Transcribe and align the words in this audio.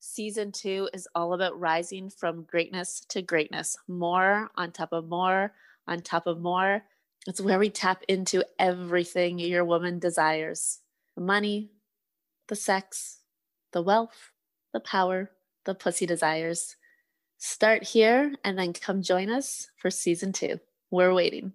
Season 0.00 0.52
two 0.52 0.88
is 0.92 1.08
all 1.14 1.32
about 1.32 1.58
rising 1.58 2.08
from 2.08 2.44
greatness 2.44 3.00
to 3.08 3.20
greatness, 3.20 3.76
more 3.88 4.50
on 4.54 4.70
top 4.70 4.92
of 4.92 5.08
more 5.08 5.52
on 5.88 6.02
top 6.02 6.26
of 6.26 6.40
more. 6.40 6.84
It's 7.26 7.40
where 7.40 7.58
we 7.58 7.70
tap 7.70 8.04
into 8.06 8.44
everything 8.58 9.38
your 9.38 9.64
woman 9.64 9.98
desires 9.98 10.80
the 11.16 11.20
money, 11.24 11.72
the 12.46 12.54
sex, 12.54 13.22
the 13.72 13.82
wealth, 13.82 14.30
the 14.72 14.78
power, 14.78 15.32
the 15.64 15.74
pussy 15.74 16.06
desires. 16.06 16.76
Start 17.38 17.82
here 17.82 18.34
and 18.44 18.56
then 18.56 18.72
come 18.72 19.02
join 19.02 19.28
us 19.28 19.68
for 19.76 19.90
season 19.90 20.32
two. 20.32 20.60
We're 20.92 21.12
waiting. 21.12 21.54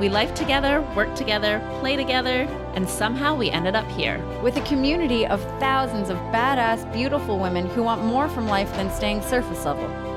We 0.00 0.08
life 0.08 0.34
together, 0.34 0.80
work 0.96 1.14
together, 1.14 1.60
play 1.78 1.94
together, 1.94 2.48
and 2.74 2.88
somehow 2.88 3.36
we 3.36 3.50
ended 3.50 3.76
up 3.76 3.88
here. 3.92 4.18
With 4.42 4.56
a 4.56 4.62
community 4.62 5.24
of 5.24 5.40
thousands 5.60 6.10
of 6.10 6.16
badass, 6.32 6.92
beautiful 6.92 7.38
women 7.38 7.66
who 7.66 7.84
want 7.84 8.02
more 8.02 8.28
from 8.28 8.48
life 8.48 8.74
than 8.74 8.90
staying 8.90 9.22
surface 9.22 9.64
level. 9.64 10.13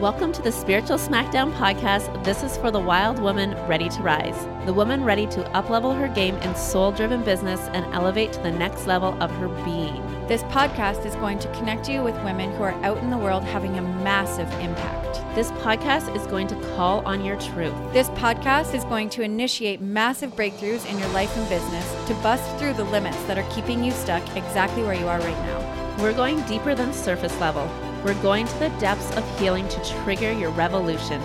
Welcome 0.00 0.32
to 0.34 0.42
the 0.42 0.52
Spiritual 0.52 0.96
Smackdown 0.96 1.52
podcast. 1.54 2.22
This 2.22 2.44
is 2.44 2.56
for 2.56 2.70
the 2.70 2.78
wild 2.78 3.18
woman 3.18 3.56
ready 3.66 3.88
to 3.88 4.00
rise, 4.00 4.46
the 4.64 4.72
woman 4.72 5.02
ready 5.02 5.26
to 5.26 5.42
uplevel 5.54 5.98
her 5.98 6.06
game 6.06 6.36
in 6.36 6.54
soul 6.54 6.92
driven 6.92 7.24
business 7.24 7.58
and 7.72 7.84
elevate 7.92 8.32
to 8.34 8.40
the 8.42 8.52
next 8.52 8.86
level 8.86 9.20
of 9.20 9.28
her 9.32 9.48
being. 9.64 10.00
This 10.28 10.44
podcast 10.44 11.04
is 11.04 11.16
going 11.16 11.40
to 11.40 11.52
connect 11.54 11.88
you 11.88 12.04
with 12.04 12.14
women 12.22 12.52
who 12.52 12.62
are 12.62 12.84
out 12.84 12.98
in 12.98 13.10
the 13.10 13.18
world 13.18 13.42
having 13.42 13.76
a 13.76 13.82
massive 13.82 14.48
impact. 14.60 15.16
This 15.34 15.50
podcast 15.50 16.14
is 16.14 16.28
going 16.28 16.46
to 16.46 16.76
call 16.76 17.04
on 17.04 17.24
your 17.24 17.40
truth. 17.40 17.74
This 17.92 18.10
podcast 18.10 18.74
is 18.74 18.84
going 18.84 19.10
to 19.10 19.22
initiate 19.22 19.80
massive 19.80 20.36
breakthroughs 20.36 20.88
in 20.88 20.96
your 21.00 21.08
life 21.08 21.36
and 21.36 21.48
business 21.48 22.06
to 22.06 22.14
bust 22.22 22.56
through 22.56 22.74
the 22.74 22.84
limits 22.84 23.20
that 23.24 23.36
are 23.36 23.50
keeping 23.52 23.82
you 23.82 23.90
stuck 23.90 24.22
exactly 24.36 24.84
where 24.84 24.94
you 24.94 25.08
are 25.08 25.18
right 25.18 25.44
now. 25.46 25.96
We're 26.00 26.12
going 26.12 26.40
deeper 26.42 26.76
than 26.76 26.92
surface 26.92 27.36
level. 27.40 27.68
We're 28.04 28.22
going 28.22 28.46
to 28.46 28.58
the 28.58 28.68
depths 28.78 29.14
of 29.16 29.40
healing 29.40 29.68
to 29.68 29.84
trigger 30.02 30.30
your 30.30 30.50
revolution. 30.50 31.20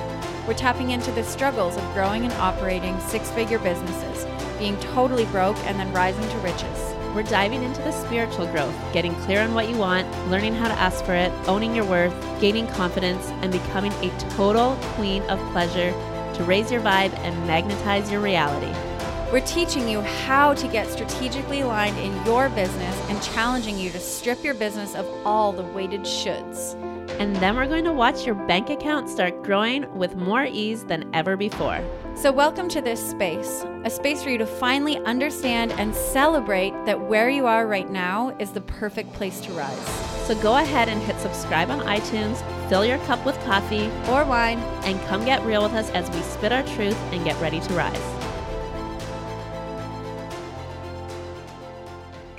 We're 0.48 0.56
tapping 0.56 0.90
into 0.90 1.12
the 1.12 1.24
struggles 1.24 1.78
of 1.78 1.94
growing 1.94 2.24
and 2.24 2.34
operating 2.34 3.00
six 3.00 3.30
figure 3.32 3.60
businesses, 3.60 4.26
being 4.58 4.78
totally 4.80 5.26
broke 5.26 5.58
and 5.66 5.80
then 5.80 5.94
rising 5.94 6.28
to 6.28 6.38
riches. 6.38 6.94
We're 7.14 7.24
diving 7.24 7.62
into 7.62 7.82
the 7.84 7.92
spiritual 7.92 8.48
growth, 8.48 8.76
getting 8.92 9.14
clear 9.22 9.42
on 9.42 9.54
what 9.54 9.70
you 9.70 9.78
want, 9.78 10.08
learning 10.30 10.56
how 10.56 10.68
to 10.68 10.74
ask 10.74 11.06
for 11.06 11.14
it, 11.14 11.32
owning 11.48 11.76
your 11.76 11.86
worth, 11.86 12.14
gaining 12.42 12.68
confidence, 12.70 13.28
and 13.44 13.52
becoming 13.52 13.94
a 13.94 14.10
total 14.32 14.76
queen 14.96 15.22
of 15.24 15.40
pleasure 15.52 15.92
to 16.34 16.44
raise 16.44 16.72
your 16.72 16.82
vibe 16.82 17.14
and 17.20 17.48
magnetize 17.48 18.12
your 18.12 18.20
reality. 18.20 18.93
We're 19.34 19.44
teaching 19.48 19.90
you 19.90 20.02
how 20.02 20.54
to 20.54 20.68
get 20.68 20.88
strategically 20.92 21.62
aligned 21.62 21.98
in 21.98 22.24
your 22.24 22.50
business 22.50 22.96
and 23.10 23.20
challenging 23.24 23.80
you 23.80 23.90
to 23.90 24.00
strip 24.00 24.44
your 24.44 24.54
business 24.54 24.94
of 24.94 25.08
all 25.26 25.52
the 25.52 25.64
weighted 25.64 26.02
shoulds. 26.02 26.80
And 27.20 27.36
then 27.38 27.56
we're 27.56 27.66
going 27.66 27.86
to 27.86 27.94
watch 27.94 28.28
your 28.28 28.36
bank 28.36 28.70
account 28.70 29.10
start 29.10 29.42
growing 29.42 29.92
with 29.98 30.16
more 30.16 30.46
ease 30.46 30.84
than 30.84 31.10
ever 31.16 31.36
before. 31.36 31.84
So, 32.14 32.32
welcome 32.32 32.70
to 32.70 32.80
this 32.80 33.04
space, 33.10 33.66
a 33.84 33.90
space 33.90 34.22
for 34.22 34.30
you 34.30 34.38
to 34.38 34.46
finally 34.46 35.00
understand 35.00 35.72
and 35.72 35.96
celebrate 35.96 36.74
that 36.86 37.02
where 37.02 37.32
you 37.32 37.48
are 37.48 37.66
right 37.66 37.90
now 37.90 38.38
is 38.38 38.52
the 38.52 38.62
perfect 38.62 39.14
place 39.14 39.42
to 39.42 39.52
rise. 39.54 39.88
So, 40.28 40.40
go 40.44 40.58
ahead 40.58 40.90
and 40.90 41.02
hit 41.02 41.20
subscribe 41.20 41.72
on 41.72 41.80
iTunes, 41.80 42.38
fill 42.70 42.86
your 42.86 43.00
cup 43.00 43.26
with 43.26 43.44
coffee 43.46 43.88
or 44.12 44.26
wine, 44.26 44.60
and 44.86 45.02
come 45.08 45.26
get 45.26 45.44
real 45.44 45.64
with 45.64 45.74
us 45.74 45.90
as 45.90 46.08
we 46.12 46.22
spit 46.22 46.52
our 46.52 46.62
truth 46.76 46.98
and 47.12 47.26
get 47.26 47.42
ready 47.42 47.60
to 47.62 47.74
rise. 47.74 48.23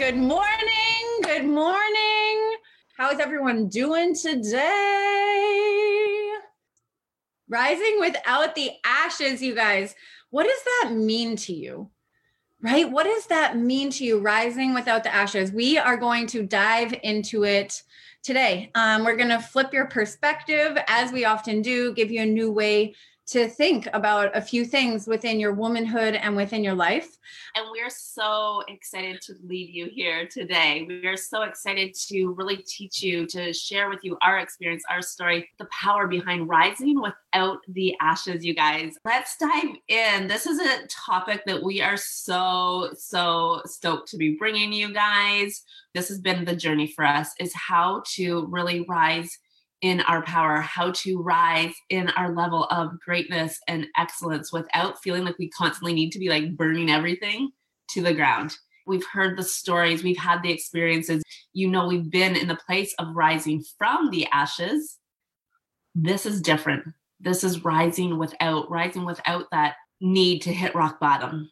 Good 0.04 0.16
morning. 0.18 1.22
Good 1.22 1.46
morning. 1.46 2.56
How 2.98 3.10
is 3.10 3.20
everyone 3.20 3.68
doing 3.68 4.14
today? 4.14 4.60
Rising 7.48 8.00
without 8.00 8.54
the 8.54 8.72
ashes, 8.84 9.40
you 9.40 9.54
guys. 9.54 9.94
What 10.28 10.42
does 10.42 10.62
that 10.62 10.92
mean 10.92 11.36
to 11.36 11.54
you? 11.54 11.88
Right? 12.60 12.90
What 12.90 13.04
does 13.04 13.28
that 13.28 13.56
mean 13.56 13.88
to 13.92 14.04
you, 14.04 14.18
rising 14.18 14.74
without 14.74 15.04
the 15.04 15.14
ashes? 15.14 15.52
We 15.52 15.78
are 15.78 15.96
going 15.96 16.26
to 16.26 16.42
dive 16.42 16.94
into 17.02 17.44
it 17.44 17.82
today. 18.22 18.70
Um, 18.74 19.04
we're 19.04 19.16
going 19.16 19.30
to 19.30 19.40
flip 19.40 19.72
your 19.72 19.86
perspective, 19.86 20.76
as 20.86 21.12
we 21.12 21.24
often 21.24 21.62
do, 21.62 21.94
give 21.94 22.10
you 22.10 22.20
a 22.20 22.26
new 22.26 22.52
way 22.52 22.94
to 23.26 23.48
think 23.48 23.88
about 23.92 24.36
a 24.36 24.40
few 24.40 24.64
things 24.64 25.06
within 25.06 25.40
your 25.40 25.52
womanhood 25.52 26.14
and 26.14 26.36
within 26.36 26.62
your 26.62 26.74
life. 26.74 27.16
And 27.54 27.66
we're 27.70 27.90
so 27.90 28.62
excited 28.68 29.22
to 29.22 29.34
leave 29.42 29.70
you 29.70 29.88
here 29.90 30.26
today. 30.26 30.84
We 30.86 31.06
are 31.06 31.16
so 31.16 31.42
excited 31.42 31.94
to 32.08 32.32
really 32.32 32.58
teach 32.58 33.02
you, 33.02 33.26
to 33.28 33.52
share 33.52 33.88
with 33.88 34.00
you 34.02 34.18
our 34.22 34.38
experience, 34.38 34.84
our 34.90 35.00
story, 35.00 35.48
the 35.58 35.66
power 35.66 36.06
behind 36.06 36.48
rising 36.48 37.00
without 37.00 37.58
the 37.68 37.96
ashes, 38.00 38.44
you 38.44 38.54
guys. 38.54 38.94
Let's 39.06 39.36
dive 39.38 39.76
in. 39.88 40.28
This 40.28 40.46
is 40.46 40.60
a 40.60 40.86
topic 40.88 41.44
that 41.46 41.62
we 41.62 41.80
are 41.80 41.96
so, 41.96 42.90
so 42.96 43.62
stoked 43.64 44.10
to 44.10 44.18
be 44.18 44.36
bringing 44.36 44.72
you 44.72 44.92
guys. 44.92 45.62
This 45.94 46.08
has 46.08 46.20
been 46.20 46.44
the 46.44 46.56
journey 46.56 46.88
for 46.88 47.06
us 47.06 47.30
is 47.40 47.54
how 47.54 48.02
to 48.14 48.46
really 48.50 48.84
rise 48.88 49.38
in 49.80 50.00
our 50.02 50.22
power, 50.22 50.60
how 50.60 50.92
to 50.92 51.22
rise 51.22 51.74
in 51.90 52.08
our 52.10 52.34
level 52.34 52.64
of 52.70 52.98
greatness 53.00 53.58
and 53.68 53.86
excellence 53.98 54.52
without 54.52 55.02
feeling 55.02 55.24
like 55.24 55.38
we 55.38 55.50
constantly 55.50 55.92
need 55.92 56.10
to 56.12 56.18
be 56.18 56.28
like 56.28 56.56
burning 56.56 56.90
everything 56.90 57.50
to 57.90 58.02
the 58.02 58.14
ground. 58.14 58.56
We've 58.86 59.06
heard 59.12 59.38
the 59.38 59.42
stories, 59.42 60.02
we've 60.02 60.18
had 60.18 60.42
the 60.42 60.52
experiences. 60.52 61.22
You 61.52 61.68
know, 61.68 61.86
we've 61.86 62.10
been 62.10 62.36
in 62.36 62.48
the 62.48 62.58
place 62.66 62.94
of 62.98 63.14
rising 63.14 63.62
from 63.78 64.10
the 64.10 64.26
ashes. 64.32 64.98
This 65.94 66.26
is 66.26 66.40
different. 66.40 66.84
This 67.20 67.44
is 67.44 67.64
rising 67.64 68.18
without, 68.18 68.70
rising 68.70 69.04
without 69.04 69.46
that 69.52 69.76
need 70.00 70.42
to 70.42 70.52
hit 70.52 70.74
rock 70.74 71.00
bottom. 71.00 71.50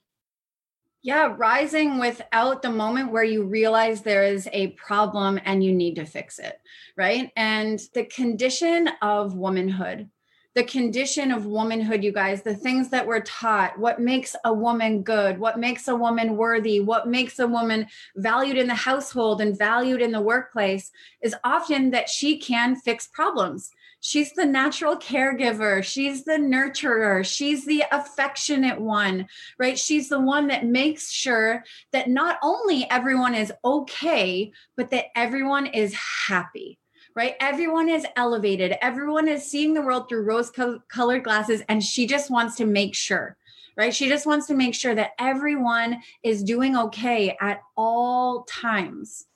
Yeah, 1.05 1.35
rising 1.37 1.99
without 1.99 2.63
the 2.63 2.71
moment 2.71 3.11
where 3.11 3.25
you 3.25 3.43
realize 3.43 4.03
there 4.03 4.23
is 4.23 4.49
a 4.53 4.69
problem 4.69 5.41
and 5.45 5.63
you 5.63 5.75
need 5.75 5.97
to 5.97 6.07
fix 6.07 6.39
it, 6.39 6.61
right? 6.97 7.33
And 7.37 7.81
the 7.93 8.05
condition 8.05 8.89
of 9.03 9.35
womanhood, 9.35 10.09
the 10.55 10.63
condition 10.63 11.33
of 11.33 11.45
womanhood, 11.45 12.05
you 12.05 12.13
guys, 12.13 12.43
the 12.43 12.55
things 12.55 12.91
that 12.91 13.05
we're 13.05 13.23
taught, 13.23 13.77
what 13.81 14.01
makes 14.01 14.37
a 14.45 14.55
woman 14.55 15.03
good, 15.03 15.39
what 15.41 15.59
makes 15.59 15.89
a 15.89 15.97
woman 15.97 16.37
worthy, 16.37 16.79
what 16.79 17.09
makes 17.09 17.41
a 17.41 17.49
woman 17.49 17.89
valued 18.15 18.57
in 18.57 18.69
the 18.69 18.75
household 18.75 19.41
and 19.41 19.59
valued 19.59 20.03
in 20.03 20.13
the 20.13 20.21
workplace 20.21 20.93
is 21.21 21.35
often 21.43 21.91
that 21.91 22.09
she 22.09 22.39
can 22.39 22.77
fix 22.77 23.09
problems 23.09 23.73
She's 24.05 24.33
the 24.33 24.45
natural 24.45 24.97
caregiver. 24.97 25.81
She's 25.85 26.25
the 26.25 26.33
nurturer. 26.33 27.25
She's 27.25 27.65
the 27.65 27.85
affectionate 27.93 28.81
one, 28.81 29.29
right? 29.61 29.79
She's 29.79 30.09
the 30.09 30.19
one 30.19 30.49
that 30.49 30.67
makes 30.67 31.13
sure 31.13 31.63
that 31.93 32.11
not 32.11 32.39
only 32.43 32.91
everyone 32.91 33.37
is 33.37 33.53
okay, 33.65 34.51
but 34.77 34.91
that 34.91 35.17
everyone 35.17 35.67
is 35.67 35.95
happy 36.27 36.79
right? 37.15 37.35
Everyone 37.41 37.91
is 37.91 38.07
elevated. 38.17 38.75
Everyone 38.81 39.29
is 39.29 39.45
seeing 39.45 39.75
the 39.75 39.83
world 39.83 40.09
through 40.09 40.23
rose 40.23 40.51
colored 40.89 41.23
glasses, 41.23 41.63
and 41.69 41.85
she 41.85 42.07
just 42.07 42.31
wants 42.31 42.57
to 42.57 42.65
make 42.65 42.95
sure, 42.95 43.37
right? 43.77 43.95
She 43.95 44.09
just 44.09 44.25
wants 44.25 44.47
to 44.47 44.55
make 44.55 44.75
sure 44.75 44.95
that 44.95 45.11
everyone 45.19 46.01
is 46.23 46.43
doing 46.43 46.75
okay 46.75 47.37
at 47.39 47.61
all 47.77 48.45
times 48.45 49.27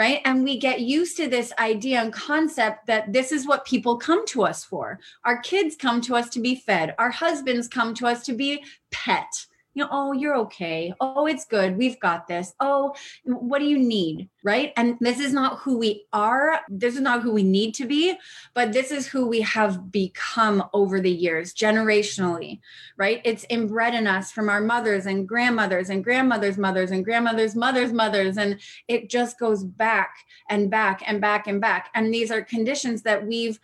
right? 0.00 0.22
And 0.24 0.42
we 0.42 0.58
get 0.58 0.80
used 0.80 1.18
to 1.18 1.28
this 1.28 1.52
idea 1.58 2.00
and 2.00 2.10
concept 2.10 2.86
that 2.86 3.12
this 3.12 3.32
is 3.32 3.46
what 3.46 3.66
people 3.66 3.98
come 3.98 4.24
to 4.28 4.44
us 4.44 4.64
for. 4.64 4.98
Our 5.26 5.42
kids 5.42 5.76
come 5.76 6.00
to 6.00 6.16
us 6.16 6.30
to 6.30 6.40
be 6.40 6.54
fed, 6.54 6.94
our 6.98 7.10
husbands 7.10 7.68
come 7.68 7.92
to 7.96 8.06
us 8.06 8.24
to 8.24 8.32
be 8.32 8.64
pet, 8.90 9.30
you 9.74 9.84
know, 9.84 9.88
oh, 9.92 10.12
you're 10.12 10.36
okay. 10.36 10.92
Oh, 11.00 11.26
it's 11.26 11.44
good. 11.44 11.76
We've 11.76 11.98
got 12.00 12.26
this. 12.26 12.54
Oh, 12.58 12.94
what 13.24 13.60
do 13.60 13.66
you 13.66 13.78
need? 13.78 14.28
Right. 14.42 14.72
And 14.76 14.96
this 15.00 15.20
is 15.20 15.32
not 15.32 15.60
who 15.60 15.78
we 15.78 16.06
are. 16.12 16.60
This 16.68 16.94
is 16.94 17.00
not 17.00 17.22
who 17.22 17.32
we 17.32 17.44
need 17.44 17.74
to 17.74 17.86
be, 17.86 18.16
but 18.52 18.72
this 18.72 18.90
is 18.90 19.06
who 19.06 19.26
we 19.26 19.42
have 19.42 19.92
become 19.92 20.64
over 20.72 21.00
the 21.00 21.10
years, 21.10 21.54
generationally. 21.54 22.60
Right. 22.96 23.20
It's 23.24 23.46
inbred 23.48 23.94
in 23.94 24.08
us 24.08 24.32
from 24.32 24.48
our 24.48 24.60
mothers 24.60 25.06
and 25.06 25.28
grandmothers 25.28 25.88
and 25.88 26.02
grandmothers' 26.02 26.58
mothers 26.58 26.90
and 26.90 27.04
grandmothers' 27.04 27.54
mothers' 27.54 27.92
mothers. 27.92 28.38
And 28.38 28.58
it 28.88 29.08
just 29.08 29.38
goes 29.38 29.62
back 29.62 30.16
and 30.48 30.68
back 30.68 31.02
and 31.06 31.20
back 31.20 31.46
and 31.46 31.60
back. 31.60 31.90
And 31.94 32.12
these 32.12 32.32
are 32.32 32.42
conditions 32.42 33.02
that 33.02 33.24
we've 33.24 33.60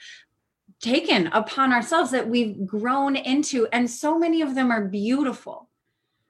taken 0.81 1.29
upon 1.29 1.73
ourselves 1.73 2.12
that 2.12 2.29
we've 2.29 2.64
grown 2.64 3.17
into. 3.17 3.67
And 3.73 3.91
so 3.91 4.19
many 4.19 4.41
of 4.43 4.55
them 4.55 4.70
are 4.70 4.85
beautiful 4.85 5.69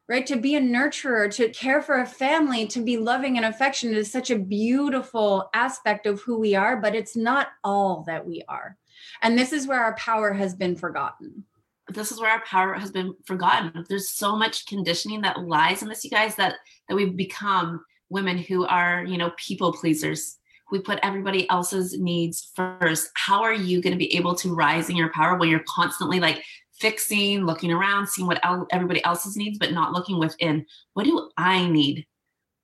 right? 0.08 0.26
To 0.26 0.36
be 0.36 0.54
a 0.54 0.60
nurturer, 0.60 1.34
to 1.34 1.48
care 1.50 1.82
for 1.82 2.00
a 2.00 2.06
family, 2.06 2.66
to 2.68 2.82
be 2.82 2.96
loving 2.96 3.36
and 3.36 3.46
affectionate 3.46 3.96
is 3.96 4.10
such 4.10 4.30
a 4.30 4.38
beautiful 4.38 5.50
aspect 5.52 6.06
of 6.06 6.20
who 6.20 6.38
we 6.38 6.54
are, 6.54 6.76
but 6.80 6.94
it's 6.94 7.16
not 7.16 7.48
all 7.64 8.04
that 8.06 8.24
we 8.24 8.42
are. 8.48 8.76
And 9.22 9.38
this 9.38 9.52
is 9.52 9.66
where 9.66 9.82
our 9.82 9.96
power 9.96 10.32
has 10.32 10.54
been 10.54 10.76
forgotten. 10.76 11.44
This 11.88 12.10
is 12.10 12.20
where 12.20 12.30
our 12.30 12.42
power 12.44 12.74
has 12.74 12.90
been 12.90 13.14
forgotten. 13.24 13.84
There's 13.88 14.10
so 14.10 14.36
much 14.36 14.66
conditioning 14.66 15.20
that 15.22 15.40
lies 15.40 15.82
in 15.82 15.88
this, 15.88 16.04
you 16.04 16.10
guys, 16.10 16.34
that 16.36 16.56
that 16.88 16.94
we've 16.94 17.16
become 17.16 17.84
women 18.08 18.38
who 18.38 18.66
are, 18.66 19.04
you 19.04 19.18
know, 19.18 19.32
people 19.36 19.72
pleasers. 19.72 20.38
We 20.72 20.80
put 20.80 20.98
everybody 21.02 21.48
else's 21.48 21.96
needs 21.98 22.50
first. 22.56 23.10
How 23.14 23.42
are 23.42 23.54
you 23.54 23.80
going 23.80 23.92
to 23.92 23.98
be 23.98 24.16
able 24.16 24.34
to 24.36 24.54
rise 24.54 24.90
in 24.90 24.96
your 24.96 25.12
power 25.12 25.36
when 25.36 25.48
you're 25.48 25.62
constantly 25.68 26.18
like 26.18 26.42
fixing, 26.80 27.44
looking 27.44 27.72
around, 27.72 28.08
seeing 28.08 28.26
what 28.26 28.40
everybody 28.70 29.04
else's 29.04 29.36
needs, 29.36 29.58
but 29.58 29.72
not 29.72 29.92
looking 29.92 30.18
within. 30.18 30.66
What 30.94 31.04
do 31.04 31.30
I 31.36 31.68
need? 31.68 32.06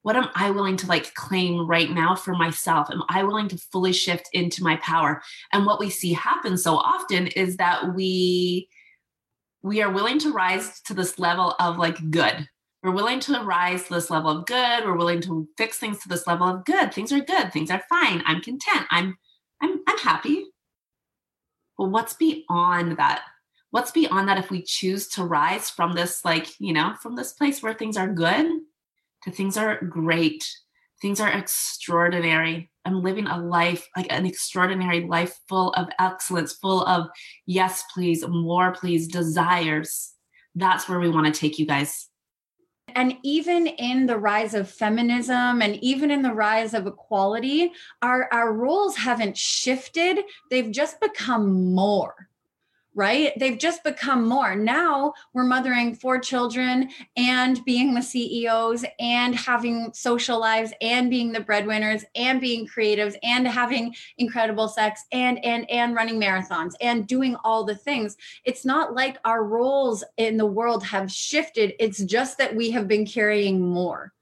What 0.02 0.16
am 0.16 0.28
I 0.34 0.50
willing 0.50 0.76
to 0.78 0.86
like 0.86 1.14
claim 1.14 1.66
right 1.66 1.90
now 1.90 2.16
for 2.16 2.34
myself? 2.34 2.88
Am 2.90 3.02
I 3.08 3.22
willing 3.22 3.48
to 3.48 3.56
fully 3.56 3.92
shift 3.92 4.28
into 4.32 4.62
my 4.62 4.76
power? 4.76 5.22
And 5.52 5.64
what 5.64 5.78
we 5.78 5.90
see 5.90 6.12
happen 6.12 6.58
so 6.58 6.76
often 6.76 7.28
is 7.28 7.56
that 7.58 7.94
we 7.94 8.68
we 9.62 9.80
are 9.80 9.92
willing 9.92 10.18
to 10.18 10.32
rise 10.32 10.80
to 10.82 10.94
this 10.94 11.20
level 11.20 11.54
of 11.60 11.78
like 11.78 12.10
good. 12.10 12.48
We're 12.82 12.90
willing 12.90 13.20
to 13.20 13.44
rise 13.44 13.84
to 13.84 13.94
this 13.94 14.10
level 14.10 14.30
of 14.30 14.46
good. 14.46 14.84
We're 14.84 14.96
willing 14.96 15.20
to 15.22 15.48
fix 15.56 15.78
things 15.78 16.00
to 16.00 16.08
this 16.08 16.26
level 16.26 16.48
of 16.48 16.64
good. 16.64 16.92
Things 16.92 17.12
are 17.12 17.20
good. 17.20 17.52
Things 17.52 17.70
are 17.70 17.84
fine. 17.88 18.24
I'm 18.26 18.40
content. 18.42 18.86
I'm 18.90 19.16
I'm 19.60 19.80
I'm 19.86 19.98
happy. 19.98 20.46
But 21.78 21.90
what's 21.90 22.14
beyond 22.14 22.98
that? 22.98 23.22
What's 23.72 23.90
beyond 23.90 24.28
that 24.28 24.38
if 24.38 24.50
we 24.50 24.62
choose 24.62 25.08
to 25.08 25.24
rise 25.24 25.68
from 25.68 25.94
this 25.94 26.24
like 26.24 26.48
you 26.60 26.72
know 26.72 26.94
from 27.00 27.16
this 27.16 27.32
place 27.32 27.62
where 27.62 27.74
things 27.74 27.96
are 27.96 28.08
good 28.08 28.46
to 29.24 29.30
things 29.32 29.56
are 29.56 29.80
great 29.82 30.48
things 31.02 31.20
are 31.20 31.28
extraordinary. 31.28 32.70
I'm 32.84 33.02
living 33.02 33.26
a 33.26 33.38
life 33.38 33.88
like 33.96 34.06
an 34.10 34.24
extraordinary 34.24 35.04
life 35.04 35.38
full 35.48 35.70
of 35.72 35.88
excellence 35.98 36.52
full 36.52 36.86
of 36.86 37.08
yes 37.44 37.84
please 37.92 38.24
more 38.26 38.72
please 38.72 39.08
desires. 39.08 40.12
That's 40.54 40.88
where 40.88 41.00
we 41.00 41.10
want 41.10 41.26
to 41.26 41.38
take 41.38 41.58
you 41.58 41.66
guys. 41.66 42.08
And 42.94 43.16
even 43.22 43.66
in 43.66 44.06
the 44.06 44.18
rise 44.18 44.54
of 44.54 44.70
feminism 44.70 45.62
and 45.62 45.76
even 45.76 46.10
in 46.10 46.22
the 46.22 46.32
rise 46.32 46.72
of 46.72 46.86
equality 46.86 47.72
our 48.00 48.28
our 48.32 48.52
roles 48.52 48.96
haven't 48.96 49.36
shifted. 49.36 50.20
They've 50.50 50.70
just 50.70 51.00
become 51.00 51.74
more 51.74 52.28
right? 52.94 53.32
They've 53.38 53.58
just 53.58 53.84
become 53.84 54.28
more. 54.28 54.54
Now 54.54 55.14
we're 55.32 55.44
mothering 55.44 55.94
four 55.94 56.18
children 56.18 56.90
and 57.16 57.64
being 57.64 57.94
the 57.94 58.02
CEOs 58.02 58.84
and 59.00 59.34
having 59.34 59.92
social 59.94 60.38
lives 60.38 60.72
and 60.82 61.08
being 61.08 61.32
the 61.32 61.40
breadwinners 61.40 62.04
and 62.14 62.40
being 62.40 62.66
creatives 62.66 63.16
and 63.22 63.48
having 63.48 63.94
incredible 64.18 64.68
sex 64.68 65.04
and 65.10 65.42
and 65.44 65.68
and 65.70 65.94
running 65.94 66.20
marathons 66.20 66.74
and 66.80 67.06
doing 67.06 67.34
all 67.44 67.64
the 67.64 67.74
things. 67.74 68.16
It's 68.44 68.64
not 68.64 68.94
like 68.94 69.18
our 69.24 69.42
roles 69.42 70.04
in 70.18 70.36
the 70.36 70.46
world 70.46 70.84
have 70.84 71.10
shifted. 71.10 71.72
It's 71.78 72.02
just 72.04 72.38
that 72.38 72.54
we 72.54 72.72
have 72.72 72.88
been 72.88 73.06
carrying 73.06 73.60
more. 73.60 74.12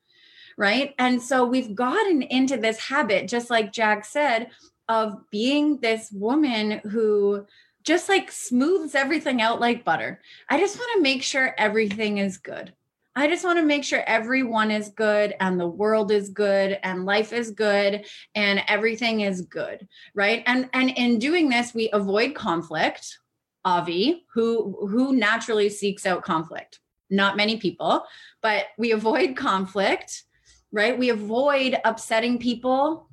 Right? 0.56 0.94
And 0.98 1.22
so 1.22 1.44
we've 1.44 1.74
gotten 1.74 2.22
into 2.22 2.58
this 2.58 2.78
habit 2.78 3.28
just 3.28 3.48
like 3.48 3.72
Jack 3.72 4.04
said 4.04 4.50
of 4.90 5.18
being 5.30 5.78
this 5.78 6.10
woman 6.12 6.80
who 6.90 7.46
just 7.90 8.08
like 8.08 8.30
smooths 8.30 8.94
everything 8.94 9.42
out 9.42 9.58
like 9.58 9.84
butter. 9.84 10.20
I 10.48 10.60
just 10.60 10.78
want 10.78 10.92
to 10.94 11.02
make 11.02 11.24
sure 11.24 11.56
everything 11.58 12.18
is 12.18 12.38
good. 12.38 12.72
I 13.16 13.26
just 13.26 13.44
want 13.44 13.58
to 13.58 13.64
make 13.64 13.82
sure 13.82 14.04
everyone 14.06 14.70
is 14.70 14.90
good 14.90 15.34
and 15.40 15.58
the 15.58 15.66
world 15.66 16.12
is 16.12 16.28
good 16.28 16.78
and 16.84 17.04
life 17.04 17.32
is 17.32 17.50
good 17.50 18.06
and 18.36 18.62
everything 18.68 19.22
is 19.22 19.40
good, 19.40 19.88
right? 20.14 20.44
And 20.46 20.70
and 20.72 20.90
in 20.90 21.18
doing 21.18 21.48
this 21.48 21.74
we 21.74 21.90
avoid 21.92 22.36
conflict. 22.36 23.18
Avi, 23.64 24.24
who 24.34 24.86
who 24.88 25.12
naturally 25.16 25.68
seeks 25.68 26.06
out 26.06 26.22
conflict. 26.22 26.78
Not 27.10 27.36
many 27.36 27.56
people, 27.56 28.04
but 28.40 28.66
we 28.78 28.92
avoid 28.92 29.34
conflict, 29.34 30.22
right? 30.70 30.96
We 30.96 31.10
avoid 31.10 31.76
upsetting 31.84 32.38
people. 32.38 33.08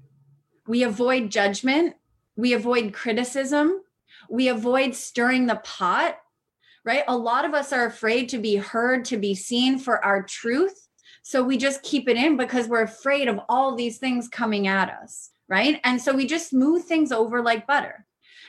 We 0.67 0.83
avoid 0.83 1.31
judgment. 1.31 1.95
We 2.35 2.53
avoid 2.53 2.93
criticism 2.93 3.81
we 4.29 4.47
avoid 4.47 4.95
stirring 4.95 5.45
the 5.45 5.61
pot, 5.63 6.17
right? 6.83 7.03
A 7.07 7.17
lot 7.17 7.45
of 7.45 7.53
us 7.53 7.73
are 7.73 7.85
afraid 7.85 8.29
to 8.29 8.37
be 8.37 8.55
heard, 8.55 9.05
to 9.05 9.17
be 9.17 9.35
seen 9.35 9.77
for 9.77 10.03
our 10.03 10.23
truth. 10.23 10.87
So 11.23 11.43
we 11.43 11.57
just 11.57 11.83
keep 11.83 12.07
it 12.07 12.15
in 12.15 12.37
because 12.37 12.67
we're 12.67 12.83
afraid 12.83 13.27
of 13.27 13.39
all 13.49 13.75
these 13.75 13.97
things 13.97 14.29
coming 14.29 14.67
at 14.67 14.89
us, 14.89 15.31
right? 15.49 15.79
And 15.83 16.01
so 16.01 16.13
we 16.13 16.25
just 16.25 16.49
smooth 16.49 16.85
things 16.85 17.11
over 17.11 17.41
like 17.41 17.67
butter. 17.67 18.05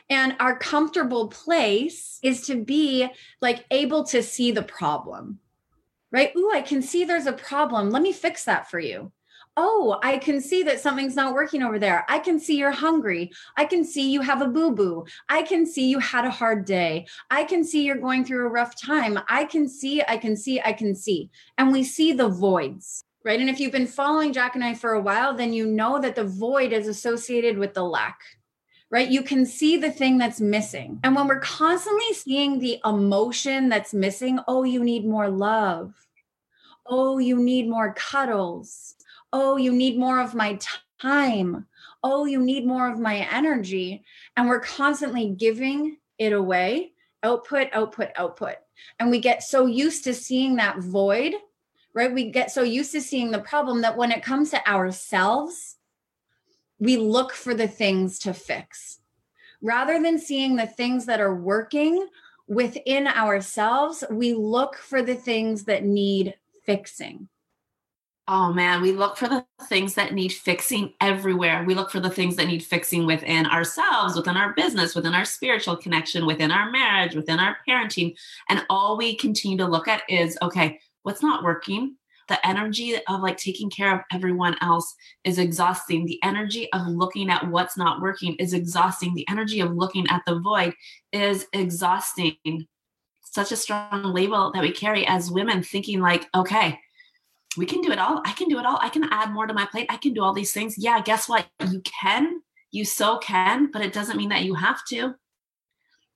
And 0.09 0.35
our 0.39 0.57
comfortable 0.57 1.27
place 1.27 2.19
is 2.23 2.47
to 2.47 2.55
be 2.63 3.07
like 3.41 3.65
able 3.69 4.05
to 4.05 4.23
see 4.23 4.51
the 4.51 4.63
problem, 4.63 5.39
right? 6.11 6.31
Ooh, 6.37 6.51
I 6.53 6.61
can 6.61 6.81
see 6.81 7.03
there's 7.03 7.27
a 7.27 7.33
problem. 7.33 7.91
Let 7.91 8.01
me 8.01 8.13
fix 8.13 8.45
that 8.45 8.69
for 8.71 8.79
you 8.79 9.11
oh, 9.61 9.99
I 10.01 10.19
can 10.19 10.39
see 10.39 10.63
that 10.63 10.79
something's 10.79 11.17
not 11.17 11.33
working 11.33 11.61
over 11.61 11.77
there. 11.77 12.05
I 12.07 12.19
can 12.19 12.39
see 12.39 12.55
you're 12.55 12.71
hungry. 12.71 13.29
I 13.57 13.65
can 13.65 13.83
see 13.83 14.09
you 14.09 14.21
have 14.21 14.41
a 14.41 14.47
boo 14.47 14.71
boo. 14.71 15.05
I 15.27 15.41
can 15.41 15.65
see 15.65 15.89
you 15.89 15.99
had 15.99 16.23
a 16.23 16.31
hard 16.31 16.63
day. 16.63 17.07
I 17.29 17.43
can 17.43 17.65
see 17.65 17.83
you're 17.83 17.97
going 17.97 18.23
through 18.23 18.47
a 18.47 18.49
rough 18.49 18.79
time. 18.79 19.19
I 19.27 19.43
can 19.43 19.67
see, 19.67 20.01
I 20.07 20.15
can 20.15 20.37
see, 20.37 20.61
I 20.61 20.71
can 20.71 20.95
see. 20.95 21.29
And 21.57 21.73
we 21.73 21.83
see 21.83 22.13
the 22.13 22.29
voids, 22.29 23.03
right? 23.25 23.37
And 23.37 23.49
if 23.49 23.59
you've 23.59 23.73
been 23.73 23.85
following 23.85 24.31
Jack 24.31 24.55
and 24.55 24.63
I 24.63 24.75
for 24.75 24.93
a 24.93 25.01
while, 25.01 25.33
then 25.33 25.51
you 25.51 25.65
know 25.65 25.99
that 25.99 26.15
the 26.15 26.23
void 26.23 26.71
is 26.71 26.87
associated 26.87 27.57
with 27.57 27.73
the 27.73 27.83
lack 27.83 28.19
right? 28.91 29.09
You 29.09 29.21
can 29.21 29.45
see 29.45 29.77
the 29.77 29.91
thing 29.91 30.17
that's 30.17 30.41
missing. 30.41 30.99
And 31.03 31.15
when 31.15 31.27
we're 31.27 31.41
constantly 31.41 32.11
seeing 32.11 32.57
the 32.57 32.79
emotion 32.83 33.69
that's 33.69 33.93
missing, 33.93 34.39
oh, 34.47 34.63
you 34.63 34.83
need 34.83 35.05
more 35.05 35.29
love. 35.29 35.93
Oh, 36.87 37.19
you 37.19 37.37
need 37.37 37.69
more 37.69 37.93
cuddles 37.93 38.95
oh, 39.33 39.57
you 39.57 39.71
need 39.71 39.97
more 39.97 40.19
of 40.19 40.33
my 40.33 40.59
time. 41.01 41.65
Oh, 42.03 42.25
you 42.25 42.39
need 42.39 42.65
more 42.65 42.89
of 42.89 42.99
my 42.99 43.27
energy. 43.31 44.03
And 44.35 44.47
we're 44.47 44.59
constantly 44.59 45.29
giving 45.29 45.97
it 46.17 46.33
away 46.33 46.93
output, 47.23 47.67
output, 47.73 48.09
output. 48.15 48.55
And 48.99 49.09
we 49.09 49.19
get 49.19 49.43
so 49.43 49.65
used 49.65 50.03
to 50.05 50.13
seeing 50.13 50.55
that 50.55 50.79
void, 50.79 51.33
right? 51.93 52.13
We 52.13 52.31
get 52.31 52.51
so 52.51 52.63
used 52.63 52.91
to 52.93 53.01
seeing 53.01 53.31
the 53.31 53.39
problem 53.39 53.81
that 53.81 53.97
when 53.97 54.11
it 54.11 54.23
comes 54.23 54.51
to 54.51 54.69
ourselves, 54.69 55.77
we 56.79 56.95
look 56.95 57.33
for 57.33 57.53
the 57.53 57.67
things 57.67 58.19
to 58.19 58.33
fix 58.33 58.99
rather 59.61 60.01
than 60.01 60.17
seeing 60.17 60.55
the 60.55 60.67
things 60.67 61.05
that 61.05 61.19
are 61.19 61.35
working 61.35 62.07
within 62.47 63.07
ourselves. 63.07 64.03
We 64.09 64.33
look 64.33 64.77
for 64.77 65.01
the 65.01 65.15
things 65.15 65.65
that 65.65 65.83
need 65.83 66.35
fixing. 66.65 67.27
Oh 68.31 68.53
man, 68.53 68.83
we 68.83 68.91
look 68.91 69.17
for 69.17 69.27
the 69.27 69.43
things 69.63 69.95
that 69.95 70.13
need 70.13 70.31
fixing 70.31 70.93
everywhere. 71.01 71.63
We 71.63 71.73
look 71.73 71.89
for 71.89 71.99
the 71.99 72.11
things 72.11 72.35
that 72.35 72.45
need 72.45 72.63
fixing 72.63 73.07
within 73.07 73.47
ourselves, 73.47 74.15
within 74.15 74.37
our 74.37 74.53
business, 74.53 74.93
within 74.93 75.15
our 75.15 75.25
spiritual 75.25 75.75
connection, 75.75 76.27
within 76.27 76.51
our 76.51 76.69
marriage, 76.69 77.15
within 77.15 77.39
our 77.39 77.57
parenting. 77.67 78.15
And 78.47 78.63
all 78.69 78.97
we 78.97 79.15
continue 79.15 79.57
to 79.57 79.65
look 79.65 79.87
at 79.87 80.03
is 80.07 80.37
okay, 80.43 80.79
what's 81.01 81.23
not 81.23 81.43
working? 81.43 81.95
The 82.27 82.45
energy 82.47 82.97
of 83.07 83.21
like 83.21 83.37
taking 83.37 83.71
care 83.71 83.95
of 83.95 84.01
everyone 84.13 84.55
else 84.61 84.93
is 85.23 85.39
exhausting. 85.39 86.05
The 86.05 86.19
energy 86.23 86.71
of 86.71 86.85
looking 86.85 87.31
at 87.31 87.47
what's 87.47 87.77
not 87.77 87.99
working 87.99 88.35
is 88.35 88.53
exhausting. 88.53 89.15
The 89.15 89.27
energy 89.27 89.59
of 89.59 89.71
looking 89.71 90.05
at 90.11 90.21
the 90.27 90.37
void 90.37 90.75
is 91.11 91.47
exhausting 91.51 92.67
such 93.23 93.51
a 93.51 93.55
strong 93.55 94.03
label 94.03 94.51
that 94.53 94.61
we 94.61 94.71
carry 94.71 95.07
as 95.07 95.31
women, 95.31 95.63
thinking 95.63 95.99
like, 95.99 96.27
okay, 96.35 96.79
we 97.57 97.65
can 97.65 97.81
do 97.81 97.91
it 97.91 97.99
all. 97.99 98.21
I 98.25 98.31
can 98.33 98.47
do 98.47 98.59
it 98.59 98.65
all. 98.65 98.79
I 98.81 98.89
can 98.89 99.05
add 99.11 99.31
more 99.31 99.47
to 99.47 99.53
my 99.53 99.65
plate. 99.65 99.87
I 99.89 99.97
can 99.97 100.13
do 100.13 100.23
all 100.23 100.33
these 100.33 100.53
things. 100.53 100.77
Yeah, 100.77 101.01
guess 101.01 101.27
what? 101.27 101.47
You 101.69 101.81
can. 101.81 102.41
You 102.71 102.85
so 102.85 103.17
can, 103.17 103.71
but 103.71 103.81
it 103.81 103.93
doesn't 103.93 104.17
mean 104.17 104.29
that 104.29 104.43
you 104.43 104.53
have 104.53 104.85
to. 104.89 105.15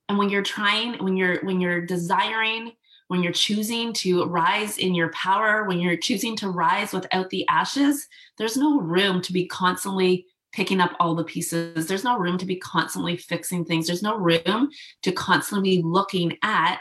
And 0.07 0.17
when 0.17 0.29
you're 0.29 0.43
trying, 0.43 1.03
when 1.03 1.17
you're 1.17 1.43
when 1.43 1.59
you're 1.59 1.81
desiring, 1.81 2.73
when 3.07 3.23
you're 3.23 3.33
choosing 3.33 3.93
to 3.93 4.25
rise 4.25 4.77
in 4.77 4.93
your 4.93 5.09
power, 5.09 5.63
when 5.63 5.79
you're 5.79 5.97
choosing 5.97 6.35
to 6.37 6.49
rise 6.49 6.93
without 6.93 7.29
the 7.29 7.47
ashes, 7.47 8.07
there's 8.37 8.57
no 8.57 8.79
room 8.79 9.21
to 9.21 9.33
be 9.33 9.47
constantly 9.47 10.27
picking 10.51 10.79
up 10.79 10.95
all 10.99 11.15
the 11.15 11.23
pieces. 11.23 11.87
There's 11.87 12.03
no 12.03 12.17
room 12.19 12.37
to 12.37 12.45
be 12.45 12.57
constantly 12.57 13.17
fixing 13.17 13.65
things. 13.65 13.87
There's 13.87 14.03
no 14.03 14.17
room 14.17 14.69
to 15.01 15.11
constantly 15.11 15.77
be 15.77 15.83
looking 15.83 16.37
at 16.43 16.79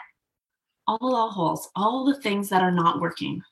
all 0.87 0.99
the 1.11 1.33
holes, 1.33 1.71
all 1.75 2.05
the 2.05 2.21
things 2.21 2.51
that 2.51 2.63
are 2.63 2.73
not 2.73 3.01
working. 3.01 3.43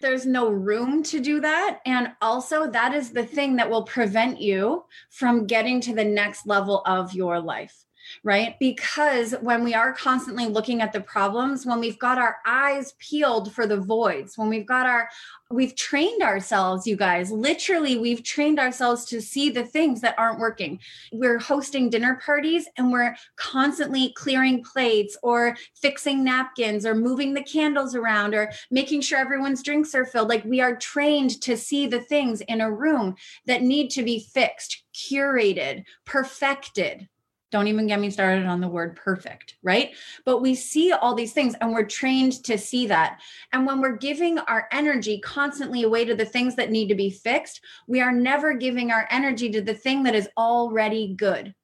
There's 0.00 0.26
no 0.26 0.50
room 0.50 1.02
to 1.04 1.20
do 1.20 1.40
that. 1.40 1.80
And 1.86 2.12
also, 2.20 2.70
that 2.70 2.94
is 2.94 3.12
the 3.12 3.24
thing 3.24 3.56
that 3.56 3.70
will 3.70 3.84
prevent 3.84 4.40
you 4.40 4.84
from 5.10 5.46
getting 5.46 5.80
to 5.82 5.94
the 5.94 6.04
next 6.04 6.46
level 6.46 6.82
of 6.84 7.14
your 7.14 7.40
life 7.40 7.85
right? 8.22 8.56
Because 8.58 9.32
when 9.40 9.64
we 9.64 9.74
are 9.74 9.92
constantly 9.92 10.46
looking 10.46 10.80
at 10.80 10.92
the 10.92 11.00
problems, 11.00 11.66
when 11.66 11.80
we've 11.80 11.98
got 11.98 12.18
our 12.18 12.36
eyes 12.46 12.94
peeled 12.98 13.52
for 13.52 13.66
the 13.66 13.80
voids, 13.80 14.36
when 14.36 14.48
we've 14.48 14.66
got 14.66 14.86
our, 14.86 15.08
we've 15.50 15.76
trained 15.76 16.22
ourselves, 16.22 16.86
you 16.86 16.96
guys, 16.96 17.30
literally, 17.30 17.96
we've 17.98 18.22
trained 18.22 18.58
ourselves 18.58 19.04
to 19.06 19.20
see 19.20 19.50
the 19.50 19.64
things 19.64 20.00
that 20.00 20.14
aren't 20.18 20.40
working. 20.40 20.80
We're 21.12 21.38
hosting 21.38 21.90
dinner 21.90 22.20
parties 22.24 22.68
and 22.76 22.90
we're 22.90 23.16
constantly 23.36 24.12
clearing 24.16 24.64
plates 24.64 25.16
or 25.22 25.56
fixing 25.74 26.24
napkins 26.24 26.84
or 26.84 26.94
moving 26.94 27.34
the 27.34 27.42
candles 27.42 27.94
around 27.94 28.34
or 28.34 28.52
making 28.70 29.02
sure 29.02 29.18
everyone's 29.18 29.62
drinks 29.62 29.94
are 29.94 30.04
filled. 30.04 30.28
Like 30.28 30.44
we 30.44 30.60
are 30.60 30.76
trained 30.76 31.40
to 31.42 31.56
see 31.56 31.86
the 31.86 32.00
things 32.00 32.40
in 32.42 32.60
a 32.60 32.72
room 32.72 33.14
that 33.46 33.62
need 33.62 33.90
to 33.90 34.02
be 34.02 34.20
fixed, 34.20 34.82
curated, 34.94 35.84
perfected 36.04 37.08
don't 37.52 37.68
even 37.68 37.86
get 37.86 38.00
me 38.00 38.10
started 38.10 38.46
on 38.46 38.60
the 38.60 38.68
word 38.68 38.96
perfect, 38.96 39.56
right? 39.62 39.94
But 40.24 40.40
we 40.42 40.54
see 40.54 40.92
all 40.92 41.14
these 41.14 41.32
things 41.32 41.54
and 41.60 41.72
we're 41.72 41.84
trained 41.84 42.44
to 42.44 42.58
see 42.58 42.86
that. 42.88 43.20
And 43.52 43.66
when 43.66 43.80
we're 43.80 43.96
giving 43.96 44.38
our 44.40 44.68
energy 44.72 45.20
constantly 45.20 45.84
away 45.84 46.04
to 46.04 46.14
the 46.14 46.24
things 46.24 46.56
that 46.56 46.70
need 46.70 46.88
to 46.88 46.94
be 46.94 47.10
fixed, 47.10 47.60
we 47.86 48.00
are 48.00 48.12
never 48.12 48.54
giving 48.54 48.90
our 48.90 49.06
energy 49.10 49.50
to 49.50 49.62
the 49.62 49.74
thing 49.74 50.02
that 50.04 50.14
is 50.14 50.28
already 50.36 51.14
good 51.14 51.54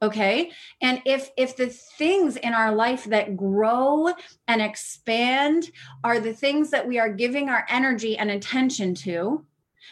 okay 0.00 0.52
and 0.80 1.02
if 1.04 1.30
if 1.36 1.56
the 1.56 1.66
things 1.66 2.36
in 2.36 2.54
our 2.54 2.72
life 2.72 3.04
that 3.04 3.36
grow 3.36 4.08
and 4.46 4.62
expand 4.62 5.70
are 6.04 6.20
the 6.20 6.32
things 6.32 6.70
that 6.70 6.86
we 6.86 6.98
are 7.00 7.12
giving 7.12 7.48
our 7.48 7.66
energy 7.68 8.16
and 8.16 8.30
attention 8.30 8.94
to 8.94 9.44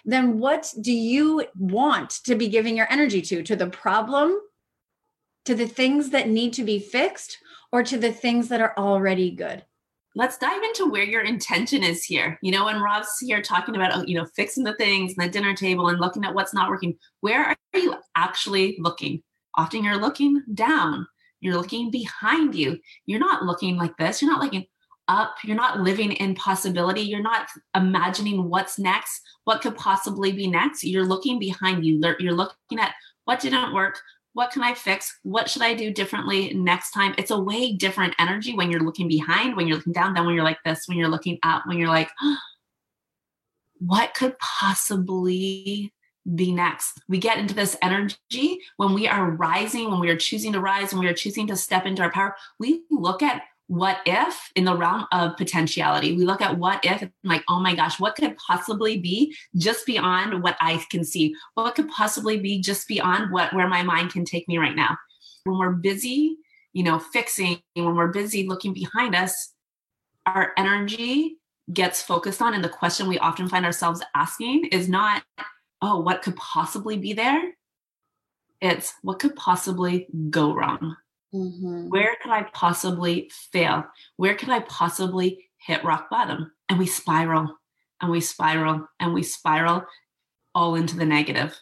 then 0.04 0.38
what 0.38 0.72
do 0.80 0.92
you 0.92 1.44
want 1.58 2.10
to 2.10 2.36
be 2.36 2.46
giving 2.48 2.76
your 2.76 2.86
energy 2.88 3.20
to 3.20 3.42
to 3.42 3.56
the 3.56 3.66
problem 3.66 4.38
to 5.46 5.54
the 5.54 5.66
things 5.66 6.10
that 6.10 6.28
need 6.28 6.52
to 6.54 6.64
be 6.64 6.78
fixed 6.78 7.38
or 7.72 7.82
to 7.82 7.98
the 7.98 8.12
things 8.12 8.48
that 8.48 8.60
are 8.60 8.74
already 8.76 9.30
good? 9.30 9.64
Let's 10.14 10.38
dive 10.38 10.62
into 10.62 10.90
where 10.90 11.04
your 11.04 11.22
intention 11.22 11.82
is 11.82 12.02
here. 12.02 12.38
You 12.42 12.50
know, 12.50 12.64
when 12.64 12.80
Rob's 12.80 13.18
here 13.20 13.42
talking 13.42 13.76
about, 13.76 13.94
oh, 13.94 14.04
you 14.06 14.16
know, 14.16 14.26
fixing 14.34 14.64
the 14.64 14.74
things 14.76 15.14
and 15.16 15.26
the 15.26 15.30
dinner 15.30 15.54
table 15.54 15.88
and 15.88 16.00
looking 16.00 16.24
at 16.24 16.34
what's 16.34 16.54
not 16.54 16.70
working, 16.70 16.96
where 17.20 17.44
are 17.44 17.78
you 17.78 17.96
actually 18.16 18.76
looking? 18.78 19.22
Often 19.56 19.84
you're 19.84 20.00
looking 20.00 20.42
down, 20.54 21.06
you're 21.40 21.56
looking 21.56 21.90
behind 21.90 22.54
you. 22.54 22.78
You're 23.04 23.20
not 23.20 23.44
looking 23.44 23.76
like 23.76 23.96
this. 23.98 24.22
You're 24.22 24.30
not 24.30 24.42
looking 24.42 24.66
up. 25.08 25.36
You're 25.44 25.56
not 25.56 25.80
living 25.80 26.12
in 26.12 26.34
possibility. 26.34 27.02
You're 27.02 27.22
not 27.22 27.48
imagining 27.74 28.48
what's 28.48 28.78
next, 28.78 29.20
what 29.44 29.60
could 29.60 29.76
possibly 29.76 30.32
be 30.32 30.46
next. 30.46 30.82
You're 30.82 31.04
looking 31.04 31.38
behind 31.38 31.84
you. 31.84 32.00
You're 32.18 32.32
looking 32.32 32.78
at 32.80 32.94
what 33.24 33.40
didn't 33.40 33.74
work, 33.74 34.00
what 34.36 34.50
can 34.50 34.62
I 34.62 34.74
fix? 34.74 35.18
What 35.22 35.48
should 35.48 35.62
I 35.62 35.72
do 35.72 35.90
differently 35.90 36.52
next 36.52 36.90
time? 36.90 37.14
It's 37.16 37.30
a 37.30 37.40
way 37.40 37.72
different 37.72 38.14
energy 38.18 38.54
when 38.54 38.70
you're 38.70 38.82
looking 38.82 39.08
behind, 39.08 39.56
when 39.56 39.66
you're 39.66 39.78
looking 39.78 39.94
down, 39.94 40.12
than 40.12 40.26
when 40.26 40.34
you're 40.34 40.44
like 40.44 40.62
this, 40.62 40.86
when 40.86 40.98
you're 40.98 41.08
looking 41.08 41.38
up, 41.42 41.62
when 41.64 41.78
you're 41.78 41.88
like, 41.88 42.10
what 43.78 44.12
could 44.12 44.38
possibly 44.38 45.90
be 46.34 46.52
next? 46.52 47.00
We 47.08 47.16
get 47.16 47.38
into 47.38 47.54
this 47.54 47.78
energy 47.80 48.60
when 48.76 48.92
we 48.92 49.08
are 49.08 49.30
rising, 49.30 49.90
when 49.90 50.00
we 50.00 50.10
are 50.10 50.16
choosing 50.18 50.52
to 50.52 50.60
rise, 50.60 50.92
when 50.92 51.00
we 51.00 51.08
are 51.08 51.14
choosing 51.14 51.46
to 51.46 51.56
step 51.56 51.86
into 51.86 52.02
our 52.02 52.12
power. 52.12 52.36
We 52.58 52.82
look 52.90 53.22
at 53.22 53.40
what 53.68 53.98
if 54.06 54.50
in 54.54 54.64
the 54.64 54.76
realm 54.76 55.06
of 55.12 55.36
potentiality? 55.36 56.16
We 56.16 56.24
look 56.24 56.40
at 56.40 56.56
what 56.56 56.84
if 56.84 57.08
like 57.24 57.42
oh 57.48 57.60
my 57.60 57.74
gosh 57.74 57.98
what 57.98 58.14
could 58.14 58.36
possibly 58.36 58.98
be 58.98 59.34
just 59.56 59.84
beyond 59.86 60.42
what 60.42 60.56
i 60.60 60.82
can 60.90 61.04
see? 61.04 61.34
What 61.54 61.74
could 61.74 61.88
possibly 61.88 62.38
be 62.38 62.60
just 62.60 62.86
beyond 62.86 63.32
what 63.32 63.52
where 63.52 63.68
my 63.68 63.82
mind 63.82 64.12
can 64.12 64.24
take 64.24 64.46
me 64.48 64.58
right 64.58 64.76
now? 64.76 64.96
When 65.44 65.58
we're 65.58 65.72
busy 65.72 66.36
you 66.72 66.82
know 66.82 66.98
fixing 66.98 67.60
when 67.74 67.96
we're 67.96 68.12
busy 68.12 68.46
looking 68.46 68.74
behind 68.74 69.14
us 69.14 69.54
our 70.26 70.52
energy 70.58 71.38
gets 71.72 72.02
focused 72.02 72.42
on 72.42 72.52
and 72.54 72.62
the 72.62 72.68
question 72.68 73.08
we 73.08 73.18
often 73.18 73.48
find 73.48 73.64
ourselves 73.64 74.02
asking 74.14 74.66
is 74.66 74.88
not 74.88 75.22
oh 75.82 76.00
what 76.00 76.22
could 76.22 76.36
possibly 76.36 76.96
be 76.96 77.12
there? 77.12 77.52
It's 78.60 78.94
what 79.02 79.18
could 79.18 79.36
possibly 79.36 80.06
go 80.30 80.54
wrong 80.54 80.96
Mm-hmm. 81.34 81.88
Where 81.88 82.16
could 82.22 82.30
I 82.30 82.44
possibly 82.52 83.30
fail? 83.52 83.84
Where 84.16 84.34
could 84.34 84.48
I 84.48 84.60
possibly 84.60 85.46
hit 85.58 85.84
rock 85.84 86.08
bottom? 86.10 86.52
And 86.68 86.78
we 86.78 86.86
spiral 86.86 87.56
and 88.00 88.10
we 88.10 88.20
spiral 88.20 88.88
and 89.00 89.12
we 89.12 89.22
spiral 89.22 89.84
all 90.54 90.74
into 90.74 90.96
the 90.96 91.04
negative. 91.04 91.58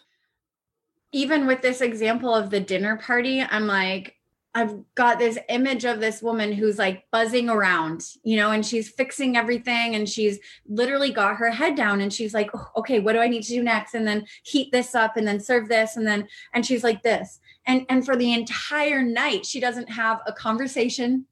Even 1.11 1.47
with 1.47 1.61
this 1.61 1.81
example 1.81 2.33
of 2.33 2.49
the 2.49 2.59
dinner 2.59 2.97
party, 2.97 3.41
I'm 3.41 3.67
like, 3.67 4.15
I've 4.57 4.73
got 4.95 5.19
this 5.19 5.37
image 5.49 5.83
of 5.83 5.99
this 5.99 6.21
woman 6.21 6.53
who's 6.53 6.77
like 6.77 7.03
buzzing 7.11 7.49
around, 7.49 8.05
you 8.23 8.37
know, 8.37 8.51
and 8.51 8.65
she's 8.65 8.87
fixing 8.89 9.35
everything 9.35 9.95
and 9.95 10.07
she's 10.07 10.39
literally 10.65 11.11
got 11.11 11.35
her 11.35 11.51
head 11.51 11.75
down 11.75 11.99
and 11.99 12.11
she's 12.11 12.33
like, 12.33 12.49
oh, 12.53 12.67
okay, 12.77 13.01
what 13.01 13.13
do 13.13 13.19
I 13.19 13.27
need 13.27 13.43
to 13.43 13.53
do 13.53 13.61
next? 13.61 13.95
And 13.95 14.07
then 14.07 14.25
heat 14.43 14.71
this 14.71 14.95
up 14.95 15.17
and 15.17 15.27
then 15.27 15.41
serve 15.41 15.67
this. 15.67 15.97
And 15.97 16.07
then, 16.07 16.29
and 16.53 16.65
she's 16.65 16.85
like 16.85 17.03
this. 17.03 17.41
And 17.67 17.85
and 17.89 18.05
for 18.05 18.15
the 18.15 18.31
entire 18.31 19.03
night 19.03 19.45
she 19.45 19.59
doesn't 19.59 19.89
have 19.89 20.21
a 20.25 20.31
conversation. 20.31 21.25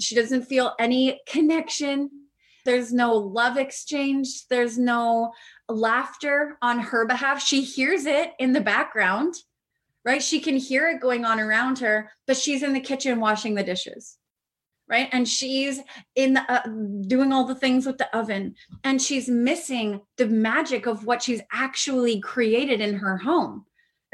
She 0.00 0.14
doesn't 0.14 0.44
feel 0.44 0.74
any 0.78 1.20
connection. 1.26 2.08
There's 2.64 2.90
no 2.90 3.12
love 3.12 3.58
exchange. 3.58 4.48
There's 4.48 4.78
no 4.78 5.32
laughter 5.68 6.56
on 6.62 6.78
her 6.78 7.06
behalf. 7.06 7.42
She 7.42 7.60
hears 7.60 8.06
it 8.06 8.32
in 8.38 8.54
the 8.54 8.62
background 8.62 9.34
right? 10.06 10.22
She 10.22 10.40
can 10.40 10.56
hear 10.56 10.88
it 10.88 11.00
going 11.00 11.24
on 11.24 11.40
around 11.40 11.80
her 11.80 12.10
but 12.26 12.36
she's 12.36 12.62
in 12.62 12.72
the 12.72 12.80
kitchen 12.80 13.20
washing 13.20 13.54
the 13.54 13.64
dishes 13.64 14.16
right? 14.88 15.08
And 15.10 15.28
she's 15.28 15.80
in 16.14 16.34
the, 16.34 16.42
uh, 16.48 16.62
doing 17.08 17.32
all 17.32 17.44
the 17.44 17.56
things 17.56 17.86
with 17.86 17.98
the 17.98 18.16
oven 18.16 18.54
and 18.84 19.02
she's 19.02 19.28
missing 19.28 20.00
the 20.16 20.26
magic 20.26 20.86
of 20.86 21.04
what 21.04 21.22
she's 21.22 21.40
actually 21.52 22.20
created 22.20 22.80
in 22.80 22.94
her 22.94 23.18
home. 23.18 23.64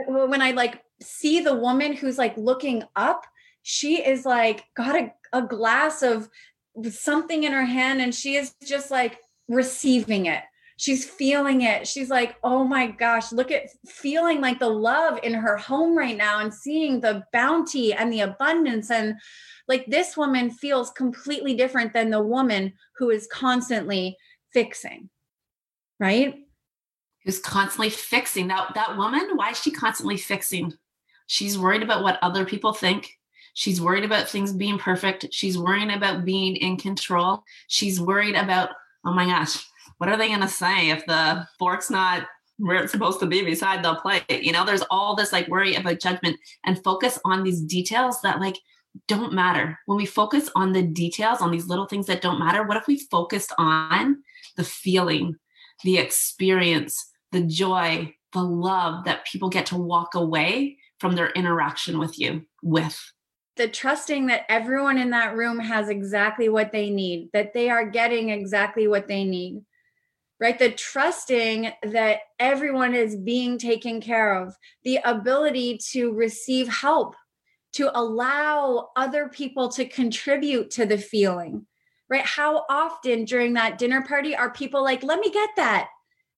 When 0.07 0.41
i 0.41 0.53
like 0.53 0.83
see 1.03 1.41
the 1.41 1.55
woman 1.55 1.93
who's 1.93 2.19
like 2.19 2.37
looking 2.37 2.83
up 2.97 3.27
she 3.63 4.05
is 4.05 4.25
like 4.25 4.65
got 4.77 4.97
a, 4.97 5.13
a 5.33 5.43
glass 5.43 6.03
of 6.03 6.29
something 6.91 7.45
in 7.45 7.53
her 7.53 7.65
hand 7.65 8.01
and 8.01 8.15
she 8.15 8.37
is 8.37 8.55
just 8.65 8.91
like 8.91 9.19
receiving 9.49 10.27
it 10.27 10.43
she's 10.83 11.05
feeling 11.05 11.63
it 11.63 11.87
she's 11.87 12.11
like 12.11 12.37
oh 12.43 12.65
my 12.65 12.87
gosh 12.87 13.31
look 13.33 13.51
at 13.51 13.69
feeling 13.87 14.41
like 14.41 14.59
the 14.59 14.69
love 14.69 15.19
in 15.23 15.33
her 15.33 15.57
home 15.57 15.97
right 15.97 16.17
now 16.17 16.41
and 16.41 16.53
seeing 16.53 17.01
the 17.01 17.23
bounty 17.33 17.93
and 17.93 18.13
the 18.13 18.21
abundance 18.21 18.91
and 18.91 19.15
like 19.69 19.87
this 19.87 20.17
woman 20.17 20.51
feels 20.51 20.91
completely 20.91 21.55
different 21.55 21.93
than 21.93 22.11
the 22.11 22.23
woman 22.23 22.73
who 22.97 23.11
is 23.11 23.29
constantly 23.33 24.17
fixing 24.53 25.09
right 26.01 26.35
who's 27.25 27.39
constantly 27.39 27.91
fixing 27.91 28.49
that 28.49 28.73
that 28.75 28.97
woman 28.97 29.31
why 29.37 29.51
is 29.51 29.59
she 29.59 29.71
constantly 29.71 30.17
fixing 30.17 30.73
She's 31.33 31.59
worried 31.59 31.83
about 31.83 32.03
what 32.03 32.19
other 32.21 32.45
people 32.45 32.75
think. 32.75 33.19
She's 33.55 33.81
worried 33.81 34.05
about 34.05 34.29
things 34.29 34.53
being 34.53 34.79
perfect. 34.79 35.29
She's 35.31 35.57
worrying 35.57 35.91
about 35.91 36.27
being 36.27 36.57
in 36.57 36.77
control. 36.77 37.43
She's 37.69 37.99
worried 37.99 38.35
about, 38.35 38.69
oh 39.07 39.15
my 39.15 39.25
gosh, 39.25 39.65
what 40.03 40.09
are 40.09 40.17
they 40.17 40.27
going 40.27 40.41
to 40.41 40.49
say 40.49 40.91
if 40.91 41.07
the 41.07 41.47
fork's 41.61 41.89
not 41.89 42.27
where 42.57 42.83
it's 42.83 42.91
supposed 42.91 43.21
to 43.21 43.27
be 43.27 43.45
beside 43.45 43.85
the 43.85 43.95
plate? 43.95 44.25
You 44.29 44.51
know, 44.51 44.67
there's 44.67 44.83
all 44.91 45.15
this 45.15 45.33
like 45.33 45.47
worry 45.47 45.77
about 45.77 46.01
judgment 46.01 46.41
and 46.65 46.83
focus 46.83 47.21
on 47.25 47.45
these 47.45 47.61
details 47.61 48.21
that 48.23 48.41
like 48.41 48.57
don't 49.07 49.33
matter. 49.33 49.79
When 49.87 49.97
we 49.97 50.05
focus 50.05 50.51
on 50.57 50.73
the 50.73 50.83
details, 50.83 51.41
on 51.41 51.53
these 51.53 51.69
little 51.69 51.87
things 51.87 52.07
that 52.07 52.21
don't 52.21 52.41
matter, 52.41 52.65
what 52.65 52.77
if 52.77 52.89
we 52.89 52.99
focused 52.99 53.53
on 53.59 54.25
the 54.57 54.65
feeling, 54.65 55.37
the 55.85 55.99
experience, 55.99 57.09
the 57.31 57.43
joy, 57.43 58.13
the 58.33 58.43
love 58.43 59.05
that 59.05 59.25
people 59.25 59.51
get 59.51 59.67
to 59.67 59.77
walk 59.77 60.17
away 60.17 60.79
from 60.99 61.15
their 61.15 61.31
interaction 61.31 62.01
with 62.01 62.19
you 62.19 62.43
with 62.61 63.01
the 63.57 63.69
trusting 63.69 64.27
that 64.27 64.47
everyone 64.49 64.99
in 64.99 65.11
that 65.11 65.37
room 65.37 65.61
has 65.61 65.89
exactly 65.89 66.49
what 66.49 66.73
they 66.73 66.91
need, 66.91 67.29
that 67.33 67.53
they 67.53 67.71
are 67.71 67.89
getting 67.89 68.31
exactly 68.31 68.89
what 68.89 69.07
they 69.07 69.25
need, 69.25 69.63
right? 70.43 70.59
The 70.59 70.73
trusting 70.73 71.71
that 71.85 72.19
everyone 72.41 72.97
is 72.97 73.15
being 73.15 73.59
taken 73.59 74.01
care 74.01 74.35
of, 74.35 74.57
the 74.83 74.99
ability 75.05 75.79
to 75.93 76.13
receive 76.13 76.67
help, 76.67 77.15
to 77.75 77.97
allow 77.97 78.89
other 78.97 79.29
people 79.29 79.69
to 79.69 79.85
contribute 79.85 80.73
to 80.73 80.85
the 80.85 80.99
feeling, 80.99 81.65
right? 82.11 82.25
How 82.25 82.65
often 82.69 83.25
during 83.25 83.53
that 83.53 83.79
dinner 83.79 84.03
party 84.03 84.35
are 84.35 84.51
people 84.51 84.83
like, 84.83 85.05
let 85.05 85.21
me 85.21 85.31
get 85.31 85.51
that? 85.55 85.91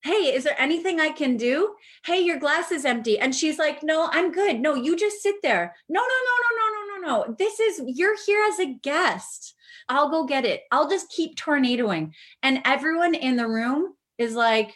Hey, 0.02 0.34
is 0.34 0.44
there 0.44 0.60
anything 0.60 1.00
I 1.00 1.08
can 1.08 1.38
do? 1.38 1.74
Hey, 2.04 2.20
your 2.20 2.38
glass 2.38 2.70
is 2.72 2.84
empty. 2.84 3.18
And 3.18 3.34
she's 3.34 3.58
like, 3.58 3.82
No, 3.82 4.10
I'm 4.12 4.32
good. 4.32 4.60
No, 4.60 4.74
you 4.74 4.98
just 4.98 5.22
sit 5.22 5.36
there. 5.42 5.74
No, 5.88 6.02
no, 6.02 6.06
no, 6.06 6.36
no, 6.44 6.56
no, 6.58 6.66
no, 6.68 7.06
no, 7.06 7.24
no. 7.24 7.34
This 7.38 7.58
is, 7.58 7.80
you're 7.86 8.18
here 8.26 8.44
as 8.52 8.58
a 8.58 8.74
guest. 8.82 9.54
I'll 9.88 10.10
go 10.10 10.24
get 10.24 10.44
it. 10.44 10.62
I'll 10.70 10.88
just 10.88 11.10
keep 11.10 11.36
tornadoing. 11.36 12.14
And 12.42 12.60
everyone 12.64 13.14
in 13.14 13.36
the 13.36 13.48
room 13.48 13.94
is 14.18 14.34
like, 14.34 14.74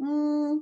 mm, 0.00 0.58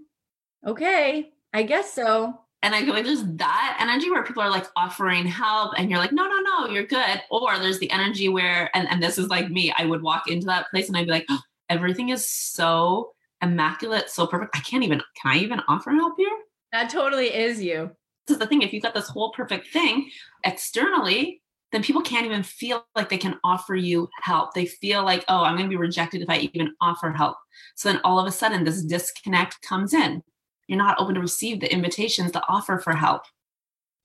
okay, 0.66 1.30
I 1.52 1.62
guess 1.62 1.92
so. 1.92 2.38
And 2.64 2.76
I 2.76 2.84
feel 2.84 2.94
like 2.94 3.04
there's 3.04 3.24
that 3.24 3.76
energy 3.80 4.08
where 4.08 4.22
people 4.22 4.42
are 4.42 4.50
like 4.50 4.66
offering 4.76 5.26
help 5.26 5.72
and 5.76 5.90
you're 5.90 5.98
like, 5.98 6.12
no, 6.12 6.28
no, 6.28 6.38
no, 6.40 6.66
you're 6.68 6.86
good. 6.86 7.20
Or 7.28 7.58
there's 7.58 7.80
the 7.80 7.90
energy 7.90 8.28
where, 8.28 8.70
and, 8.74 8.88
and 8.88 9.02
this 9.02 9.18
is 9.18 9.28
like 9.28 9.50
me, 9.50 9.74
I 9.76 9.84
would 9.84 10.00
walk 10.00 10.28
into 10.28 10.46
that 10.46 10.70
place 10.70 10.86
and 10.86 10.96
I'd 10.96 11.06
be 11.06 11.10
like, 11.12 11.26
oh, 11.28 11.40
everything 11.68 12.10
is 12.10 12.28
so 12.28 13.14
immaculate, 13.42 14.10
so 14.10 14.28
perfect. 14.28 14.56
I 14.56 14.60
can't 14.60 14.84
even, 14.84 15.02
can 15.20 15.32
I 15.32 15.38
even 15.38 15.60
offer 15.66 15.90
help 15.90 16.14
here? 16.16 16.30
That 16.70 16.88
totally 16.88 17.34
is 17.34 17.60
you. 17.60 17.90
This 18.28 18.36
is 18.36 18.38
the 18.38 18.46
thing. 18.46 18.62
If 18.62 18.72
you've 18.72 18.84
got 18.84 18.94
this 18.94 19.08
whole 19.08 19.32
perfect 19.32 19.72
thing 19.72 20.08
externally, 20.44 21.41
then 21.72 21.82
people 21.82 22.02
can't 22.02 22.26
even 22.26 22.42
feel 22.42 22.84
like 22.94 23.08
they 23.08 23.18
can 23.18 23.38
offer 23.42 23.74
you 23.74 24.08
help. 24.20 24.54
They 24.54 24.66
feel 24.66 25.04
like, 25.04 25.24
oh, 25.28 25.42
I'm 25.42 25.56
going 25.56 25.68
to 25.68 25.70
be 25.70 25.76
rejected 25.76 26.22
if 26.22 26.30
I 26.30 26.50
even 26.52 26.74
offer 26.80 27.10
help. 27.10 27.36
So 27.74 27.90
then 27.90 28.00
all 28.04 28.20
of 28.20 28.26
a 28.26 28.30
sudden, 28.30 28.64
this 28.64 28.82
disconnect 28.82 29.62
comes 29.62 29.94
in. 29.94 30.22
You're 30.68 30.78
not 30.78 31.00
open 31.00 31.14
to 31.14 31.20
receive 31.20 31.60
the 31.60 31.72
invitations 31.72 32.32
to 32.32 32.42
offer 32.48 32.78
for 32.78 32.94
help. 32.94 33.22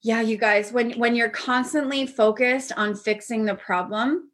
Yeah 0.02 0.20
you 0.20 0.36
guys 0.36 0.72
when 0.72 0.92
when 0.92 1.16
you're 1.16 1.28
constantly 1.28 2.06
focused 2.06 2.72
on 2.76 2.94
fixing 2.94 3.44
the 3.44 3.56
problem 3.56 4.30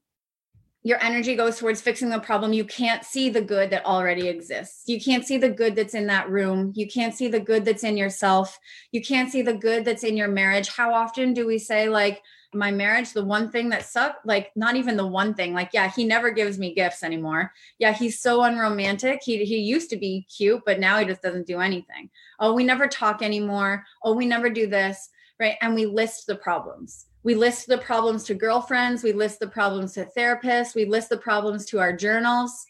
your 0.87 1.03
energy 1.03 1.35
goes 1.35 1.57
towards 1.57 1.81
fixing 1.81 2.11
the 2.11 2.21
problem. 2.21 2.53
You 2.53 2.67
can't 2.67 3.05
see 3.05 3.31
the 3.31 3.41
good 3.41 3.71
that 3.71 3.87
already 3.87 4.29
exists. 4.29 4.83
You 4.87 5.01
can't 5.01 5.27
see 5.27 5.39
the 5.39 5.49
good 5.49 5.75
that's 5.75 5.95
in 5.95 6.07
that 6.09 6.29
room. 6.29 6.73
You 6.77 6.87
can't 6.87 7.15
see 7.15 7.27
the 7.27 7.41
good 7.41 7.65
that's 7.65 7.85
in 7.85 7.97
yourself. 7.97 8.59
You 8.93 9.01
can't 9.01 9.33
see 9.33 9.41
the 9.41 9.55
good 9.55 9.87
that's 9.87 10.05
in 10.05 10.15
your 10.15 10.29
marriage. 10.29 10.69
How 10.69 10.93
often 10.93 11.33
do 11.33 11.47
we 11.47 11.59
say 11.59 11.89
like 11.89 12.21
my 12.55 12.71
marriage, 12.71 13.13
the 13.13 13.25
one 13.25 13.51
thing 13.51 13.69
that 13.71 13.85
sucked, 13.85 14.27
like 14.27 14.53
not 14.57 14.77
even 14.77 14.97
the 14.97 15.07
one 15.07 15.35
thing, 15.35 15.53
like, 15.53 15.71
yeah, 15.73 15.91
he 15.91 16.05
never 16.05 16.31
gives 16.31 16.59
me 16.59 16.75
gifts 16.75 17.03
anymore. 17.03 17.53
Yeah, 17.79 17.93
he's 17.93 18.21
so 18.21 18.43
unromantic. 18.43 19.21
He 19.23 19.45
he 19.45 19.59
used 19.59 19.91
to 19.91 19.97
be 19.97 20.27
cute, 20.35 20.63
but 20.65 20.81
now 20.81 20.99
he 20.99 21.05
just 21.05 21.23
doesn't 21.23 21.47
do 21.47 21.61
anything. 21.61 22.11
Oh, 22.39 22.55
we 22.55 22.65
never 22.65 22.87
talk 22.87 23.23
anymore. 23.23 23.85
Oh, 24.03 24.15
we 24.15 24.27
never 24.27 24.49
do 24.49 24.67
this. 24.67 25.09
Right. 25.41 25.57
And 25.61 25.75
we 25.75 25.87
list 25.87 26.27
the 26.27 26.37
problems. 26.37 27.07
We 27.25 27.35
list 27.35 27.67
the 27.67 27.79
problems 27.79 28.25
to 28.25 28.35
girlfriends, 28.35 29.03
we 29.03 29.13
list 29.13 29.41
the 29.41 29.49
problems 29.49 29.95
to 29.95 30.07
therapists, 30.17 30.75
we 30.75 30.85
list 30.85 31.09
the 31.09 31.17
problems 31.17 31.65
to 31.67 31.81
our 31.81 31.97
journals. 31.97 32.67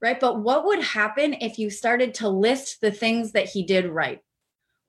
Right. 0.00 0.18
But 0.18 0.40
what 0.40 0.64
would 0.64 0.82
happen 0.82 1.34
if 1.34 1.58
you 1.58 1.68
started 1.68 2.14
to 2.14 2.28
list 2.28 2.80
the 2.80 2.90
things 2.90 3.32
that 3.32 3.46
he 3.46 3.62
did 3.62 3.86
right? 3.86 4.22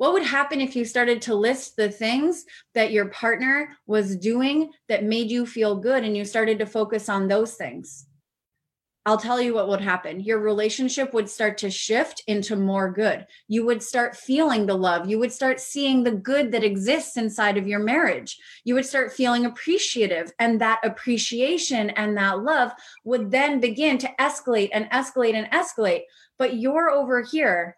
What 0.02 0.14
would 0.14 0.24
happen 0.24 0.62
if 0.62 0.76
you 0.76 0.84
started 0.84 1.22
to 1.22 1.36
list 1.36 1.76
the 1.76 1.92
things 1.92 2.46
that 2.74 2.92
your 2.92 3.10
partner 3.10 3.78
was 3.86 4.16
doing 4.16 4.72
that 4.90 5.04
made 5.04 5.30
you 5.30 5.46
feel 5.46 5.76
good 5.76 6.04
and 6.04 6.18
you 6.18 6.26
started 6.26 6.58
to 6.58 6.66
focus 6.66 7.08
on 7.08 7.28
those 7.28 7.54
things? 7.54 8.08
I'll 9.06 9.20
tell 9.20 9.40
you 9.40 9.54
what 9.54 9.68
would 9.68 9.82
happen. 9.82 10.20
Your 10.20 10.40
relationship 10.40 11.14
would 11.14 11.30
start 11.30 11.60
to 11.60 11.70
shift 11.70 12.24
into 12.26 12.56
more 12.56 12.92
good. 12.92 13.28
You 13.48 13.64
would 13.68 13.84
start 13.84 14.16
feeling 14.16 14.66
the 14.66 14.74
love. 14.74 15.08
You 15.08 15.20
would 15.20 15.32
start 15.32 15.60
seeing 15.60 16.02
the 16.02 16.14
good 16.14 16.52
that 16.54 16.64
exists 16.64 17.16
inside 17.16 17.58
of 17.58 17.68
your 17.68 17.80
marriage. 17.80 18.40
You 18.64 18.74
would 18.74 18.88
start 18.88 19.14
feeling 19.14 19.46
appreciative. 19.46 20.32
And 20.40 20.60
that 20.62 20.80
appreciation 20.84 21.92
and 21.92 22.18
that 22.18 22.40
love 22.40 22.72
would 23.06 23.30
then 23.30 23.60
begin 23.60 24.00
to 24.00 24.10
escalate 24.20 24.72
and 24.74 24.90
escalate 24.90 25.36
and 25.36 25.46
escalate. 25.52 26.06
But 26.40 26.56
you're 26.56 26.90
over 26.90 27.22
here 27.22 27.78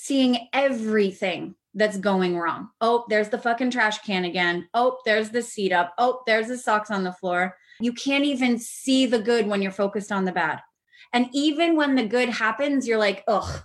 seeing 0.00 0.48
everything 0.52 1.56
that's 1.74 1.96
going 1.96 2.38
wrong. 2.38 2.68
Oh, 2.80 3.04
there's 3.08 3.30
the 3.30 3.38
fucking 3.38 3.72
trash 3.72 3.98
can 3.98 4.24
again. 4.24 4.68
Oh, 4.72 4.98
there's 5.04 5.30
the 5.30 5.42
seat 5.42 5.72
up. 5.72 5.92
Oh, 5.98 6.20
there's 6.24 6.46
the 6.46 6.56
socks 6.56 6.90
on 6.90 7.02
the 7.02 7.12
floor. 7.12 7.56
You 7.80 7.92
can't 7.92 8.24
even 8.24 8.60
see 8.60 9.06
the 9.06 9.20
good 9.20 9.48
when 9.48 9.60
you're 9.60 9.72
focused 9.72 10.12
on 10.12 10.24
the 10.24 10.30
bad. 10.30 10.60
And 11.12 11.26
even 11.32 11.74
when 11.74 11.96
the 11.96 12.06
good 12.06 12.28
happens, 12.28 12.86
you're 12.86 12.98
like, 12.98 13.24
ugh, 13.26 13.62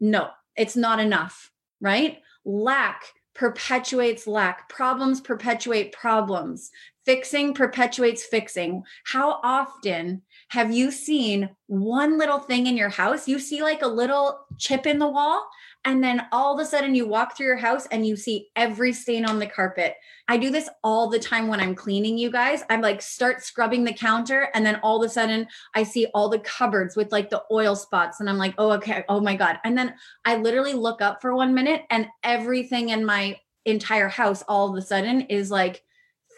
no, 0.00 0.28
it's 0.54 0.76
not 0.76 1.00
enough, 1.00 1.50
right? 1.80 2.18
Lack 2.44 3.02
perpetuates 3.34 4.26
lack. 4.26 4.68
Problems 4.68 5.22
perpetuate 5.22 5.92
problems. 5.92 6.70
Fixing 7.06 7.54
perpetuates 7.54 8.22
fixing. 8.22 8.82
How 9.06 9.40
often 9.42 10.22
have 10.52 10.70
you 10.70 10.90
seen 10.90 11.48
one 11.66 12.18
little 12.18 12.38
thing 12.38 12.66
in 12.66 12.76
your 12.76 12.90
house? 12.90 13.26
You 13.26 13.38
see 13.38 13.62
like 13.62 13.80
a 13.80 13.86
little 13.86 14.38
chip 14.58 14.86
in 14.86 14.98
the 14.98 15.08
wall, 15.08 15.48
and 15.86 16.04
then 16.04 16.26
all 16.30 16.52
of 16.52 16.60
a 16.60 16.68
sudden 16.68 16.94
you 16.94 17.08
walk 17.08 17.34
through 17.34 17.46
your 17.46 17.56
house 17.56 17.86
and 17.86 18.06
you 18.06 18.16
see 18.16 18.50
every 18.54 18.92
stain 18.92 19.24
on 19.24 19.38
the 19.38 19.46
carpet. 19.46 19.94
I 20.28 20.36
do 20.36 20.50
this 20.50 20.68
all 20.84 21.08
the 21.08 21.18
time 21.18 21.48
when 21.48 21.58
I'm 21.58 21.74
cleaning, 21.74 22.18
you 22.18 22.30
guys. 22.30 22.64
I'm 22.68 22.82
like, 22.82 23.00
start 23.00 23.42
scrubbing 23.42 23.84
the 23.84 23.94
counter, 23.94 24.50
and 24.52 24.64
then 24.66 24.78
all 24.82 25.02
of 25.02 25.10
a 25.10 25.10
sudden 25.10 25.46
I 25.74 25.84
see 25.84 26.08
all 26.12 26.28
the 26.28 26.40
cupboards 26.40 26.96
with 26.96 27.12
like 27.12 27.30
the 27.30 27.44
oil 27.50 27.74
spots, 27.74 28.20
and 28.20 28.28
I'm 28.28 28.36
like, 28.36 28.54
oh, 28.58 28.72
okay, 28.72 29.06
oh 29.08 29.22
my 29.22 29.34
God. 29.34 29.56
And 29.64 29.76
then 29.76 29.94
I 30.26 30.36
literally 30.36 30.74
look 30.74 31.00
up 31.00 31.22
for 31.22 31.34
one 31.34 31.54
minute, 31.54 31.84
and 31.88 32.08
everything 32.22 32.90
in 32.90 33.06
my 33.06 33.40
entire 33.64 34.10
house 34.10 34.44
all 34.46 34.68
of 34.68 34.76
a 34.76 34.86
sudden 34.86 35.22
is 35.22 35.50
like, 35.50 35.82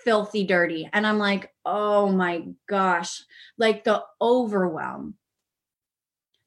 filthy 0.05 0.45
dirty. 0.45 0.89
And 0.93 1.07
I'm 1.07 1.19
like, 1.19 1.53
oh 1.65 2.11
my 2.11 2.45
gosh, 2.69 3.23
like 3.59 3.85
the 3.85 4.03
overwhelm, 4.21 5.15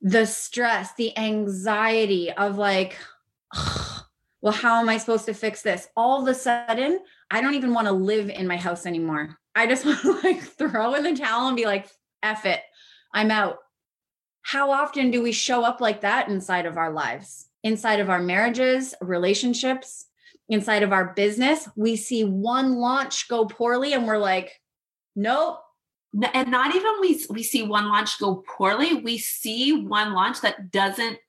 the 0.02 0.26
stress, 0.26 0.94
the 0.94 1.18
anxiety 1.18 2.32
of 2.32 2.58
like, 2.58 2.98
well, 4.42 4.54
how 4.54 4.80
am 4.80 4.90
I 4.90 4.98
supposed 4.98 5.26
to 5.26 5.34
fix 5.34 5.62
this? 5.62 5.88
All 5.98 6.22
of 6.22 6.28
a 6.28 6.34
sudden, 6.34 7.00
I 7.32 7.42
don't 7.42 7.56
even 7.56 7.74
want 7.74 7.88
to 7.88 7.94
live 7.94 8.30
in 8.30 8.48
my 8.48 8.58
house 8.58 8.86
anymore. 8.86 9.38
I 9.56 9.68
just 9.68 9.86
want 9.86 10.02
to 10.02 10.20
like 10.24 10.42
throw 10.42 10.94
in 10.94 11.04
the 11.04 11.16
towel 11.16 11.48
and 11.48 11.58
be 11.58 11.66
like, 11.66 11.90
F 12.24 12.46
it, 12.46 12.62
I'm 13.14 13.32
out. 13.32 13.58
How 14.42 14.72
often 14.72 15.12
do 15.12 15.22
we 15.22 15.34
show 15.34 15.64
up 15.64 15.82
like 15.82 16.02
that 16.02 16.30
inside 16.30 16.66
of 16.66 16.78
our 16.78 16.92
lives, 16.92 17.50
inside 17.64 18.00
of 18.00 18.10
our 18.10 18.22
marriages, 18.22 18.96
relationships? 19.02 20.06
Inside 20.50 20.84
of 20.84 20.94
our 20.94 21.14
business, 21.14 21.68
we 21.76 21.96
see 21.96 22.24
one 22.24 22.76
launch 22.76 23.28
go 23.28 23.46
poorly 23.46 23.94
and 23.94 24.08
we're 24.08 24.18
like, 24.18 24.52
nope. 25.16 25.60
And 26.34 26.50
not 26.50 26.74
even 26.74 26.94
we 27.02 27.26
we 27.30 27.44
see 27.44 27.64
one 27.64 27.90
launch 27.90 28.18
go 28.20 28.44
poorly, 28.58 28.96
we 28.96 29.18
see 29.18 29.86
one 29.86 30.14
launch 30.14 30.42
that 30.42 30.72
doesn't 30.72 31.20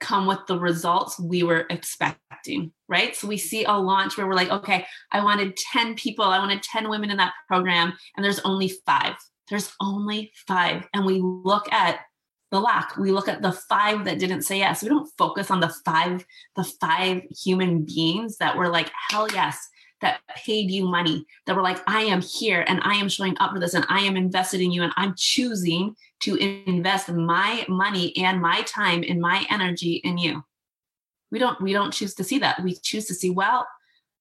come 0.00 0.26
with 0.26 0.40
the 0.46 0.58
results 0.58 1.18
we 1.18 1.42
were 1.42 1.66
expecting, 1.70 2.72
right? 2.88 3.14
So 3.14 3.28
we 3.28 3.36
see 3.36 3.64
a 3.64 3.72
launch 3.72 4.16
where 4.16 4.26
we're 4.26 4.34
like, 4.34 4.50
okay, 4.50 4.86
I 5.12 5.22
wanted 5.22 5.56
10 5.56 5.94
people, 5.94 6.24
I 6.24 6.38
wanted 6.38 6.62
10 6.62 6.88
women 6.88 7.10
in 7.10 7.16
that 7.18 7.32
program, 7.48 7.94
and 8.16 8.24
there's 8.24 8.40
only 8.40 8.72
five. 8.84 9.14
There's 9.48 9.72
only 9.80 10.32
five. 10.46 10.86
And 10.94 11.04
we 11.04 11.20
look 11.22 11.72
at 11.72 12.00
the 12.54 12.60
lack. 12.60 12.96
We 12.96 13.10
look 13.10 13.26
at 13.26 13.42
the 13.42 13.50
five 13.50 14.04
that 14.04 14.20
didn't 14.20 14.42
say 14.42 14.58
yes. 14.58 14.80
We 14.80 14.88
don't 14.88 15.10
focus 15.18 15.50
on 15.50 15.58
the 15.58 15.74
five, 15.84 16.24
the 16.54 16.62
five 16.62 17.22
human 17.44 17.84
beings 17.84 18.36
that 18.36 18.56
were 18.56 18.68
like, 18.68 18.92
hell 19.10 19.26
yes, 19.32 19.68
that 20.00 20.20
paid 20.36 20.70
you 20.70 20.86
money, 20.86 21.26
that 21.46 21.56
were 21.56 21.62
like, 21.62 21.80
I 21.88 22.02
am 22.02 22.20
here 22.20 22.64
and 22.68 22.80
I 22.84 22.94
am 22.94 23.08
showing 23.08 23.36
up 23.40 23.50
for 23.50 23.58
this 23.58 23.74
and 23.74 23.84
I 23.88 24.02
am 24.02 24.16
invested 24.16 24.60
in 24.60 24.70
you 24.70 24.84
and 24.84 24.92
I'm 24.96 25.16
choosing 25.18 25.96
to 26.20 26.36
invest 26.36 27.08
my 27.08 27.66
money 27.68 28.16
and 28.16 28.40
my 28.40 28.62
time 28.62 29.02
and 29.08 29.20
my 29.20 29.44
energy 29.50 29.94
in 30.04 30.16
you. 30.16 30.44
We 31.32 31.40
don't 31.40 31.60
we 31.60 31.72
don't 31.72 31.92
choose 31.92 32.14
to 32.14 32.24
see 32.24 32.38
that. 32.38 32.62
We 32.62 32.76
choose 32.76 33.06
to 33.06 33.14
see, 33.14 33.30
well, 33.30 33.66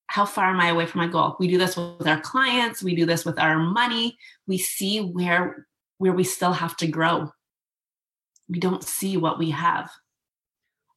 how 0.07 0.25
far 0.25 0.49
am 0.49 0.59
I 0.59 0.69
away 0.69 0.87
from 0.87 1.01
my 1.01 1.07
goal? 1.07 1.35
We 1.39 1.47
do 1.47 1.59
this 1.59 1.77
with 1.77 2.07
our 2.07 2.19
clients, 2.19 2.81
we 2.81 2.95
do 2.95 3.05
this 3.05 3.25
with 3.25 3.39
our 3.39 3.59
money. 3.59 4.17
We 4.47 4.57
see 4.57 5.01
where 5.01 5.67
where 5.99 6.13
we 6.13 6.23
still 6.23 6.53
have 6.53 6.75
to 6.77 6.87
grow 6.87 7.31
we 8.53 8.59
don't 8.59 8.83
see 8.83 9.17
what 9.17 9.39
we 9.39 9.49
have. 9.49 9.89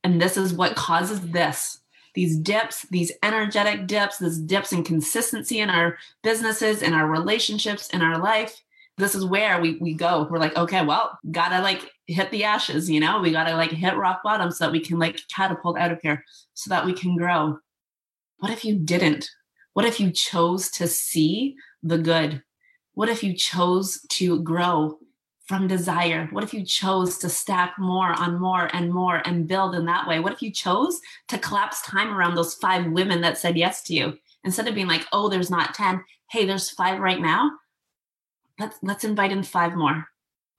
And 0.04 0.20
this 0.20 0.36
is 0.36 0.52
what 0.52 0.76
causes 0.76 1.20
this 1.30 1.80
these 2.14 2.38
dips, 2.38 2.86
these 2.90 3.12
energetic 3.22 3.86
dips, 3.86 4.18
these 4.18 4.38
dips 4.38 4.72
in 4.72 4.82
consistency 4.82 5.60
in 5.60 5.68
our 5.68 5.98
businesses, 6.22 6.80
in 6.80 6.94
our 6.94 7.06
relationships, 7.06 7.90
in 7.90 8.00
our 8.00 8.18
life. 8.18 8.62
This 8.96 9.14
is 9.14 9.26
where 9.26 9.60
we, 9.60 9.76
we 9.76 9.92
go. 9.92 10.26
We're 10.30 10.38
like, 10.38 10.56
okay, 10.56 10.82
well, 10.82 11.18
gotta 11.30 11.60
like 11.60 11.90
hit 12.06 12.30
the 12.30 12.44
ashes, 12.44 12.88
you 12.88 13.00
know, 13.00 13.20
we 13.20 13.32
gotta 13.32 13.54
like 13.54 13.70
hit 13.70 13.98
rock 13.98 14.22
bottom 14.24 14.50
so 14.50 14.64
that 14.64 14.72
we 14.72 14.80
can 14.80 14.98
like 14.98 15.20
catapult 15.34 15.78
out 15.78 15.92
of 15.92 16.00
here 16.00 16.24
so 16.54 16.70
that 16.70 16.86
we 16.86 16.94
can 16.94 17.16
grow. 17.18 17.58
What 18.38 18.50
if 18.50 18.64
you 18.64 18.78
didn't? 18.78 19.28
What 19.74 19.84
if 19.84 20.00
you 20.00 20.10
chose 20.10 20.70
to 20.72 20.88
see 20.88 21.56
the 21.82 21.98
good? 21.98 22.42
What 22.94 23.10
if 23.10 23.22
you 23.22 23.34
chose 23.34 24.00
to 24.12 24.40
grow 24.40 24.98
from 25.46 25.68
desire? 25.68 26.28
What 26.32 26.44
if 26.44 26.52
you 26.52 26.64
chose 26.64 27.18
to 27.18 27.28
stack 27.28 27.74
more 27.78 28.12
on 28.12 28.40
more 28.40 28.68
and 28.74 28.92
more 28.92 29.22
and 29.24 29.46
build 29.46 29.74
in 29.74 29.86
that 29.86 30.06
way? 30.06 30.20
What 30.20 30.32
if 30.32 30.42
you 30.42 30.50
chose 30.50 31.00
to 31.28 31.38
collapse 31.38 31.82
time 31.82 32.12
around 32.12 32.34
those 32.34 32.54
five 32.54 32.90
women 32.90 33.20
that 33.20 33.38
said 33.38 33.56
yes 33.56 33.82
to 33.84 33.94
you 33.94 34.18
instead 34.44 34.68
of 34.68 34.74
being 34.74 34.88
like, 34.88 35.06
oh, 35.12 35.28
there's 35.28 35.50
not 35.50 35.74
10. 35.74 36.02
Hey, 36.30 36.44
there's 36.44 36.70
five 36.70 37.00
right 37.00 37.20
now. 37.20 37.52
Let's 38.58 38.78
let's 38.82 39.04
invite 39.04 39.32
in 39.32 39.42
five 39.42 39.74
more. 39.74 40.06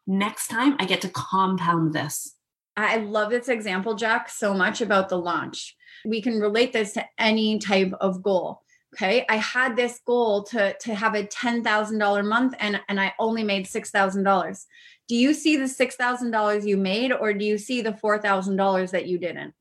Next 0.05 0.47
time 0.47 0.75
I 0.79 0.85
get 0.85 1.01
to 1.01 1.09
compound 1.09 1.93
this. 1.93 2.35
I 2.77 2.97
love 2.97 3.31
this 3.31 3.49
example, 3.49 3.95
Jack, 3.95 4.29
so 4.29 4.53
much 4.53 4.81
about 4.81 5.09
the 5.09 5.17
launch. 5.17 5.75
We 6.05 6.21
can 6.21 6.39
relate 6.39 6.73
this 6.73 6.93
to 6.93 7.05
any 7.17 7.57
type 7.57 7.91
of 7.99 8.21
goal. 8.21 8.61
Okay. 8.97 9.25
I 9.29 9.35
had 9.35 9.75
this 9.75 9.99
goal 10.07 10.41
to, 10.45 10.75
to 10.79 10.95
have 10.95 11.13
a 11.13 11.23
$10,000 11.23 12.25
month 12.25 12.55
and, 12.59 12.81
and 12.89 12.99
I 12.99 13.13
only 13.19 13.43
made 13.43 13.67
$6,000. 13.67 14.65
Do 15.07 15.15
you 15.15 15.35
see 15.35 15.55
the 15.55 15.65
$6,000 15.65 16.65
you 16.65 16.77
made 16.77 17.11
or 17.11 17.31
do 17.31 17.45
you 17.45 17.59
see 17.59 17.81
the 17.81 17.91
$4,000 17.91 18.91
that 18.91 19.05
you 19.05 19.19
didn't? 19.19 19.53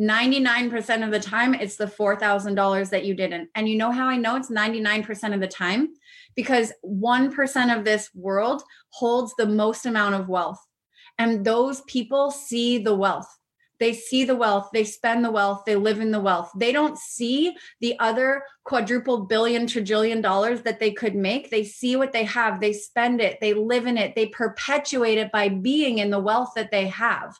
99% 0.00 1.04
of 1.04 1.10
the 1.10 1.18
time, 1.18 1.54
it's 1.54 1.74
the 1.74 1.86
$4,000 1.86 2.90
that 2.90 3.04
you 3.04 3.14
didn't. 3.14 3.48
And 3.56 3.68
you 3.68 3.76
know 3.76 3.90
how 3.90 4.06
I 4.06 4.16
know 4.16 4.36
it's 4.36 4.50
99% 4.50 5.34
of 5.34 5.40
the 5.40 5.48
time? 5.48 5.88
Because 6.36 6.72
1% 6.84 7.76
of 7.76 7.84
this 7.84 8.10
world 8.14 8.62
holds 8.90 9.34
the 9.36 9.46
most 9.46 9.86
amount 9.86 10.14
of 10.14 10.28
wealth. 10.28 10.64
And 11.18 11.44
those 11.44 11.80
people 11.82 12.30
see 12.30 12.78
the 12.78 12.94
wealth. 12.94 13.35
They 13.78 13.92
see 13.92 14.24
the 14.24 14.36
wealth, 14.36 14.70
they 14.72 14.84
spend 14.84 15.24
the 15.24 15.30
wealth, 15.30 15.64
they 15.66 15.76
live 15.76 16.00
in 16.00 16.10
the 16.10 16.20
wealth. 16.20 16.50
They 16.56 16.72
don't 16.72 16.98
see 16.98 17.56
the 17.80 17.98
other 17.98 18.42
quadruple 18.64 19.26
billion, 19.26 19.66
trillion 19.66 20.20
dollars 20.20 20.62
that 20.62 20.80
they 20.80 20.92
could 20.92 21.14
make. 21.14 21.50
They 21.50 21.64
see 21.64 21.96
what 21.96 22.12
they 22.12 22.24
have, 22.24 22.60
they 22.60 22.72
spend 22.72 23.20
it, 23.20 23.38
they 23.40 23.52
live 23.52 23.86
in 23.86 23.98
it, 23.98 24.14
they 24.14 24.26
perpetuate 24.26 25.18
it 25.18 25.30
by 25.30 25.48
being 25.48 25.98
in 25.98 26.10
the 26.10 26.18
wealth 26.18 26.52
that 26.56 26.70
they 26.70 26.86
have. 26.88 27.38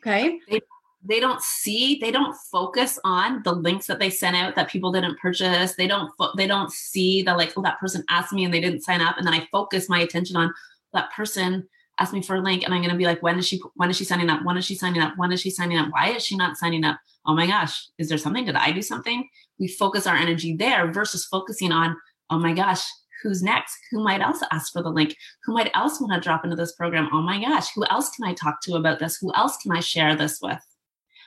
Okay. 0.00 0.40
They, 0.48 0.60
they 1.02 1.20
don't 1.20 1.40
see, 1.40 1.98
they 2.00 2.10
don't 2.10 2.36
focus 2.50 2.98
on 3.04 3.42
the 3.44 3.52
links 3.52 3.86
that 3.86 3.98
they 3.98 4.10
sent 4.10 4.36
out 4.36 4.56
that 4.56 4.68
people 4.68 4.92
didn't 4.92 5.18
purchase. 5.18 5.74
They 5.74 5.86
don't, 5.86 6.12
fo- 6.18 6.34
they 6.36 6.46
don't 6.46 6.70
see 6.70 7.22
that 7.22 7.36
like, 7.36 7.52
oh, 7.56 7.62
that 7.62 7.78
person 7.78 8.04
asked 8.08 8.32
me 8.32 8.44
and 8.44 8.52
they 8.52 8.60
didn't 8.60 8.82
sign 8.82 9.00
up. 9.00 9.16
And 9.16 9.26
then 9.26 9.34
I 9.34 9.48
focus 9.50 9.88
my 9.88 10.00
attention 10.00 10.36
on 10.36 10.52
that 10.92 11.12
person 11.12 11.68
ask 11.98 12.12
me 12.12 12.22
for 12.22 12.36
a 12.36 12.40
link 12.40 12.62
and 12.62 12.74
I'm 12.74 12.80
going 12.80 12.92
to 12.92 12.96
be 12.96 13.06
like, 13.06 13.22
when 13.22 13.38
is 13.38 13.46
she, 13.46 13.60
when 13.74 13.90
is 13.90 13.96
she 13.96 14.04
signing 14.04 14.30
up? 14.30 14.44
When 14.44 14.56
is 14.56 14.64
she 14.64 14.74
signing 14.74 15.00
up? 15.00 15.14
When 15.16 15.32
is 15.32 15.40
she 15.40 15.50
signing 15.50 15.78
up? 15.78 15.88
Why 15.90 16.10
is 16.10 16.24
she 16.24 16.36
not 16.36 16.56
signing 16.56 16.84
up? 16.84 16.98
Oh 17.26 17.34
my 17.34 17.46
gosh, 17.46 17.88
is 17.98 18.08
there 18.08 18.18
something? 18.18 18.44
Did 18.44 18.56
I 18.56 18.72
do 18.72 18.82
something? 18.82 19.28
We 19.58 19.68
focus 19.68 20.06
our 20.06 20.16
energy 20.16 20.54
there 20.54 20.92
versus 20.92 21.24
focusing 21.24 21.72
on, 21.72 21.96
oh 22.30 22.38
my 22.38 22.52
gosh, 22.52 22.84
who's 23.22 23.42
next? 23.42 23.76
Who 23.90 24.04
might 24.04 24.20
else 24.20 24.42
ask 24.52 24.72
for 24.72 24.82
the 24.82 24.90
link? 24.90 25.16
Who 25.44 25.54
might 25.54 25.70
else 25.74 26.00
want 26.00 26.12
to 26.12 26.20
drop 26.20 26.44
into 26.44 26.56
this 26.56 26.72
program? 26.72 27.08
Oh 27.12 27.22
my 27.22 27.40
gosh, 27.40 27.68
who 27.74 27.84
else 27.86 28.10
can 28.10 28.26
I 28.26 28.34
talk 28.34 28.60
to 28.62 28.74
about 28.74 28.98
this? 28.98 29.16
Who 29.16 29.34
else 29.34 29.56
can 29.56 29.72
I 29.72 29.80
share 29.80 30.14
this 30.14 30.38
with? 30.40 30.60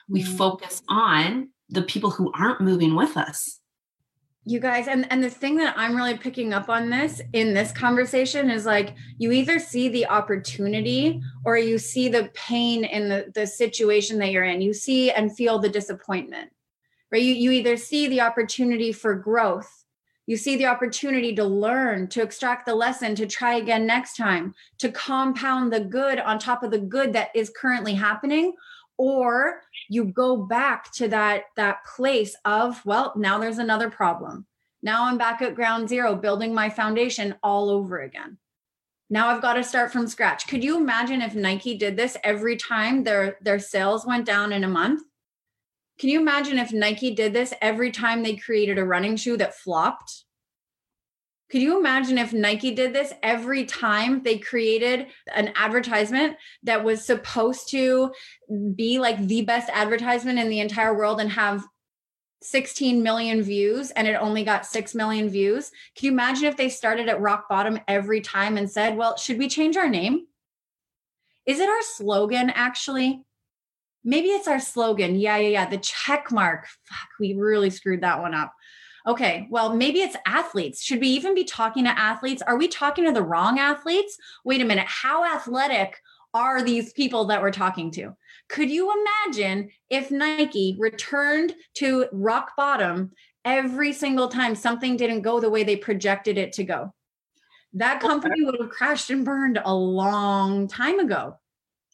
We 0.08 0.24
mm-hmm. 0.24 0.38
focus 0.38 0.82
on 0.88 1.50
the 1.70 1.82
people 1.82 2.12
who 2.12 2.32
aren't 2.34 2.62
moving 2.62 2.96
with 2.96 3.18
us 3.18 3.59
you 4.46 4.60
guys 4.60 4.88
and 4.88 5.06
and 5.12 5.24
the 5.24 5.30
thing 5.30 5.58
that 5.58 5.74
i'm 5.78 5.96
really 5.96 6.18
picking 6.18 6.54
up 6.54 6.70
on 6.70 6.90
this 6.90 7.22
in 7.34 7.54
this 7.54 7.72
conversation 7.72 8.50
is 8.50 8.66
like 8.66 8.96
you 9.18 9.32
either 9.32 9.60
see 9.60 9.90
the 9.90 10.08
opportunity 10.08 11.22
or 11.46 11.58
you 11.58 11.78
see 11.78 12.08
the 12.08 12.30
pain 12.34 12.84
in 12.86 13.10
the 13.10 13.32
the 13.36 13.46
situation 13.46 14.18
that 14.18 14.32
you're 14.32 14.46
in. 14.46 14.62
You 14.62 14.74
see 14.74 15.12
and 15.12 15.36
feel 15.36 15.60
the 15.60 15.70
disappointment 15.70 16.50
right? 17.12 17.22
You, 17.22 17.34
you 17.34 17.52
either 17.52 17.78
see 17.78 18.08
the 18.08 18.22
opportunity 18.22 18.92
for 18.92 19.16
growth. 19.16 19.86
You 20.28 20.38
see 20.38 20.58
the 20.58 20.68
opportunity 20.68 21.34
to 21.36 21.44
learn 21.44 22.08
to 22.10 22.22
extract 22.22 22.68
the 22.68 22.76
lesson 22.76 23.16
to 23.16 23.26
try 23.26 23.56
again 23.56 23.88
next 23.88 24.16
time 24.16 24.54
to 24.78 24.92
compound 24.92 25.74
the 25.74 25.80
good 25.80 26.20
on 26.20 26.38
top 26.38 26.62
of 26.62 26.70
the 26.70 26.80
good 26.80 27.14
that 27.14 27.30
is 27.34 27.52
currently 27.56 27.96
happening 27.96 28.54
or 28.98 29.62
you 29.90 30.06
go 30.06 30.38
back 30.38 30.92
to 30.94 31.08
that 31.10 31.46
that 31.58 31.84
place 31.84 32.36
of 32.46 32.84
well 32.86 33.12
now 33.18 33.38
there's 33.40 33.58
another 33.58 33.90
problem. 33.90 34.46
Now 34.82 35.06
i'm 35.06 35.18
back 35.18 35.42
at 35.42 35.56
ground 35.56 35.90
zero 35.90 36.16
building 36.16 36.54
my 36.54 36.70
foundation 36.70 37.36
all 37.44 37.70
over 37.70 38.00
again. 38.00 38.38
Now 39.10 39.30
i've 39.30 39.42
got 39.42 39.54
to 39.54 39.64
start 39.64 39.92
from 39.92 40.08
scratch. 40.08 40.48
Could 40.48 40.64
you 40.64 40.78
imagine 40.78 41.22
if 41.22 41.36
nike 41.36 41.78
did 41.78 41.98
this 41.98 42.16
every 42.24 42.56
time 42.56 43.04
their 43.04 43.38
their 43.42 43.60
sales 43.60 44.06
went 44.06 44.26
down 44.26 44.54
in 44.54 44.64
a 44.64 44.70
month? 44.70 45.02
Can 45.98 46.10
you 46.10 46.22
imagine 46.22 46.60
if 46.60 46.72
nike 46.72 47.14
did 47.14 47.34
this 47.34 47.54
every 47.62 47.92
time 47.92 48.24
they 48.24 48.36
created 48.36 48.78
a 48.78 48.86
running 48.86 49.18
shoe 49.18 49.38
that 49.38 49.56
flopped 49.56 50.24
could 51.50 51.62
you 51.62 51.80
imagine 51.80 52.18
if 52.18 52.32
Nike 52.32 52.72
did 52.76 52.94
this 52.94 53.12
every 53.24 53.66
time 53.66 54.22
they 54.22 54.38
created 54.38 55.08
an 55.34 55.52
advertisement 55.56 56.38
that 56.64 56.84
was 56.84 57.04
supposed 57.04 57.70
to 57.70 58.14
be 58.76 59.00
like 59.00 59.20
the 59.28 59.42
best 59.42 59.70
advertisement 59.74 60.38
in 60.38 60.50
the 60.50 60.60
entire 60.60 60.96
world 60.96 61.20
and 61.20 61.32
have 61.32 61.66
16 62.42 63.02
million 63.02 63.42
views 63.42 63.92
and 63.92 64.08
it 64.08 64.14
only 64.14 64.44
got 64.44 64.66
6 64.66 64.94
million 64.94 65.28
views? 65.28 65.72
Could 65.96 66.04
you 66.04 66.12
imagine 66.12 66.46
if 66.46 66.56
they 66.56 66.70
started 66.70 67.10
at 67.10 67.20
rock 67.20 67.50
bottom 67.50 67.80
every 67.88 68.22
time 68.22 68.56
and 68.56 68.70
said, 68.70 68.96
well, 68.96 69.18
should 69.18 69.40
we 69.40 69.50
change 69.50 69.76
our 69.76 69.90
name? 69.90 70.28
Is 71.48 71.60
it 71.60 71.68
our 71.68 71.82
slogan 71.82 72.52
actually? 72.52 73.24
Maybe 74.04 74.28
it's 74.28 74.48
our 74.48 74.60
slogan. 74.60 75.16
Yeah, 75.16 75.38
yeah, 75.38 75.50
yeah. 75.50 75.70
The 75.70 75.80
check 75.80 76.32
mark. 76.32 76.68
Fuck, 76.86 77.10
we 77.20 77.34
really 77.34 77.72
screwed 77.72 78.02
that 78.02 78.22
one 78.22 78.36
up 78.36 78.54
okay, 79.10 79.48
well, 79.50 79.76
maybe 79.76 80.02
it's 80.02 80.16
athletes. 80.28 80.84
Should 80.84 81.02
we 81.02 81.08
even 81.08 81.34
be 81.34 81.44
talking 81.44 81.84
to 81.86 82.00
athletes? 82.00 82.44
Are 82.44 82.58
we 82.58 82.68
talking 82.68 83.06
to 83.06 83.12
the 83.12 83.24
wrong 83.24 83.58
athletes? 83.58 84.16
Wait 84.46 84.62
a 84.62 84.66
minute. 84.66 84.86
How 84.88 85.26
athletic 85.26 85.98
are 86.36 86.62
these 86.62 86.94
people 86.94 87.26
that 87.26 87.42
we're 87.42 87.50
talking 87.50 87.90
to? 87.92 88.16
Could 88.50 88.70
you 88.70 88.94
imagine 89.26 89.72
if 89.90 90.12
Nike 90.12 90.78
returned 90.80 91.56
to 91.76 92.06
rock 92.12 92.52
bottom 92.56 93.12
every 93.44 93.94
single 93.94 94.28
time 94.28 94.54
something 94.54 94.96
didn't 94.96 95.24
go 95.24 95.40
the 95.40 95.50
way 95.50 95.64
they 95.64 95.76
projected 95.76 96.38
it 96.38 96.54
to 96.54 96.64
go? 96.64 96.94
That 97.74 98.02
company 98.02 98.44
would 98.44 98.58
have 98.62 98.70
crashed 98.70 99.10
and 99.10 99.26
burned 99.26 99.60
a 99.64 99.74
long 99.74 100.68
time 100.68 101.00
ago. 101.00 101.38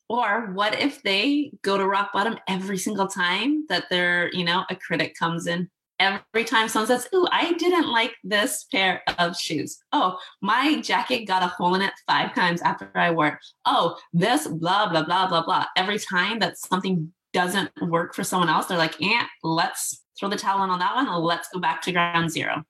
Or 0.10 0.52
what 0.52 0.80
if 0.80 1.02
they 1.02 1.52
go 1.62 1.78
to 1.78 1.88
rock 1.88 2.12
bottom 2.12 2.38
every 2.48 2.78
single 2.78 3.08
time 3.08 3.66
that 3.70 3.86
their, 3.90 4.30
you 4.34 4.44
know, 4.44 4.66
a 4.70 4.76
critic 4.76 5.16
comes 5.18 5.48
in 5.48 5.70
every 6.00 6.44
time 6.44 6.68
someone 6.68 6.88
says, 6.88 7.08
Ooh, 7.14 7.28
I 7.32 7.54
didn't 7.54 7.92
like 7.92 8.14
this 8.24 8.66
pair 8.72 9.02
of 9.18 9.38
shoes. 9.38 9.78
Oh, 9.92 10.18
my 10.42 10.82
jacket 10.82 11.26
got 11.26 11.44
a 11.44 11.48
hole 11.48 11.76
in 11.76 11.82
it 11.82 11.94
five 12.08 12.34
times 12.34 12.62
after 12.62 12.90
I 12.96 13.12
wore 13.12 13.28
it. 13.28 13.34
Oh, 13.66 13.98
this 14.14 14.48
blah, 14.48 14.90
blah, 14.90 15.04
blah, 15.04 15.28
blah, 15.28 15.44
blah. 15.44 15.66
Every 15.76 16.00
time 16.00 16.40
that 16.40 16.58
something 16.58 17.14
doesn't 17.34 17.72
work 17.82 18.14
for 18.16 18.24
someone 18.24 18.50
else, 18.50 18.68
they're 18.68 18.78
like, 18.78 19.02
eh, 19.02 19.24
let's 19.44 20.04
throw 20.20 20.30
the 20.30 20.38
towel 20.38 20.64
in 20.64 20.70
on 20.70 20.80
that 20.80 20.96
one. 20.96 21.08
Let's 21.24 21.50
go 21.54 21.60
back 21.60 21.82
to 21.84 21.92
ground 21.92 22.32
zero. 22.32 22.64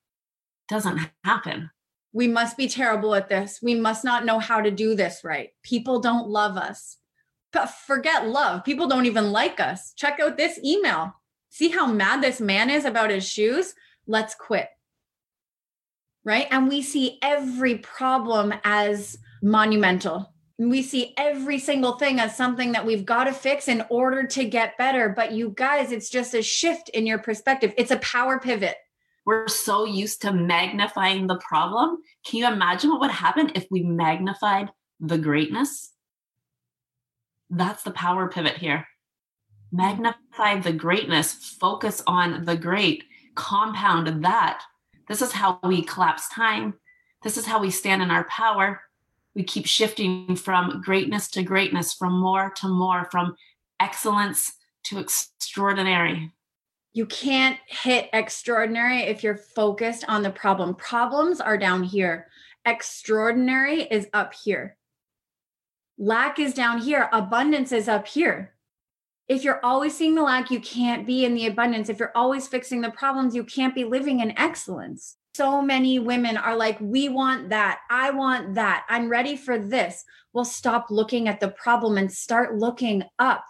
Doesn't 0.67 0.99
happen. 1.23 1.69
We 2.13 2.27
must 2.27 2.57
be 2.57 2.67
terrible 2.67 3.13
at 3.13 3.29
this. 3.29 3.59
We 3.61 3.75
must 3.75 4.03
not 4.03 4.25
know 4.25 4.39
how 4.39 4.61
to 4.61 4.71
do 4.71 4.95
this 4.95 5.21
right. 5.23 5.49
People 5.63 5.99
don't 5.99 6.29
love 6.29 6.57
us. 6.57 6.97
But 7.51 7.67
forget 7.67 8.27
love. 8.27 8.63
People 8.63 8.88
don't 8.88 9.05
even 9.05 9.31
like 9.31 9.59
us. 9.59 9.93
Check 9.95 10.19
out 10.19 10.38
this 10.38 10.59
email 10.63 11.13
see 11.55 11.69
how 11.69 11.87
mad 11.87 12.21
this 12.21 12.41
man 12.41 12.69
is 12.69 12.83
about 12.83 13.09
his 13.09 13.25
shoes? 13.25 13.75
Let's 14.07 14.35
quit. 14.35 14.67
Right. 16.25 16.47
And 16.51 16.67
we 16.67 16.81
see 16.81 17.17
every 17.21 17.77
problem 17.77 18.53
as 18.65 19.17
monumental. 19.41 20.33
We 20.57 20.81
see 20.81 21.13
every 21.17 21.59
single 21.59 21.93
thing 21.93 22.19
as 22.19 22.35
something 22.35 22.73
that 22.73 22.85
we've 22.85 23.05
got 23.05 23.25
to 23.25 23.31
fix 23.31 23.69
in 23.69 23.85
order 23.89 24.25
to 24.27 24.43
get 24.43 24.77
better. 24.77 25.09
But 25.15 25.31
you 25.31 25.53
guys, 25.55 25.93
it's 25.93 26.09
just 26.09 26.33
a 26.33 26.41
shift 26.41 26.89
in 26.89 27.05
your 27.05 27.19
perspective. 27.19 27.73
It's 27.77 27.91
a 27.91 27.97
power 27.97 28.37
pivot. 28.37 28.75
We're 29.25 29.47
so 29.47 29.85
used 29.85 30.21
to 30.23 30.33
magnifying 30.33 31.25
the 31.25 31.37
problem. 31.37 31.99
Can 32.25 32.39
you 32.39 32.47
imagine 32.47 32.89
what 32.89 32.99
would 32.99 33.11
happen 33.11 33.51
if 33.55 33.65
we 33.71 33.81
magnified 33.81 34.71
the 34.99 35.17
greatness? 35.17 35.91
That's 37.49 37.83
the 37.83 37.91
power 37.91 38.27
pivot 38.27 38.57
here 38.57 38.85
magnify 39.71 40.60
the 40.60 40.73
greatness, 40.73 41.34
focus 41.34 42.01
on 42.08 42.45
the 42.45 42.56
great, 42.56 43.04
compound 43.36 44.23
that. 44.23 44.63
This 45.08 45.21
is 45.21 45.32
how 45.32 45.60
we 45.63 45.84
collapse 45.84 46.30
time. 46.30 46.75
This 47.23 47.38
is 47.38 47.45
how 47.45 47.60
we 47.60 47.69
stand 47.69 48.01
in 48.01 48.12
our 48.12 48.23
power. 48.25 48.82
We 49.36 49.43
keep 49.43 49.65
shifting 49.65 50.36
from 50.36 50.82
greatness 50.82 51.28
to 51.32 51.43
greatness, 51.43 51.93
from 51.93 52.19
more 52.19 52.51
to 52.58 52.67
more, 52.67 53.08
from 53.12 53.36
excellence 53.80 54.54
to 54.86 54.99
extraordinary. 54.99 56.32
You 56.93 57.06
can't 57.06 57.60
hit 57.67 58.10
extraordinary 58.13 58.99
if 59.01 59.21
you're 59.21 59.36
focused 59.36 60.06
on 60.08 60.23
the 60.23 60.30
problem. 60.30 60.75
Problems 60.75 61.41
are 61.41 61.58
down 61.58 61.84
here, 61.84 62.28
extraordinary 62.65 63.82
is 63.82 64.08
up 64.13 64.34
here. 64.34 64.78
Lack 65.97 66.39
is 66.39 66.54
down 66.54 66.80
here, 66.80 67.10
abundance 67.12 67.71
is 67.71 67.89
up 67.89 68.08
here 68.08 68.54
If 69.27 69.43
you're 69.43 69.63
always 69.65 69.97
seeing 69.97 70.13
the 70.13 70.21
lack, 70.21 70.51
you 70.51 70.59
can't 70.59 71.07
be 71.07 71.25
in 71.25 71.33
the 71.33 71.47
abundance. 71.47 71.89
If 71.89 71.97
you're 71.97 72.11
always 72.15 72.47
fixing 72.47 72.81
the 72.81 72.91
problems, 72.91 73.35
you 73.35 73.43
can't 73.43 73.73
be 73.73 73.83
living 73.83 74.19
in 74.19 74.38
excellence. 74.38 75.17
So 75.33 75.61
many 75.61 75.97
women 75.97 76.38
are 76.38 76.55
like, 76.55 76.79
we 76.79 77.09
want 77.09 77.49
that. 77.49 77.79
I 77.89 78.11
want 78.11 78.53
that. 78.53 78.85
I'm 78.88 79.09
ready 79.09 79.35
for 79.35 79.57
this. 79.57 80.03
Well, 80.31 80.45
stop 80.45 80.88
looking 80.91 81.27
at 81.27 81.39
the 81.39 81.49
problem 81.49 81.97
and 81.97 82.11
start 82.11 82.55
looking 82.55 83.03
up. 83.17 83.43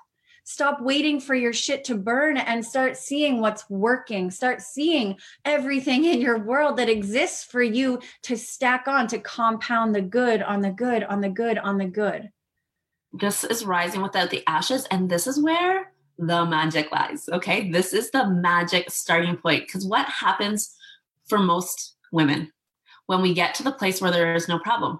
Stop 0.46 0.80
waiting 0.80 1.20
for 1.20 1.36
your 1.36 1.52
shit 1.52 1.84
to 1.86 1.96
burn 1.96 2.38
and 2.38 2.64
start 2.64 2.96
seeing 2.96 3.42
what's 3.42 3.70
working. 3.70 4.32
Start 4.32 4.62
seeing 4.62 5.18
everything 5.44 6.06
in 6.06 6.22
your 6.22 6.40
world 6.40 6.78
that 6.78 6.88
exists 6.88 7.44
for 7.44 7.64
you 7.64 8.00
to 8.24 8.38
stack 8.38 8.88
on, 8.88 9.08
to 9.08 9.20
compound 9.20 9.94
the 9.94 10.02
good 10.02 10.42
on 10.42 10.62
the 10.62 10.70
good, 10.70 11.04
on 11.04 11.20
the 11.20 11.30
good, 11.30 11.58
on 11.58 11.78
the 11.78 11.86
good. 11.86 12.30
This 13.20 13.44
is 13.44 13.66
rising 13.66 14.02
without 14.02 14.30
the 14.30 14.44
ashes. 14.48 14.86
And 14.92 15.10
this 15.10 15.28
is 15.28 15.42
where 15.42 15.92
the 16.18 16.46
magic 16.46 16.92
lies. 16.92 17.28
Okay. 17.32 17.72
This 17.72 17.94
is 17.94 18.12
the 18.12 18.28
magic 18.28 18.90
starting 18.90 19.38
point. 19.38 19.68
Because 19.68 19.86
what 19.86 20.06
happens 20.08 20.76
for 21.28 21.40
most 21.40 21.96
women 22.12 22.52
when 23.08 23.22
we 23.22 23.34
get 23.34 23.56
to 23.56 23.64
the 23.64 23.72
place 23.72 24.02
where 24.02 24.12
there 24.12 24.36
is 24.36 24.48
no 24.48 24.60
problem? 24.60 25.00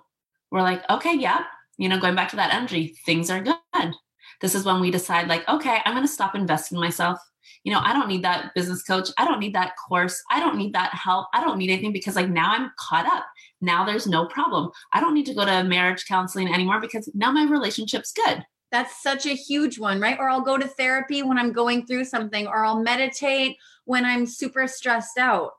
We're 0.52 0.62
like, 0.62 0.90
okay, 0.90 1.14
yeah, 1.14 1.44
you 1.78 1.90
know, 1.90 2.00
going 2.00 2.16
back 2.16 2.30
to 2.30 2.36
that 2.38 2.54
energy, 2.54 2.96
things 3.06 3.30
are 3.30 3.42
good. 3.42 3.94
This 4.42 4.56
is 4.56 4.64
when 4.64 4.80
we 4.80 4.92
decide, 4.92 5.28
like, 5.28 5.48
okay, 5.48 5.80
I'm 5.84 5.94
going 5.94 6.06
to 6.06 6.12
stop 6.12 6.36
investing 6.36 6.78
in 6.78 6.82
myself. 6.82 7.20
You 7.64 7.74
know, 7.74 7.80
I 7.80 7.94
don't 7.94 8.08
need 8.08 8.24
that 8.24 8.54
business 8.54 8.84
coach. 8.84 9.10
I 9.18 9.26
don't 9.26 9.40
need 9.40 9.56
that 9.56 9.74
course. 9.88 10.22
I 10.30 10.40
don't 10.40 10.58
need 10.58 10.74
that 10.74 10.94
help. 10.94 11.28
I 11.34 11.44
don't 11.44 11.58
need 11.58 11.72
anything 11.72 11.94
because, 11.94 12.16
like, 12.16 12.30
now 12.30 12.52
I'm 12.52 12.72
caught 12.78 13.06
up. 13.06 13.26
Now 13.62 13.86
there's 13.86 14.08
no 14.08 14.26
problem. 14.26 14.70
I 14.94 15.00
don't 15.00 15.14
need 15.14 15.26
to 15.28 15.34
go 15.34 15.46
to 15.46 15.64
marriage 15.64 16.06
counseling 16.06 16.54
anymore 16.54 16.82
because 16.82 17.10
now 17.14 17.32
my 17.32 17.46
relationship's 17.46 18.12
good. 18.12 18.44
That's 18.72 19.02
such 19.02 19.26
a 19.26 19.36
huge 19.36 19.80
one, 19.80 20.02
right? 20.02 20.18
Or 20.20 20.30
I'll 20.30 20.42
go 20.42 20.58
to 20.58 20.68
therapy 20.68 21.24
when 21.24 21.38
I'm 21.38 21.54
going 21.54 21.86
through 21.86 22.06
something, 22.06 22.48
or 22.48 22.66
I'll 22.66 22.82
meditate 22.82 23.56
when 23.86 24.04
I'm 24.06 24.26
super 24.26 24.68
stressed 24.68 25.18
out. 25.18 25.52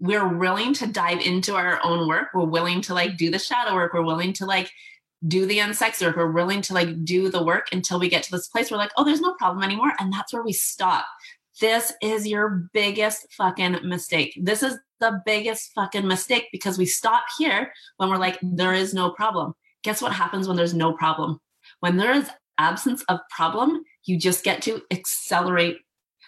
We're 0.00 0.36
willing 0.36 0.74
to 0.74 0.86
dive 0.86 1.20
into 1.20 1.54
our 1.54 1.80
own 1.82 2.06
work. 2.06 2.28
We're 2.34 2.44
willing 2.44 2.82
to 2.82 2.94
like 2.94 3.16
do 3.16 3.30
the 3.30 3.38
shadow 3.38 3.74
work. 3.74 3.94
We're 3.94 4.04
willing 4.04 4.32
to 4.34 4.46
like 4.46 4.70
do 5.26 5.46
the 5.46 5.58
unsex 5.58 6.04
work. 6.04 6.16
We're 6.16 6.30
willing 6.30 6.62
to 6.62 6.74
like 6.74 7.04
do 7.04 7.28
the 7.30 7.42
work 7.42 7.68
until 7.72 7.98
we 7.98 8.08
get 8.08 8.22
to 8.24 8.30
this 8.30 8.48
place 8.48 8.70
where 8.70 8.78
like, 8.78 8.92
oh, 8.96 9.04
there's 9.04 9.20
no 9.20 9.34
problem 9.34 9.64
anymore. 9.64 9.92
And 9.98 10.12
that's 10.12 10.32
where 10.32 10.44
we 10.44 10.52
stop. 10.52 11.06
This 11.60 11.92
is 12.00 12.26
your 12.26 12.68
biggest 12.72 13.32
fucking 13.32 13.78
mistake. 13.82 14.38
This 14.40 14.62
is 14.62 14.78
the 15.00 15.20
biggest 15.26 15.72
fucking 15.74 16.06
mistake 16.06 16.48
because 16.52 16.78
we 16.78 16.86
stop 16.86 17.24
here 17.38 17.72
when 17.96 18.10
we're 18.10 18.16
like, 18.16 18.38
there 18.42 18.74
is 18.74 18.94
no 18.94 19.10
problem. 19.10 19.54
Guess 19.82 20.02
what 20.02 20.12
happens 20.12 20.46
when 20.46 20.56
there's 20.56 20.74
no 20.74 20.92
problem? 20.92 21.40
When 21.80 21.96
there 21.96 22.12
is 22.12 22.30
absence 22.58 23.02
of 23.08 23.20
problem, 23.30 23.82
you 24.04 24.18
just 24.18 24.44
get 24.44 24.62
to 24.62 24.82
accelerate. 24.90 25.78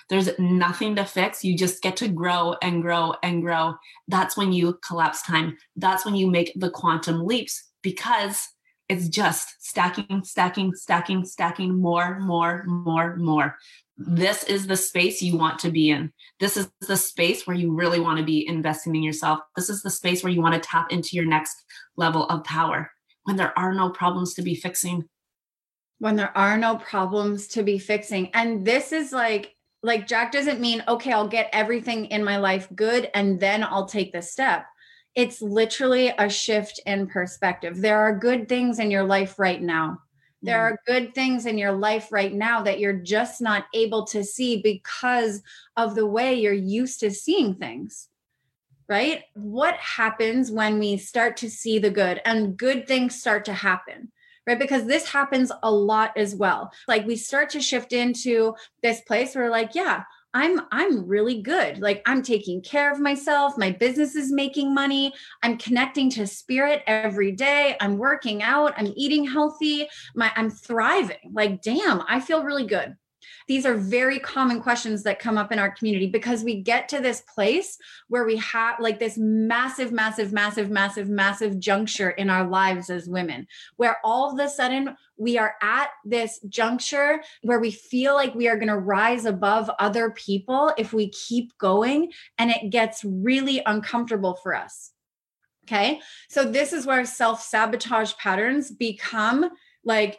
There's 0.09 0.31
nothing 0.39 0.97
to 0.97 1.05
fix. 1.05 1.45
You 1.45 1.57
just 1.57 1.83
get 1.83 1.97
to 1.99 2.09
grow 2.09 2.57
and 2.63 2.83
grow 2.83 3.15
and 3.23 3.43
grow. 3.43 3.75
That's 4.09 4.37
when 4.37 4.53
you 4.53 4.79
collapse 4.87 5.23
time. 5.23 5.57
That's 5.77 6.05
when 6.05 6.17
you 6.17 6.29
make 6.29 6.53
the 6.57 6.71
quantum 6.71 7.25
leaps 7.25 7.71
because 7.83 8.49
it's 8.91 9.09
just 9.09 9.65
stacking, 9.65 10.25
stacking, 10.25 10.75
stacking, 10.75 11.25
stacking 11.25 11.81
more, 11.81 12.19
more, 12.19 12.65
more, 12.67 13.15
more. 13.15 13.57
This 13.97 14.43
is 14.43 14.67
the 14.67 14.77
space 14.77 15.23
you 15.23 15.37
want 15.37 15.61
to 15.61 15.71
be 15.71 15.91
in. 15.91 16.13
This 16.41 16.57
is 16.57 16.69
the 16.89 16.97
space 16.97 17.47
where 17.47 17.57
you 17.57 17.73
really 17.73 18.01
want 18.01 18.19
to 18.19 18.25
be 18.25 18.45
investing 18.49 18.97
in 18.97 19.05
yourself. 19.05 19.39
This 19.55 19.71
is 19.71 19.85
the 19.85 19.91
space 19.91 20.25
where 20.25 20.33
you 20.33 20.43
want 20.43 20.61
to 20.61 20.69
tap 20.69 20.91
into 20.91 21.11
your 21.15 21.25
next 21.25 21.63
level 21.97 22.27
of 22.27 22.43
power 22.43 22.91
when 23.23 23.37
there 23.37 23.57
are 23.57 23.73
no 23.73 23.91
problems 23.91 24.35
to 24.35 24.43
be 24.43 24.57
fixing. 24.57 25.05
When 26.01 26.17
there 26.17 26.37
are 26.37 26.59
no 26.59 26.75
problems 26.75 27.47
to 27.49 27.63
be 27.63 27.79
fixing. 27.79 28.35
And 28.35 28.67
this 28.67 28.91
is 28.91 29.13
like, 29.13 29.55
like 29.85 30.09
Jack 30.09 30.33
doesn't 30.33 30.61
mean, 30.61 30.83
okay, 30.89 31.13
I'll 31.13 31.29
get 31.29 31.49
everything 31.53 32.07
in 32.07 32.25
my 32.25 32.39
life 32.39 32.67
good 32.75 33.09
and 33.15 33.39
then 33.39 33.63
I'll 33.63 33.87
take 33.87 34.13
the 34.13 34.21
step 34.21 34.67
it's 35.15 35.43
literally 35.43 36.13
a 36.19 36.29
shift 36.29 36.81
in 36.87 37.07
perspective. 37.07 37.81
There 37.81 38.01
are 38.01 38.17
good 38.17 38.49
things 38.49 38.79
in 38.79 38.91
your 38.91 39.05
life 39.05 39.39
right 39.39 39.61
now. 39.61 39.99
There 40.43 40.59
mm. 40.59 40.73
are 40.73 40.81
good 40.87 41.15
things 41.15 41.47
in 41.47 41.59
your 41.59 41.73
life 41.73 42.09
right 42.11 42.33
now 42.33 42.63
that 42.63 42.79
you're 42.79 42.93
just 42.93 43.41
not 43.41 43.67
able 43.75 44.07
to 44.07 44.25
see 44.25 44.63
because 44.63 45.43
of 45.77 45.95
the 45.95 46.07
way 46.07 46.35
you're 46.35 46.53
used 46.53 47.01
to 47.01 47.11
seeing 47.11 47.55
things. 47.55 48.09
Right? 48.89 49.23
What 49.35 49.75
happens 49.75 50.51
when 50.51 50.79
we 50.81 50.97
start 50.97 51.37
to 51.39 51.51
see 51.51 51.79
the 51.79 51.91
good 51.91 52.21
and 52.25 52.57
good 52.57 52.89
things 52.89 53.21
start 53.21 53.45
to 53.45 53.53
happen? 53.53 54.11
right? 54.47 54.59
Because 54.59 54.87
this 54.87 55.07
happens 55.07 55.53
a 55.63 55.71
lot 55.71 56.17
as 56.17 56.35
well. 56.35 56.73
Like 56.89 57.07
we 57.07 57.15
start 57.15 57.51
to 57.51 57.61
shift 57.61 57.93
into 57.93 58.55
this 58.83 59.01
place 59.03 59.35
where, 59.35 59.51
like, 59.51 59.75
yeah, 59.75 60.05
I'm 60.33 60.61
I'm 60.71 61.07
really 61.07 61.43
good. 61.43 61.79
Like 61.81 62.03
I'm 62.07 62.23
taking 62.23 62.63
care 62.63 62.93
of 62.93 63.01
myself. 63.01 63.59
My 63.59 63.73
business 63.73 64.15
is 64.15 64.33
making 64.33 64.73
money. 64.73 65.13
I'm 65.43 65.59
connecting 65.59 66.09
to 66.11 66.27
spirit 66.27 66.83
every 66.87 67.33
day. 67.33 67.77
I'm 67.81 67.99
working 67.99 68.43
out. 68.43 68.73
I'm 68.77 68.93
eating 68.97 69.25
healthy. 69.27 69.89
My 70.15 70.31
I'm 70.37 70.51
thriving. 70.51 71.33
Like 71.33 71.63
damn, 71.63 72.03
I 72.09 72.21
feel 72.21 72.45
really 72.45 72.67
good. 72.67 72.97
These 73.49 73.67
are 73.67 73.75
very 73.75 74.19
common 74.19 74.61
questions 74.61 75.03
that 75.03 75.19
come 75.19 75.39
up 75.39 75.53
in 75.53 75.59
our 75.59 75.71
community 75.71 76.07
because 76.07 76.45
we 76.45 76.63
get 76.63 76.89
to 76.91 77.01
this 77.01 77.23
place 77.23 77.79
where 78.09 78.25
we 78.25 78.37
have 78.37 78.81
like 78.81 78.99
this 78.99 79.17
massive, 79.19 79.93
massive, 79.93 80.33
massive, 80.33 80.71
massive, 80.71 81.09
massive 81.09 81.59
juncture 81.59 82.11
in 82.11 82.31
our 82.31 82.47
lives 82.47 82.91
as 82.91 83.09
women, 83.09 83.47
where 83.77 83.99
all 84.05 84.33
of 84.33 84.45
a 84.45 84.49
sudden 84.49 84.97
we 85.17 85.37
are 85.37 85.55
at 85.63 85.91
this 86.05 86.41
juncture 86.49 87.21
where 87.43 87.61
we 87.61 87.71
feel 87.71 88.15
like 88.15 88.35
we 88.35 88.49
are 88.49 88.57
going 88.57 88.69
to 88.69 88.79
rise 88.79 89.27
above 89.27 89.71
other 89.79 90.11
people 90.11 90.73
if 90.79 90.93
we 90.93 91.11
keep 91.11 91.57
going, 91.59 92.11
and 92.39 92.51
it 92.51 92.71
gets 92.71 93.05
really 93.05 93.63
uncomfortable 93.67 94.35
for 94.43 94.55
us. 94.55 94.93
Okay. 95.65 96.01
So, 96.29 96.45
this 96.45 96.73
is 96.73 96.87
where 96.87 97.05
self 97.05 97.43
sabotage 97.43 98.15
patterns 98.17 98.71
become 98.71 99.51
like 99.85 100.19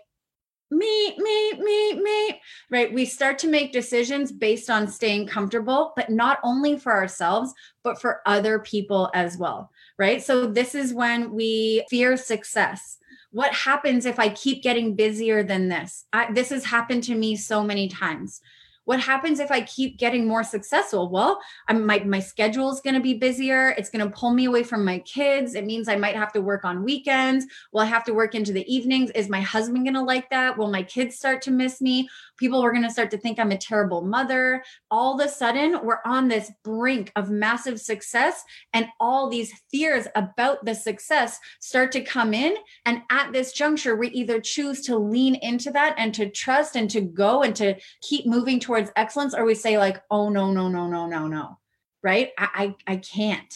me, 0.71 1.15
me, 1.17 1.53
me, 1.53 2.01
me, 2.01 2.41
right? 2.69 2.93
We 2.93 3.05
start 3.05 3.37
to 3.39 3.47
make 3.47 3.73
decisions 3.73 4.31
based 4.31 4.69
on 4.69 4.87
staying 4.87 5.27
comfortable, 5.27 5.91
but 5.95 6.09
not 6.09 6.39
only 6.43 6.79
for 6.79 6.93
ourselves, 6.93 7.53
but 7.83 7.99
for 7.99 8.21
other 8.25 8.59
people 8.59 9.11
as 9.13 9.37
well, 9.37 9.69
right? 9.99 10.23
So 10.23 10.47
this 10.47 10.73
is 10.73 10.93
when 10.93 11.33
we 11.33 11.85
fear 11.89 12.15
success. 12.15 12.97
What 13.31 13.53
happens 13.53 14.05
if 14.05 14.17
I 14.17 14.29
keep 14.29 14.63
getting 14.63 14.95
busier 14.95 15.43
than 15.43 15.67
this? 15.67 16.05
I, 16.13 16.31
this 16.31 16.49
has 16.49 16.65
happened 16.65 17.03
to 17.03 17.15
me 17.15 17.35
so 17.35 17.63
many 17.63 17.89
times 17.89 18.41
what 18.85 18.99
happens 18.99 19.39
if 19.39 19.51
I 19.51 19.61
keep 19.61 19.97
getting 19.97 20.27
more 20.27 20.43
successful? 20.43 21.09
Well, 21.09 21.39
I'm, 21.67 21.85
my, 21.85 21.99
my 21.99 22.19
schedule 22.19 22.71
is 22.71 22.81
going 22.81 22.95
to 22.95 22.99
be 22.99 23.13
busier. 23.13 23.69
It's 23.77 23.89
going 23.89 24.03
to 24.05 24.15
pull 24.15 24.33
me 24.33 24.45
away 24.45 24.63
from 24.63 24.83
my 24.83 24.99
kids. 24.99 25.55
It 25.55 25.65
means 25.65 25.87
I 25.87 25.95
might 25.95 26.15
have 26.15 26.33
to 26.33 26.41
work 26.41 26.65
on 26.65 26.83
weekends. 26.83 27.45
Will 27.71 27.81
I 27.81 27.85
have 27.85 28.03
to 28.05 28.13
work 28.13 28.35
into 28.35 28.51
the 28.51 28.65
evenings? 28.73 29.11
Is 29.11 29.29
my 29.29 29.41
husband 29.41 29.85
going 29.85 29.93
to 29.93 30.01
like 30.01 30.29
that? 30.31 30.57
Will 30.57 30.71
my 30.71 30.83
kids 30.83 31.15
start 31.15 31.41
to 31.43 31.51
miss 31.51 31.79
me? 31.81 32.09
People 32.41 32.63
were 32.63 32.71
going 32.71 32.81
to 32.81 32.89
start 32.89 33.11
to 33.11 33.19
think 33.19 33.37
I'm 33.37 33.51
a 33.51 33.57
terrible 33.57 34.01
mother. 34.01 34.63
All 34.89 35.13
of 35.13 35.23
a 35.23 35.29
sudden, 35.29 35.79
we're 35.83 35.99
on 36.07 36.27
this 36.27 36.51
brink 36.63 37.11
of 37.15 37.29
massive 37.29 37.79
success, 37.79 38.43
and 38.73 38.87
all 38.99 39.29
these 39.29 39.53
fears 39.69 40.07
about 40.15 40.65
the 40.65 40.73
success 40.73 41.37
start 41.59 41.91
to 41.91 42.01
come 42.01 42.33
in. 42.33 42.55
And 42.83 43.03
at 43.11 43.31
this 43.31 43.53
juncture, 43.53 43.95
we 43.95 44.07
either 44.07 44.41
choose 44.41 44.81
to 44.87 44.97
lean 44.97 45.35
into 45.35 45.69
that 45.69 45.93
and 45.99 46.15
to 46.15 46.31
trust 46.31 46.75
and 46.75 46.89
to 46.89 47.01
go 47.01 47.43
and 47.43 47.55
to 47.57 47.75
keep 48.01 48.25
moving 48.25 48.59
towards 48.59 48.89
excellence 48.95 49.35
or 49.35 49.45
we 49.45 49.53
say 49.53 49.77
like 49.77 50.01
oh 50.09 50.29
no 50.29 50.51
no 50.51 50.67
no 50.67 50.87
no 50.87 51.05
no 51.05 51.27
no. 51.27 51.59
Right? 52.01 52.31
I 52.39 52.75
i, 52.87 52.93
I 52.93 52.95
can't. 52.95 53.55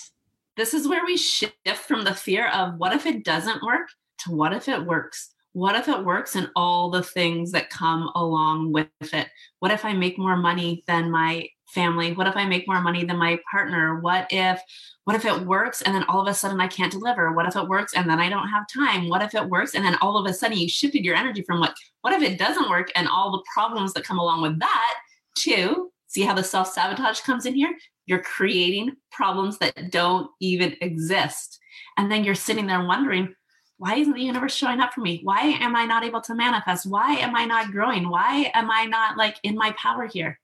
This 0.57 0.75
is 0.75 0.87
where 0.87 1.03
we 1.03 1.17
shift 1.17 1.57
from 1.87 2.03
the 2.03 2.13
fear 2.13 2.49
of 2.49 2.75
what 2.77 2.93
if 2.93 3.07
it 3.07 3.23
doesn't 3.23 3.63
work? 3.63 3.87
to 4.19 4.31
what 4.31 4.53
if 4.53 4.67
it 4.67 4.85
works 4.85 5.34
what 5.55 5.75
if 5.75 5.87
it 5.87 6.03
works 6.03 6.35
and 6.35 6.51
all 6.55 6.89
the 6.89 7.01
things 7.01 7.51
that 7.53 7.69
come 7.69 8.09
along 8.15 8.73
with 8.73 8.87
it? 9.01 9.27
What 9.59 9.71
if 9.71 9.85
i 9.85 9.93
make 9.93 10.17
more 10.17 10.35
money 10.35 10.83
than 10.85 11.09
my 11.09 11.47
family? 11.67 12.13
What 12.13 12.27
if 12.27 12.35
i 12.35 12.45
make 12.45 12.67
more 12.67 12.81
money 12.81 13.05
than 13.05 13.17
my 13.17 13.39
partner? 13.49 13.99
What 14.01 14.27
if 14.31 14.61
what 15.05 15.15
if 15.15 15.23
it 15.23 15.45
works 15.45 15.81
and 15.81 15.95
then 15.95 16.03
all 16.05 16.21
of 16.21 16.27
a 16.27 16.33
sudden 16.33 16.59
i 16.59 16.67
can't 16.67 16.91
deliver? 16.91 17.31
What 17.31 17.47
if 17.47 17.55
it 17.55 17.69
works 17.69 17.93
and 17.95 18.09
then 18.09 18.19
i 18.19 18.29
don't 18.29 18.49
have 18.49 18.65
time? 18.67 19.07
What 19.07 19.21
if 19.21 19.33
it 19.33 19.49
works 19.49 19.75
and 19.75 19.85
then 19.85 19.95
all 20.01 20.17
of 20.17 20.29
a 20.29 20.33
sudden 20.33 20.57
you 20.57 20.67
shifted 20.67 21.05
your 21.05 21.15
energy 21.15 21.41
from 21.41 21.59
like 21.59 21.73
what 22.01 22.13
if 22.13 22.21
it 22.21 22.37
doesn't 22.37 22.69
work 22.69 22.91
and 22.95 23.07
all 23.07 23.31
the 23.31 23.43
problems 23.53 23.93
that 23.93 24.03
come 24.03 24.19
along 24.19 24.41
with 24.41 24.59
that 24.59 24.95
Two, 25.35 25.91
see 26.07 26.21
how 26.23 26.33
the 26.33 26.43
self 26.43 26.71
sabotage 26.71 27.21
comes 27.21 27.45
in 27.45 27.53
here? 27.53 27.75
You're 28.07 28.21
creating 28.21 28.95
problems 29.11 29.57
that 29.59 29.91
don't 29.91 30.29
even 30.39 30.75
exist. 30.81 31.59
And 31.97 32.11
then 32.11 32.23
you're 32.23 32.35
sitting 32.35 32.67
there 32.67 32.85
wondering, 32.85 33.35
why 33.77 33.95
isn't 33.95 34.13
the 34.13 34.21
universe 34.21 34.55
showing 34.55 34.79
up 34.79 34.93
for 34.93 35.01
me? 35.01 35.19
Why 35.23 35.41
am 35.41 35.75
I 35.75 35.85
not 35.85 36.03
able 36.03 36.21
to 36.21 36.35
manifest? 36.35 36.85
Why 36.85 37.15
am 37.15 37.35
I 37.35 37.45
not 37.45 37.71
growing? 37.71 38.09
Why 38.09 38.51
am 38.53 38.71
I 38.71 38.85
not 38.85 39.17
like 39.17 39.37
in 39.43 39.55
my 39.55 39.71
power 39.71 40.07
here? 40.07 40.39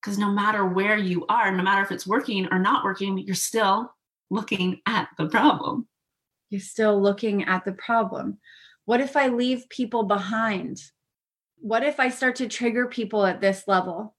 Because 0.00 0.18
no 0.18 0.30
matter 0.30 0.64
where 0.64 0.96
you 0.96 1.26
are, 1.28 1.50
no 1.50 1.62
matter 1.62 1.82
if 1.82 1.90
it's 1.90 2.06
working 2.06 2.46
or 2.50 2.58
not 2.58 2.84
working, 2.84 3.18
you're 3.18 3.34
still 3.34 3.92
looking 4.30 4.80
at 4.86 5.08
the 5.18 5.26
problem. 5.26 5.88
You're 6.50 6.60
still 6.60 7.00
looking 7.00 7.44
at 7.44 7.64
the 7.64 7.72
problem. 7.72 8.38
What 8.84 9.00
if 9.00 9.16
I 9.16 9.28
leave 9.28 9.68
people 9.70 10.04
behind? 10.04 10.80
what 11.64 11.82
if 11.82 11.98
I 11.98 12.10
start 12.10 12.36
to 12.36 12.46
trigger 12.46 12.86
people 12.86 13.24
at 13.24 13.40
this 13.40 13.66
level? 13.66 14.14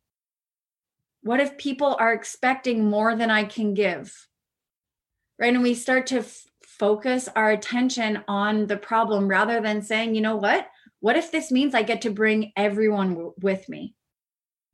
What 1.21 1.39
if 1.39 1.59
people 1.59 1.95
are 1.99 2.11
expecting 2.11 2.89
more 2.89 3.15
than 3.15 3.29
I 3.29 3.43
can 3.43 3.75
give? 3.75 4.27
Right. 5.37 5.53
And 5.53 5.61
we 5.61 5.75
start 5.75 6.07
to 6.07 6.25
focus 6.79 7.29
our 7.35 7.51
attention 7.51 8.23
on 8.27 8.67
the 8.67 8.77
problem 8.77 9.27
rather 9.27 9.61
than 9.61 9.81
saying, 9.81 10.15
you 10.15 10.21
know 10.21 10.35
what? 10.35 10.67
What 10.99 11.15
if 11.15 11.31
this 11.31 11.51
means 11.51 11.73
I 11.73 11.83
get 11.83 12.01
to 12.01 12.09
bring 12.09 12.51
everyone 12.57 13.09
w- 13.09 13.33
with 13.41 13.67
me? 13.69 13.95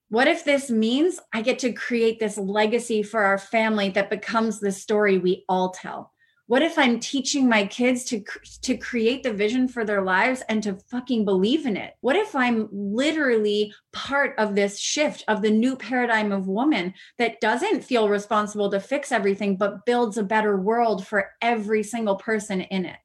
What 0.10 0.28
if 0.28 0.44
this 0.44 0.70
means 0.70 1.20
I 1.34 1.42
get 1.42 1.60
to 1.60 1.74
create 1.74 2.20
this 2.20 2.38
legacy 2.38 3.04
for 3.04 3.24
our 3.24 3.38
family 3.38 3.90
that 3.90 4.10
becomes 4.10 4.60
the 4.60 4.72
story 4.72 5.18
we 5.18 5.46
all 5.48 5.72
tell? 5.72 6.12
What 6.52 6.64
if 6.64 6.78
I'm 6.78 7.00
teaching 7.00 7.48
my 7.48 7.66
kids 7.66 8.04
to 8.10 8.26
to 8.64 8.76
create 8.76 9.24
the 9.24 9.32
vision 9.32 9.70
for 9.70 9.86
their 9.86 10.02
lives 10.02 10.44
and 10.50 10.62
to 10.64 10.76
fucking 10.90 11.24
believe 11.24 11.66
in 11.66 11.78
it? 11.78 11.94
What 12.02 12.18
if 12.18 12.36
I'm 12.36 12.68
literally 12.74 13.74
part 13.94 14.38
of 14.38 14.54
this 14.54 14.78
shift 14.78 15.24
of 15.30 15.42
the 15.42 15.50
new 15.50 15.78
paradigm 15.78 16.34
of 16.34 16.50
woman 16.50 16.94
that 17.18 17.40
doesn't 17.40 17.86
feel 17.86 18.10
responsible 18.10 18.70
to 18.72 18.82
fix 18.82 19.14
everything 19.14 19.56
but 19.56 19.86
builds 19.86 20.18
a 20.18 20.24
better 20.24 20.58
world 20.58 21.08
for 21.08 21.32
every 21.42 21.84
single 21.84 22.18
person 22.18 22.60
in 22.60 22.84
it? 22.84 23.00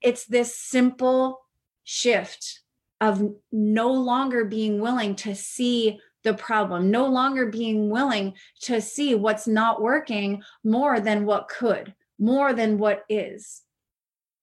It's 0.00 0.24
this 0.24 0.56
simple 0.56 1.40
shift 1.82 2.60
of 3.00 3.20
no 3.50 3.90
longer 3.90 4.44
being 4.44 4.78
willing 4.78 5.16
to 5.16 5.34
see 5.34 5.98
the 6.22 6.34
problem, 6.34 6.92
no 6.92 7.08
longer 7.08 7.46
being 7.46 7.90
willing 7.90 8.34
to 8.60 8.80
see 8.80 9.16
what's 9.16 9.48
not 9.48 9.82
working 9.82 10.40
more 10.62 11.00
than 11.00 11.26
what 11.26 11.48
could, 11.48 11.92
more 12.18 12.52
than 12.52 12.78
what 12.78 13.04
is. 13.08 13.62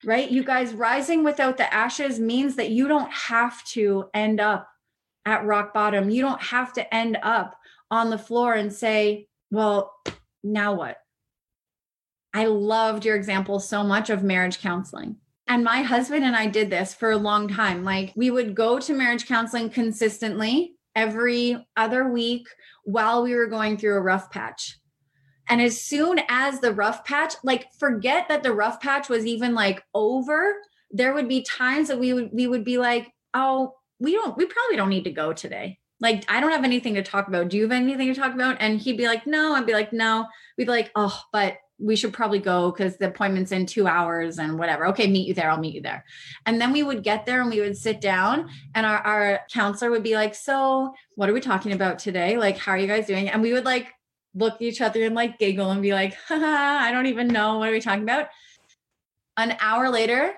Right? 0.05 0.29
You 0.29 0.43
guys, 0.43 0.73
rising 0.73 1.23
without 1.23 1.57
the 1.57 1.73
ashes 1.73 2.19
means 2.19 2.57
that 2.57 2.69
you 2.69 2.87
don't 2.87 3.11
have 3.11 3.63
to 3.69 4.09
end 4.13 4.39
up 4.41 4.67
at 5.25 5.45
rock 5.45 5.73
bottom. 5.73 6.09
You 6.09 6.21
don't 6.21 6.41
have 6.41 6.73
to 6.73 6.93
end 6.93 7.17
up 7.23 7.55
on 7.89 8.09
the 8.09 8.17
floor 8.17 8.53
and 8.53 8.73
say, 8.73 9.27
well, 9.49 9.93
now 10.43 10.73
what? 10.73 10.97
I 12.33 12.45
loved 12.45 13.05
your 13.05 13.15
example 13.15 13.59
so 13.59 13.83
much 13.83 14.09
of 14.09 14.23
marriage 14.23 14.59
counseling. 14.59 15.17
And 15.47 15.63
my 15.63 15.83
husband 15.83 16.25
and 16.25 16.35
I 16.35 16.47
did 16.47 16.69
this 16.69 16.93
for 16.93 17.11
a 17.11 17.17
long 17.17 17.47
time. 17.47 17.83
Like 17.83 18.13
we 18.15 18.31
would 18.31 18.55
go 18.55 18.79
to 18.79 18.93
marriage 18.93 19.27
counseling 19.27 19.69
consistently 19.69 20.75
every 20.95 21.65
other 21.77 22.09
week 22.09 22.47
while 22.83 23.23
we 23.23 23.35
were 23.35 23.47
going 23.47 23.77
through 23.77 23.95
a 23.95 24.01
rough 24.01 24.31
patch. 24.31 24.79
And 25.49 25.61
as 25.61 25.81
soon 25.81 26.19
as 26.29 26.59
the 26.59 26.73
rough 26.73 27.03
patch, 27.05 27.33
like 27.43 27.67
forget 27.77 28.27
that 28.29 28.43
the 28.43 28.53
rough 28.53 28.79
patch 28.79 29.09
was 29.09 29.25
even 29.25 29.53
like 29.53 29.83
over, 29.93 30.55
there 30.91 31.13
would 31.13 31.27
be 31.27 31.41
times 31.41 31.87
that 31.89 31.99
we 31.99 32.13
would 32.13 32.29
we 32.31 32.47
would 32.47 32.63
be 32.63 32.77
like, 32.77 33.11
"Oh, 33.33 33.75
we 33.99 34.13
don't 34.13 34.37
we 34.37 34.45
probably 34.45 34.77
don't 34.77 34.89
need 34.89 35.03
to 35.05 35.11
go 35.11 35.33
today." 35.33 35.79
Like, 35.99 36.25
I 36.29 36.39
don't 36.39 36.51
have 36.51 36.63
anything 36.63 36.95
to 36.95 37.03
talk 37.03 37.27
about. 37.27 37.49
Do 37.49 37.57
you 37.57 37.63
have 37.63 37.71
anything 37.71 38.13
to 38.13 38.19
talk 38.19 38.33
about? 38.33 38.57
And 38.59 38.79
he'd 38.79 38.97
be 38.97 39.07
like, 39.07 39.27
"No." 39.27 39.53
I'd 39.53 39.65
be 39.65 39.73
like, 39.73 39.93
"No." 39.93 40.27
We'd 40.57 40.65
be 40.65 40.71
like, 40.71 40.91
"Oh, 40.95 41.21
but 41.31 41.57
we 41.79 41.95
should 41.95 42.13
probably 42.13 42.39
go 42.39 42.71
because 42.71 42.97
the 42.97 43.07
appointment's 43.07 43.51
in 43.51 43.65
two 43.65 43.87
hours 43.87 44.37
and 44.37 44.57
whatever. 44.57 44.87
Okay, 44.87 45.07
meet 45.07 45.27
you 45.27 45.33
there. 45.33 45.49
I'll 45.49 45.59
meet 45.59 45.75
you 45.75 45.81
there. 45.81 46.05
And 46.45 46.61
then 46.61 46.71
we 46.71 46.83
would 46.83 47.03
get 47.03 47.25
there 47.25 47.41
and 47.41 47.49
we 47.49 47.59
would 47.59 47.77
sit 47.77 47.99
down, 47.99 48.49
and 48.75 48.85
our, 48.85 48.99
our 48.99 49.39
counselor 49.51 49.91
would 49.91 50.03
be 50.03 50.15
like, 50.15 50.35
So, 50.35 50.93
what 51.15 51.29
are 51.29 51.33
we 51.33 51.41
talking 51.41 51.73
about 51.73 51.99
today? 51.99 52.37
Like, 52.37 52.57
how 52.57 52.73
are 52.73 52.77
you 52.77 52.87
guys 52.87 53.07
doing? 53.07 53.29
And 53.29 53.41
we 53.41 53.53
would 53.53 53.65
like 53.65 53.87
look 54.35 54.55
at 54.55 54.61
each 54.61 54.81
other 54.81 55.03
and 55.03 55.15
like 55.15 55.39
giggle 55.39 55.71
and 55.71 55.81
be 55.81 55.93
like, 55.93 56.15
Haha, 56.27 56.85
I 56.85 56.91
don't 56.91 57.07
even 57.07 57.27
know. 57.27 57.59
What 57.59 57.69
are 57.69 57.71
we 57.71 57.81
talking 57.81 58.03
about? 58.03 58.27
An 59.37 59.55
hour 59.59 59.89
later, 59.89 60.35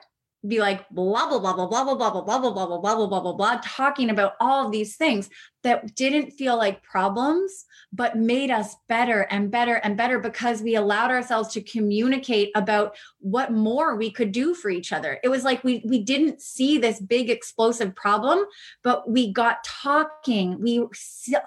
be 0.48 0.60
like 0.60 0.88
blah 0.90 1.28
blah 1.28 1.40
blah 1.40 1.54
blah 1.54 1.68
blah 1.68 1.84
blah 1.84 1.96
blah 1.96 2.12
blah 2.12 2.22
blah 2.22 2.40
blah 2.40 2.52
blah 2.52 2.78
blah 2.78 2.96
blah 2.96 3.08
blah 3.08 3.20
blah 3.20 3.34
blah 3.34 3.62
talking 3.64 4.10
about 4.10 4.34
all 4.40 4.66
of 4.66 4.72
these 4.72 4.96
things 4.96 5.30
that 5.66 5.96
didn't 5.96 6.32
feel 6.32 6.56
like 6.56 6.84
problems 6.84 7.66
but 7.92 8.16
made 8.16 8.52
us 8.52 8.76
better 8.88 9.22
and 9.32 9.50
better 9.50 9.76
and 9.76 9.98
better 9.98 10.20
because 10.20 10.62
we 10.62 10.76
allowed 10.76 11.10
ourselves 11.10 11.50
to 11.54 11.62
communicate 11.62 12.52
about 12.56 12.96
what 13.20 13.52
more 13.52 13.96
we 13.96 14.12
could 14.12 14.32
do 14.32 14.54
for 14.54 14.70
each 14.70 14.94
other. 14.94 15.20
It 15.24 15.30
was 15.30 15.44
like 15.44 15.64
we 15.64 15.84
we 15.86 16.04
didn't 16.04 16.42
see 16.42 16.78
this 16.78 17.00
big 17.00 17.30
explosive 17.30 17.96
problem 17.96 18.46
but 18.84 19.10
we 19.10 19.34
got 19.34 19.64
talking. 19.64 20.62
We 20.62 20.86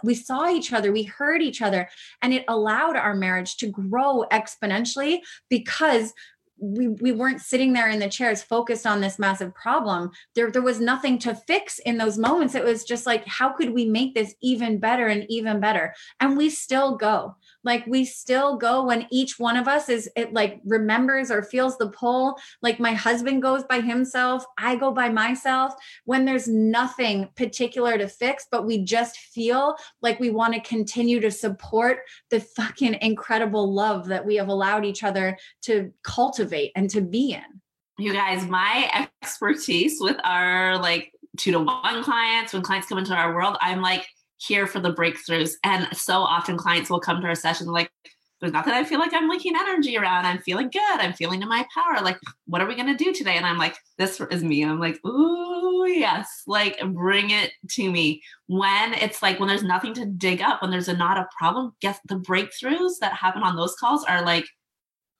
we 0.03 0.15
saw 0.15 0.51
each 0.51 0.73
other. 0.73 0.93
We 0.93 1.05
heard 1.05 1.41
each 1.41 1.63
other. 1.63 1.89
And 2.21 2.35
it 2.35 2.45
allowed 2.49 2.97
our 2.97 3.15
marriage 3.15 3.57
to 3.59 3.69
grow 3.69 4.25
exponentially 4.33 5.21
because 5.49 6.13
we 6.61 6.89
we 6.89 7.13
weren't 7.13 7.41
sitting 7.41 7.73
there 7.73 7.89
in 7.89 7.99
the 7.99 8.09
chairs 8.09 8.43
focused 8.43 8.87
on 8.87 9.01
this 9.01 9.19
massive 9.19 9.55
problem. 9.55 10.11
There 10.35 10.51
there 10.51 10.63
was 10.63 10.81
nothing 10.81 11.19
to 11.21 11.35
fix 11.35 11.79
in 11.81 11.99
those 11.99 12.19
moments. 12.19 12.55
It 12.55 12.65
was 12.65 12.85
just 12.85 13.07
like 13.07 13.27
how 13.27 13.51
could 13.51 13.71
we 13.71 13.85
make 13.85 14.15
this 14.15 14.35
even 14.41 14.79
better 14.79 15.07
and 15.07 15.25
even 15.29 15.61
better? 15.61 15.95
And 16.21 16.37
we 16.37 16.51
still 16.51 16.97
go 16.97 17.37
like 17.69 17.87
we 17.87 18.05
still 18.07 18.57
go 18.57 18.83
when 18.83 19.07
each 19.11 19.39
one 19.39 19.59
of 19.59 19.69
us 19.69 19.91
is 19.91 20.11
it 20.17 20.33
like 20.33 20.59
remembers 20.65 21.31
or 21.31 21.43
feels 21.43 21.77
the 21.77 21.91
pull. 21.91 22.39
Like 22.63 22.81
my 22.81 22.95
husband 22.95 23.43
goes 23.43 23.63
by 23.65 23.81
himself 23.81 24.45
i 24.57 24.75
go 24.75 24.91
by 24.91 25.11
myself. 25.11 25.75
When 26.07 26.25
there's 26.25 26.49
nothing 26.49 27.29
particular 27.37 27.99
to 27.99 28.09
fix 28.09 28.47
but 28.51 28.67
we 28.67 28.83
just 28.83 29.19
feel 29.19 29.77
like 30.01 30.19
we 30.19 30.31
want 30.31 30.55
to 30.55 30.61
continue 30.61 31.21
to 31.21 31.31
support 31.31 31.99
the 32.31 32.41
fucking 32.41 32.97
incredible 33.03 33.73
love 33.73 34.07
that 34.07 34.25
we 34.25 34.37
have 34.37 34.49
allowed 34.49 34.87
each 34.87 35.05
other 35.05 35.37
to 35.63 35.93
cultivate 36.03 36.73
and 36.75 36.89
to 36.89 37.03
be 37.03 37.33
in. 37.33 37.61
You 37.99 38.15
guys 38.15 38.47
my 38.47 39.07
expertise 39.23 39.99
with 40.01 40.17
our 40.25 40.79
like 40.79 41.13
two 41.37 41.53
to 41.53 41.61
one 41.61 42.03
clients 42.03 42.53
when 42.53 42.63
clients 42.63 42.89
come 42.89 42.99
into 42.99 43.15
our 43.15 43.35
world 43.35 43.57
i'm 43.61 43.81
like 43.81 44.07
here 44.39 44.67
for 44.67 44.81
the 44.81 44.93
breakthroughs. 44.93 45.53
And 45.65 45.89
so 45.97 46.21
often 46.21 46.57
clients 46.57 46.91
will 46.91 47.01
come 47.01 47.21
to 47.21 47.27
our 47.27 47.35
session 47.35 47.67
like, 47.69 47.91
there's 48.41 48.53
not 48.53 48.65
that 48.67 48.75
I 48.75 48.85
feel 48.85 49.01
like 49.01 49.13
I'm 49.13 49.29
leaking 49.29 49.57
energy 49.57 49.97
around. 49.97 50.25
I'm 50.25 50.39
feeling 50.39 50.71
good. 50.71 51.01
I'm 51.01 51.13
feeling 51.13 51.43
in 51.43 51.49
my 51.49 51.67
power. 51.75 52.01
Like, 52.03 52.19
what 52.47 52.61
are 52.61 52.69
we 52.69 52.77
going 52.77 52.87
to 52.87 53.05
do 53.05 53.13
today? 53.13 53.37
And 53.37 53.45
I'm 53.45 53.59
like, 53.59 53.77
this 53.97 54.21
is 54.31 54.45
me. 54.45 54.63
And 54.63 54.71
I'm 54.71 54.79
like, 54.79 55.05
ooh, 55.05 55.87
yes. 55.89 56.45
Like, 56.47 56.79
bring 56.93 57.31
it 57.31 57.51
to 57.71 57.91
me. 57.91 58.23
When 58.47 58.95
it's 58.95 59.23
like, 59.23 59.41
when 59.41 59.49
there's 59.49 59.65
nothing 59.65 59.93
to 59.95 60.07
dig 60.07 60.41
up, 60.41 60.63
when 60.63 60.71
there's 60.71 60.87
a, 60.87 60.97
not 60.97 61.19
a 61.19 61.29
problem, 61.37 61.75
guess 61.81 61.99
the 62.07 62.15
breakthroughs 62.15 62.99
that 63.01 63.15
happen 63.15 63.43
on 63.43 63.57
those 63.57 63.75
calls 63.75 64.05
are 64.05 64.25
like 64.25 64.47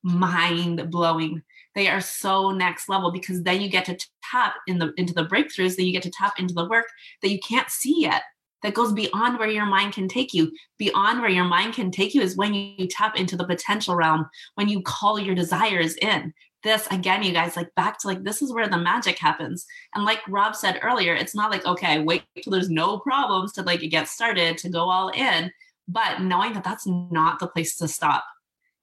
mind 0.05 0.89
blowing. 0.89 1.43
They 1.75 1.89
are 1.89 2.01
so 2.01 2.51
next 2.53 2.89
level 2.89 3.11
because 3.11 3.43
then 3.43 3.61
you 3.61 3.69
get 3.69 3.85
to 3.87 3.99
tap 4.31 4.55
in 4.69 4.79
the 4.79 4.93
into 4.97 5.13
the 5.13 5.27
breakthroughs, 5.27 5.77
then 5.77 5.87
you 5.87 5.93
get 5.93 6.03
to 6.05 6.11
tap 6.11 6.39
into 6.39 6.55
the 6.55 6.69
work 6.69 6.87
that 7.23 7.31
you 7.31 7.39
can't 7.41 7.71
see 7.71 8.03
yet 8.03 8.23
that 8.63 8.75
goes 8.75 8.93
beyond 8.93 9.39
where 9.39 9.51
your 9.51 9.67
mind 9.67 9.93
can 9.93 10.09
take 10.09 10.35
you. 10.35 10.53
Beyond 10.79 11.21
where 11.21 11.31
your 11.31 11.45
mind 11.45 11.75
can 11.75 11.91
take 11.91 12.15
you 12.15 12.23
is 12.23 12.37
when 12.37 12.55
you 12.55 12.89
tap 12.89 13.17
into 13.17 13.37
the 13.37 13.47
potential 13.47 13.95
realm, 13.95 14.27
when 14.55 14.69
you 14.69 14.83
call 14.83 15.19
your 15.19 15.35
desires 15.35 15.95
in. 15.97 16.33
This 16.65 16.89
again, 16.91 17.23
you 17.23 17.33
guys, 17.33 17.57
like 17.57 17.73
back 17.77 18.01
to 18.01 18.09
like 18.09 18.25
this 18.25 18.43
is 18.43 18.53
where 18.53 18.69
the 18.69 18.79
magic 18.79 19.19
happens. 19.19 19.65
And 19.95 20.05
like 20.05 20.19
Rob 20.29 20.57
said 20.57 20.81
earlier, 20.83 21.15
it's 21.15 21.35
not 21.35 21.53
like, 21.53 21.65
okay, 21.65 22.01
wait 22.01 22.25
till 22.43 22.51
there's 22.51 22.71
no 22.71 22.99
problems 22.99 23.53
to 23.53 23.63
like 23.63 23.81
get 23.81 24.09
started 24.09 24.59
to 24.59 24.69
go 24.69 24.91
all 24.91 25.11
in, 25.11 25.53
but 25.87 26.21
knowing 26.21 26.55
that 26.55 26.65
that's 26.65 26.87
not 26.87 27.39
the 27.39 27.47
place 27.47 27.77
to 27.77 27.87
stop. 27.87 28.25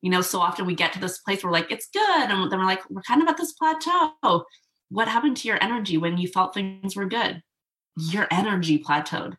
You 0.01 0.09
know, 0.09 0.21
so 0.21 0.39
often 0.39 0.65
we 0.65 0.75
get 0.75 0.93
to 0.93 0.99
this 0.99 1.17
place 1.19 1.43
where 1.43 1.51
like 1.51 1.69
it's 1.69 1.89
good, 1.91 2.29
and 2.29 2.49
then 2.49 2.59
we're 2.59 2.65
like, 2.65 2.89
we're 2.89 3.01
kind 3.01 3.21
of 3.21 3.27
at 3.27 3.37
this 3.37 3.53
plateau. 3.53 4.45
What 4.89 5.09
happened 5.09 5.35
to 5.37 5.47
your 5.47 5.61
energy 5.61 5.97
when 5.97 6.17
you 6.17 6.29
felt 6.29 6.53
things 6.53 6.95
were 6.95 7.05
good? 7.05 7.41
Your 7.97 8.27
energy 8.31 8.81
plateaued 8.81 9.35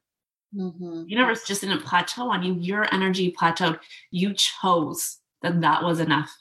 Mm-hmm. 0.56 1.04
Universe 1.06 1.44
just 1.46 1.60
didn't 1.60 1.84
plateau 1.84 2.30
on 2.30 2.42
you. 2.42 2.54
Your 2.54 2.92
energy 2.92 3.34
plateaued. 3.38 3.78
You 4.10 4.34
chose 4.34 5.18
that 5.42 5.60
that 5.60 5.82
was 5.82 6.00
enough. 6.00 6.34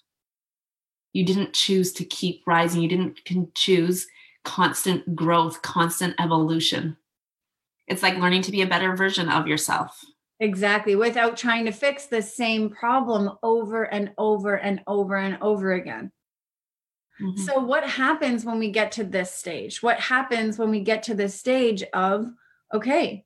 You 1.13 1.25
didn't 1.25 1.53
choose 1.53 1.93
to 1.93 2.05
keep 2.05 2.43
rising. 2.45 2.81
You 2.81 2.89
didn't 2.89 3.19
choose 3.55 4.07
constant 4.43 5.15
growth, 5.15 5.61
constant 5.61 6.15
evolution. 6.19 6.97
It's 7.87 8.03
like 8.03 8.17
learning 8.17 8.43
to 8.43 8.51
be 8.51 8.61
a 8.61 8.67
better 8.67 8.95
version 8.95 9.29
of 9.29 9.47
yourself. 9.47 9.99
Exactly, 10.39 10.95
without 10.95 11.37
trying 11.37 11.65
to 11.65 11.71
fix 11.71 12.07
the 12.07 12.21
same 12.21 12.69
problem 12.69 13.31
over 13.41 13.83
and 13.83 14.11
over 14.17 14.55
and 14.55 14.81
over 14.87 15.15
and 15.15 15.37
over 15.41 15.73
again. 15.73 16.11
Mm-hmm. 17.21 17.41
So, 17.43 17.59
what 17.59 17.85
happens 17.85 18.43
when 18.43 18.59
we 18.59 18.69
get 18.69 18.91
to 18.93 19.05
this 19.05 19.33
stage? 19.33 19.81
What 19.81 19.99
happens 19.99 20.57
when 20.57 20.69
we 20.69 20.81
get 20.81 21.03
to 21.03 21.13
this 21.13 21.39
stage 21.39 21.83
of, 21.93 22.27
okay, 22.73 23.23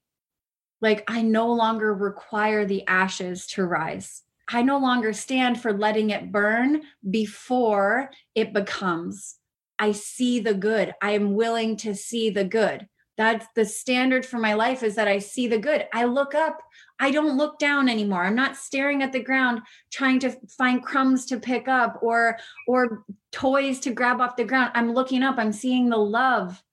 like, 0.82 1.04
I 1.08 1.22
no 1.22 1.52
longer 1.52 1.94
require 1.94 2.66
the 2.66 2.88
ashes 2.88 3.48
to 3.48 3.66
rise. 3.66 4.24
I 4.48 4.62
no 4.64 4.80
longer 4.80 5.14
stand 5.14 5.62
for 5.62 5.74
letting 5.74 6.10
it 6.10 6.32
burn 6.32 6.82
before 7.08 8.10
it 8.34 8.54
becomes. 8.54 9.36
I 9.78 9.92
see 9.92 10.40
the 10.40 10.54
good. 10.54 10.94
I 11.02 11.12
am 11.12 11.36
willing 11.36 11.78
to 11.78 11.96
see 11.96 12.30
the 12.30 12.44
good. 12.44 12.88
That's 13.20 13.46
the 13.54 13.66
standard 13.66 14.26
for 14.26 14.38
my 14.38 14.54
life 14.54 14.82
is 14.82 14.96
that 14.96 15.10
I 15.10 15.20
see 15.20 15.48
the 15.48 15.58
good. 15.58 15.88
I 15.94 16.06
look 16.06 16.34
up. 16.34 16.62
I 17.00 17.12
don't 17.12 17.38
look 17.38 17.60
down 17.60 17.90
anymore. 17.90 18.24
I'm 18.24 18.36
not 18.36 18.56
staring 18.56 19.04
at 19.04 19.12
the 19.12 19.22
ground 19.22 19.62
trying 19.92 20.20
to 20.20 20.32
find 20.58 20.82
crumbs 20.82 21.26
to 21.26 21.40
pick 21.40 21.68
up 21.68 22.00
or 22.02 22.38
or 22.66 23.04
toys 23.32 23.82
to 23.82 23.94
grab 23.94 24.22
off 24.22 24.38
the 24.38 24.46
ground. 24.46 24.72
I'm 24.74 24.94
looking 24.94 25.22
up. 25.22 25.38
I'm 25.38 25.52
seeing 25.52 25.90
the 25.90 25.98
love 25.98 26.64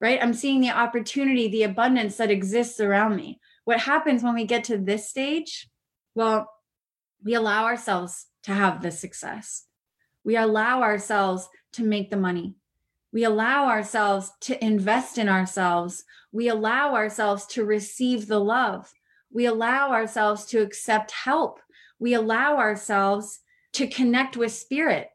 right? 0.00 0.18
I'm 0.22 0.34
seeing 0.34 0.60
the 0.60 0.70
opportunity, 0.70 1.48
the 1.48 1.64
abundance 1.64 2.16
that 2.16 2.30
exists 2.30 2.80
around 2.80 3.16
me. 3.16 3.40
What 3.64 3.80
happens 3.80 4.22
when 4.22 4.34
we 4.34 4.44
get 4.44 4.64
to 4.64 4.78
this 4.78 5.08
stage? 5.08 5.68
Well, 6.14 6.48
we 7.24 7.34
allow 7.34 7.64
ourselves 7.64 8.26
to 8.44 8.52
have 8.52 8.82
the 8.82 8.90
success. 8.90 9.64
We 10.24 10.36
allow 10.36 10.82
ourselves 10.82 11.48
to 11.72 11.82
make 11.82 12.10
the 12.10 12.16
money. 12.16 12.54
We 13.12 13.24
allow 13.24 13.68
ourselves 13.68 14.30
to 14.42 14.64
invest 14.64 15.18
in 15.18 15.28
ourselves. 15.28 16.04
We 16.32 16.48
allow 16.48 16.94
ourselves 16.94 17.46
to 17.46 17.64
receive 17.64 18.26
the 18.26 18.40
love. 18.40 18.92
We 19.32 19.46
allow 19.46 19.90
ourselves 19.90 20.44
to 20.46 20.62
accept 20.62 21.10
help. 21.10 21.60
We 21.98 22.14
allow 22.14 22.58
ourselves 22.58 23.40
to 23.74 23.86
connect 23.86 24.36
with 24.36 24.52
spirit, 24.52 25.08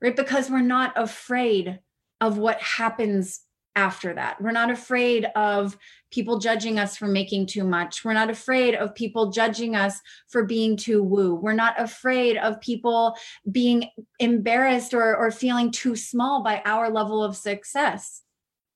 right? 0.00 0.14
Because 0.16 0.50
we're 0.50 0.60
not 0.60 0.92
afraid 0.96 1.80
of 2.20 2.38
what 2.38 2.60
happens 2.60 3.40
after 3.76 4.14
that. 4.14 4.40
We're 4.40 4.50
not 4.50 4.70
afraid 4.70 5.26
of 5.36 5.76
people 6.10 6.38
judging 6.38 6.78
us 6.78 6.96
for 6.96 7.06
making 7.06 7.46
too 7.46 7.64
much. 7.64 8.04
We're 8.04 8.12
not 8.12 8.30
afraid 8.30 8.74
of 8.74 8.94
people 8.94 9.30
judging 9.30 9.76
us 9.76 10.00
for 10.28 10.44
being 10.44 10.76
too 10.76 11.02
woo. 11.02 11.34
We're 11.34 11.52
not 11.52 11.80
afraid 11.80 12.36
of 12.36 12.60
people 12.60 13.16
being 13.50 13.88
embarrassed 14.18 14.92
or, 14.92 15.16
or 15.16 15.30
feeling 15.30 15.70
too 15.70 15.94
small 15.94 16.42
by 16.42 16.62
our 16.64 16.90
level 16.90 17.22
of 17.22 17.36
success. 17.36 18.22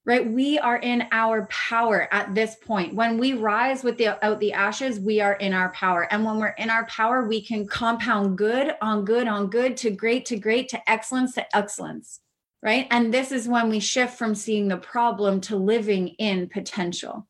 Right? 0.07 0.31
We 0.31 0.59
are 0.59 0.77
in 0.77 1.07
our 1.13 1.47
power 1.47 2.09
at 2.13 2.35
this 2.35 2.57
point. 2.57 2.95
When 2.95 3.17
we 3.17 3.33
rise 3.33 3.83
with 3.83 3.97
the 3.97 4.23
out 4.23 4.39
the 4.39 4.53
ashes, 4.53 5.01
we 5.01 5.23
are 5.23 5.33
in 5.33 5.55
our 5.55 5.73
power. 5.73 6.07
And 6.13 6.27
when 6.27 6.39
we're 6.39 6.49
in 6.49 6.69
our 6.69 6.85
power, 6.89 7.27
we 7.27 7.41
can 7.41 7.67
compound 7.67 8.37
good 8.37 8.75
on 8.83 9.07
good 9.07 9.27
on 9.27 9.49
good 9.49 9.79
to 9.79 9.91
great 9.91 10.27
to 10.27 10.37
great 10.37 10.69
to 10.69 10.91
excellence 10.91 11.33
to 11.37 11.57
excellence 11.57 12.21
right? 12.65 12.87
And 12.91 13.13
this 13.13 13.31
is 13.31 13.47
when 13.47 13.69
we 13.69 13.79
shift 13.79 14.17
from 14.17 14.35
seeing 14.35 14.69
the 14.69 14.79
problem 14.79 15.43
to 15.43 15.57
living 15.57 16.09
in 16.19 16.49
potential. 16.49 17.29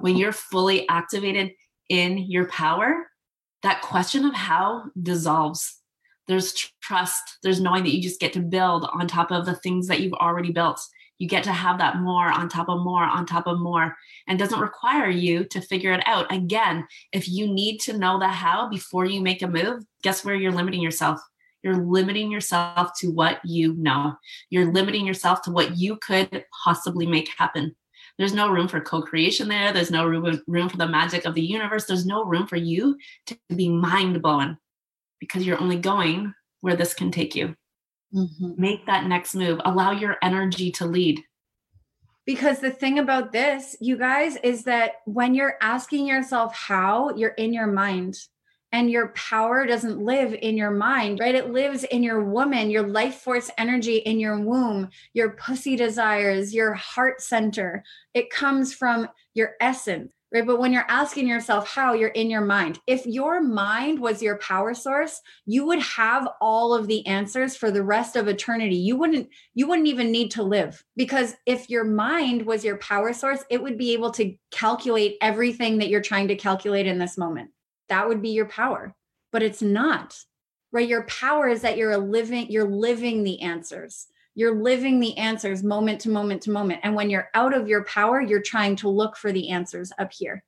When 0.00 0.16
you're 0.16 0.32
fully 0.32 0.88
activated 0.88 1.50
in 1.88 2.18
your 2.18 2.46
power, 2.46 3.08
that 3.64 3.82
question 3.82 4.24
of 4.24 4.32
how 4.32 4.84
dissolves. 5.02 5.78
There's 6.28 6.54
trust, 6.80 7.38
there's 7.42 7.60
knowing 7.60 7.82
that 7.82 7.94
you 7.94 8.00
just 8.00 8.20
get 8.20 8.32
to 8.34 8.40
build 8.40 8.88
on 8.94 9.08
top 9.08 9.32
of 9.32 9.44
the 9.44 9.56
things 9.56 9.88
that 9.88 9.98
you've 9.98 10.14
already 10.14 10.52
built. 10.52 10.80
You 11.18 11.26
get 11.26 11.42
to 11.44 11.52
have 11.52 11.78
that 11.78 11.96
more 11.96 12.28
on 12.28 12.48
top 12.48 12.68
of 12.68 12.82
more 12.82 13.02
on 13.02 13.26
top 13.26 13.48
of 13.48 13.58
more 13.58 13.96
and 14.28 14.38
doesn't 14.38 14.60
require 14.60 15.10
you 15.10 15.44
to 15.46 15.60
figure 15.60 15.92
it 15.92 16.02
out. 16.06 16.32
Again, 16.32 16.86
if 17.12 17.28
you 17.28 17.52
need 17.52 17.78
to 17.80 17.98
know 17.98 18.20
the 18.20 18.28
how 18.28 18.68
before 18.68 19.04
you 19.04 19.20
make 19.20 19.42
a 19.42 19.48
move, 19.48 19.82
guess 20.02 20.24
where 20.24 20.36
you're 20.36 20.52
limiting 20.52 20.80
yourself? 20.80 21.20
You're 21.62 21.76
limiting 21.76 22.30
yourself 22.30 22.92
to 23.00 23.10
what 23.10 23.40
you 23.44 23.74
know. 23.74 24.14
You're 24.48 24.72
limiting 24.72 25.06
yourself 25.06 25.42
to 25.42 25.50
what 25.50 25.76
you 25.76 25.96
could 25.96 26.44
possibly 26.64 27.06
make 27.06 27.28
happen. 27.36 27.74
There's 28.18 28.34
no 28.34 28.50
room 28.50 28.68
for 28.68 28.80
co 28.80 29.02
creation 29.02 29.48
there. 29.48 29.72
There's 29.72 29.90
no 29.90 30.06
room, 30.06 30.42
room 30.46 30.68
for 30.68 30.76
the 30.76 30.88
magic 30.88 31.24
of 31.24 31.34
the 31.34 31.42
universe. 31.42 31.86
There's 31.86 32.06
no 32.06 32.24
room 32.24 32.46
for 32.46 32.56
you 32.56 32.96
to 33.26 33.38
be 33.54 33.68
mind 33.68 34.20
blowing 34.22 34.56
because 35.18 35.46
you're 35.46 35.60
only 35.60 35.78
going 35.78 36.34
where 36.60 36.76
this 36.76 36.94
can 36.94 37.10
take 37.10 37.34
you. 37.34 37.54
Mm-hmm. 38.14 38.60
Make 38.60 38.86
that 38.86 39.06
next 39.06 39.34
move. 39.34 39.60
Allow 39.64 39.92
your 39.92 40.16
energy 40.22 40.70
to 40.72 40.86
lead. 40.86 41.22
Because 42.26 42.60
the 42.60 42.70
thing 42.70 42.98
about 42.98 43.32
this, 43.32 43.76
you 43.80 43.96
guys, 43.96 44.36
is 44.36 44.64
that 44.64 44.96
when 45.06 45.34
you're 45.34 45.56
asking 45.60 46.06
yourself 46.06 46.54
how, 46.54 47.14
you're 47.16 47.30
in 47.30 47.52
your 47.52 47.66
mind 47.66 48.16
and 48.72 48.90
your 48.90 49.08
power 49.08 49.66
doesn't 49.66 49.98
live 49.98 50.34
in 50.34 50.56
your 50.56 50.70
mind, 50.70 51.18
right? 51.18 51.34
It 51.34 51.50
lives 51.50 51.84
in 51.84 52.02
your 52.02 52.22
woman, 52.22 52.70
your 52.70 52.86
life 52.86 53.16
force 53.16 53.50
energy 53.58 53.96
in 53.96 54.20
your 54.20 54.38
womb, 54.38 54.90
your 55.12 55.30
pussy 55.30 55.76
desires, 55.76 56.54
your 56.54 56.74
heart 56.74 57.20
center. 57.20 57.82
It 58.14 58.30
comes 58.30 58.72
from 58.72 59.08
your 59.34 59.52
essence, 59.60 60.12
right? 60.32 60.46
But 60.46 60.60
when 60.60 60.72
you're 60.72 60.86
asking 60.88 61.26
yourself 61.26 61.68
how, 61.68 61.94
you're 61.94 62.10
in 62.10 62.30
your 62.30 62.44
mind. 62.44 62.78
If 62.86 63.06
your 63.06 63.42
mind 63.42 63.98
was 63.98 64.22
your 64.22 64.38
power 64.38 64.72
source, 64.72 65.20
you 65.46 65.66
would 65.66 65.80
have 65.80 66.28
all 66.40 66.72
of 66.72 66.86
the 66.86 67.04
answers 67.08 67.56
for 67.56 67.72
the 67.72 67.82
rest 67.82 68.14
of 68.14 68.28
eternity. 68.28 68.76
You 68.76 68.96
wouldn't 68.96 69.28
you 69.54 69.66
wouldn't 69.66 69.88
even 69.88 70.12
need 70.12 70.30
to 70.32 70.44
live 70.44 70.84
because 70.96 71.34
if 71.44 71.68
your 71.68 71.84
mind 71.84 72.46
was 72.46 72.64
your 72.64 72.78
power 72.78 73.12
source, 73.12 73.44
it 73.50 73.60
would 73.60 73.78
be 73.78 73.94
able 73.94 74.12
to 74.12 74.36
calculate 74.52 75.16
everything 75.20 75.78
that 75.78 75.88
you're 75.88 76.00
trying 76.00 76.28
to 76.28 76.36
calculate 76.36 76.86
in 76.86 76.98
this 76.98 77.18
moment 77.18 77.50
that 77.90 78.08
would 78.08 78.22
be 78.22 78.30
your 78.30 78.46
power 78.46 78.94
but 79.32 79.42
it's 79.42 79.62
not 79.62 80.16
right? 80.72 80.88
Your 80.88 81.04
power 81.04 81.48
is 81.48 81.62
that 81.62 81.76
you're 81.76 81.96
living 81.96 82.50
you're 82.50 82.68
living 82.68 83.24
the 83.24 83.40
answers. 83.40 84.06
You're 84.34 84.54
living 84.62 85.00
the 85.00 85.16
answers 85.18 85.62
moment 85.62 86.00
to 86.02 86.10
moment 86.10 86.42
to 86.42 86.50
moment. 86.50 86.80
And 86.82 86.94
when 86.94 87.10
you're 87.10 87.28
out 87.34 87.54
of 87.54 87.68
your 87.68 87.84
power 87.84 88.20
you're 88.20 88.42
trying 88.42 88.76
to 88.76 88.88
look 88.88 89.16
for 89.16 89.32
the 89.32 89.50
answers 89.50 89.92
up 89.98 90.12
here. 90.12 90.44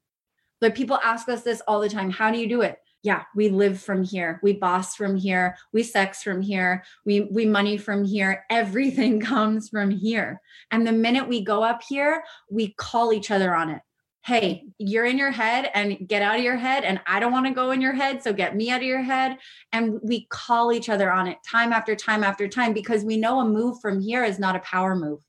But 0.60 0.74
people 0.74 0.98
ask 1.02 1.28
us 1.28 1.42
this 1.42 1.60
all 1.66 1.80
the 1.80 1.88
time. 1.88 2.10
How 2.10 2.30
do 2.30 2.38
you 2.38 2.48
do 2.48 2.62
it? 2.62 2.78
Yeah 3.02 3.24
we 3.34 3.48
live 3.48 3.80
from 3.80 4.04
here. 4.04 4.38
We 4.42 4.52
boss 4.52 4.94
from 4.94 5.16
here. 5.16 5.56
We 5.72 5.82
sex 5.82 6.22
from 6.22 6.40
here. 6.40 6.84
We 7.04 7.22
we 7.22 7.46
money 7.46 7.76
from 7.76 8.04
here. 8.04 8.44
Everything 8.48 9.20
comes 9.32 9.68
from 9.68 9.90
here. 9.90 10.40
And 10.70 10.86
the 10.86 10.92
minute 10.92 11.28
we 11.28 11.44
go 11.44 11.62
up 11.62 11.82
here 11.88 12.22
we 12.50 12.74
call 12.74 13.12
each 13.12 13.30
other 13.30 13.54
on 13.54 13.70
it 13.70 13.82
hey, 14.24 14.64
you're 14.78 15.04
in 15.04 15.18
your 15.18 15.32
head 15.32 15.70
and 15.74 16.06
get 16.06 16.22
out 16.22 16.38
of 16.38 16.44
your 16.44 16.56
head. 16.56 16.84
And 16.84 17.00
I 17.06 17.18
don't 17.18 17.32
want 17.32 17.46
to 17.46 17.52
go 17.52 17.72
in 17.72 17.80
your 17.80 17.92
head. 17.92 18.22
So 18.22 18.32
get 18.32 18.54
me 18.54 18.70
out 18.70 18.80
of 18.80 18.86
your 18.86 19.02
head. 19.02 19.38
And 19.72 19.98
we 20.02 20.26
call 20.30 20.72
each 20.72 20.88
other 20.88 21.10
on 21.10 21.26
it 21.26 21.38
time 21.48 21.72
after 21.72 21.96
time 21.96 22.22
after 22.22 22.46
time 22.46 22.72
because 22.72 23.04
we 23.04 23.16
know 23.16 23.40
a 23.40 23.44
move 23.44 23.80
from 23.80 24.00
here 24.00 24.24
is 24.24 24.38
not 24.38 24.54
a 24.54 24.60
power 24.60 24.94
move. 24.94 25.20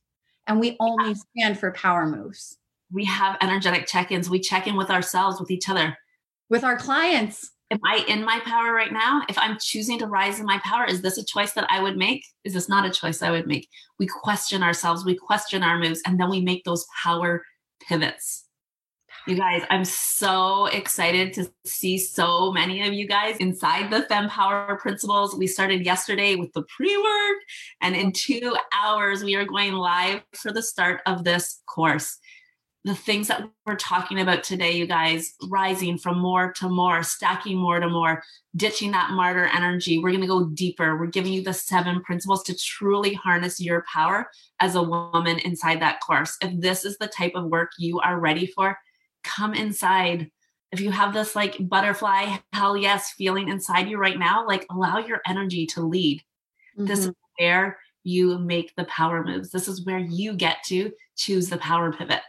And 0.45 0.59
we 0.59 0.77
only 0.79 1.15
stand 1.15 1.59
for 1.59 1.71
power 1.71 2.05
moves. 2.05 2.57
We 2.91 3.05
have 3.05 3.37
energetic 3.41 3.87
check 3.87 4.11
ins. 4.11 4.29
We 4.29 4.39
check 4.39 4.67
in 4.67 4.75
with 4.75 4.91
ourselves, 4.91 5.39
with 5.39 5.49
each 5.49 5.69
other, 5.69 5.97
with 6.49 6.63
our 6.63 6.77
clients. 6.77 7.49
Am 7.71 7.79
I 7.83 8.05
in 8.07 8.23
my 8.23 8.39
power 8.45 8.71
right 8.71 8.93
now? 8.93 9.23
If 9.27 9.39
I'm 9.39 9.57
choosing 9.59 9.97
to 9.99 10.05
rise 10.05 10.39
in 10.39 10.45
my 10.45 10.59
power, 10.63 10.85
is 10.85 11.01
this 11.01 11.17
a 11.17 11.25
choice 11.25 11.53
that 11.53 11.65
I 11.71 11.81
would 11.81 11.97
make? 11.97 12.23
Is 12.43 12.53
this 12.53 12.69
not 12.69 12.85
a 12.85 12.91
choice 12.91 13.23
I 13.23 13.31
would 13.31 13.47
make? 13.47 13.67
We 13.97 14.05
question 14.05 14.61
ourselves, 14.61 15.03
we 15.03 15.15
question 15.15 15.63
our 15.63 15.79
moves, 15.79 16.01
and 16.05 16.19
then 16.19 16.29
we 16.29 16.41
make 16.41 16.65
those 16.65 16.85
power 17.01 17.43
pivots 17.87 18.42
you 19.25 19.35
guys, 19.35 19.63
I'm 19.69 19.85
so 19.85 20.65
excited 20.65 21.33
to 21.33 21.49
see 21.65 21.97
so 21.97 22.51
many 22.51 22.85
of 22.85 22.93
you 22.93 23.07
guys 23.07 23.37
inside 23.37 23.89
the 23.89 24.03
Femme 24.03 24.29
Power 24.29 24.77
Principles. 24.81 25.35
We 25.35 25.47
started 25.47 25.85
yesterday 25.85 26.35
with 26.35 26.51
the 26.51 26.63
pre 26.63 26.97
work, 26.97 27.37
and 27.81 27.95
in 27.95 28.11
two 28.11 28.55
hours, 28.77 29.23
we 29.23 29.35
are 29.35 29.45
going 29.45 29.73
live 29.73 30.23
for 30.35 30.51
the 30.51 30.61
start 30.61 31.01
of 31.05 31.23
this 31.23 31.61
course. 31.67 32.17
The 32.85 32.95
things 32.95 33.29
that 33.29 33.43
we're 33.65 33.77
talking 33.77 34.19
about 34.19 34.43
today, 34.43 34.73
you 34.73 34.85
guys, 34.85 35.35
rising 35.47 35.97
from 35.97 36.19
more 36.19 36.51
to 36.57 36.67
more, 36.67 37.01
stacking 37.01 37.57
more 37.57 37.79
to 37.79 37.87
more, 37.87 38.21
ditching 38.57 38.91
that 38.91 39.11
martyr 39.11 39.45
energy. 39.45 39.99
We're 39.99 40.09
going 40.09 40.19
to 40.19 40.27
go 40.27 40.49
deeper. 40.49 40.99
We're 40.99 41.05
giving 41.05 41.31
you 41.31 41.43
the 41.43 41.53
seven 41.53 42.01
principles 42.01 42.43
to 42.43 42.57
truly 42.57 43.13
harness 43.13 43.61
your 43.61 43.85
power 43.91 44.29
as 44.59 44.75
a 44.75 44.83
woman 44.83 45.39
inside 45.39 45.81
that 45.81 46.01
course. 46.01 46.35
If 46.41 46.59
this 46.59 46.83
is 46.83 46.97
the 46.97 47.07
type 47.07 47.35
of 47.35 47.45
work 47.45 47.71
you 47.79 48.01
are 48.01 48.19
ready 48.19 48.47
for, 48.47 48.77
come 49.23 49.53
inside. 49.53 50.31
If 50.71 50.81
you 50.81 50.91
have 50.91 51.13
this 51.13 51.35
like 51.35 51.57
butterfly, 51.59 52.37
hell 52.51 52.75
yes 52.75 53.11
feeling 53.11 53.49
inside 53.49 53.87
you 53.89 53.97
right 53.97 54.17
now, 54.17 54.45
like 54.47 54.65
allow 54.71 54.97
your 54.97 55.21
energy 55.27 55.65
to 55.67 55.81
lead. 55.81 56.19
Mm-hmm. 56.77 56.85
This 56.85 57.05
is 57.05 57.11
where 57.39 57.77
you 58.03 58.37
make 58.39 58.75
the 58.75 58.85
power 58.85 59.23
moves. 59.23 59.51
This 59.51 59.67
is 59.67 59.85
where 59.85 59.99
you 59.99 60.33
get 60.33 60.57
to 60.65 60.91
choose 61.15 61.49
the 61.49 61.57
power 61.57 61.91
pivot. 61.91 62.21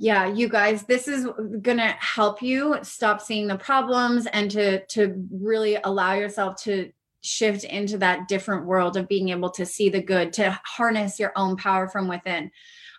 Yeah, 0.00 0.26
you 0.26 0.48
guys, 0.48 0.84
this 0.84 1.08
is 1.08 1.24
going 1.60 1.78
to 1.78 1.94
help 1.98 2.40
you 2.40 2.76
stop 2.82 3.20
seeing 3.20 3.48
the 3.48 3.58
problems 3.58 4.26
and 4.26 4.48
to 4.52 4.86
to 4.86 5.26
really 5.30 5.76
allow 5.82 6.14
yourself 6.14 6.62
to 6.62 6.92
shift 7.20 7.64
into 7.64 7.98
that 7.98 8.28
different 8.28 8.64
world 8.64 8.96
of 8.96 9.08
being 9.08 9.30
able 9.30 9.50
to 9.50 9.66
see 9.66 9.88
the 9.88 10.00
good, 10.00 10.32
to 10.34 10.58
harness 10.64 11.18
your 11.18 11.32
own 11.34 11.56
power 11.56 11.88
from 11.88 12.06
within 12.06 12.50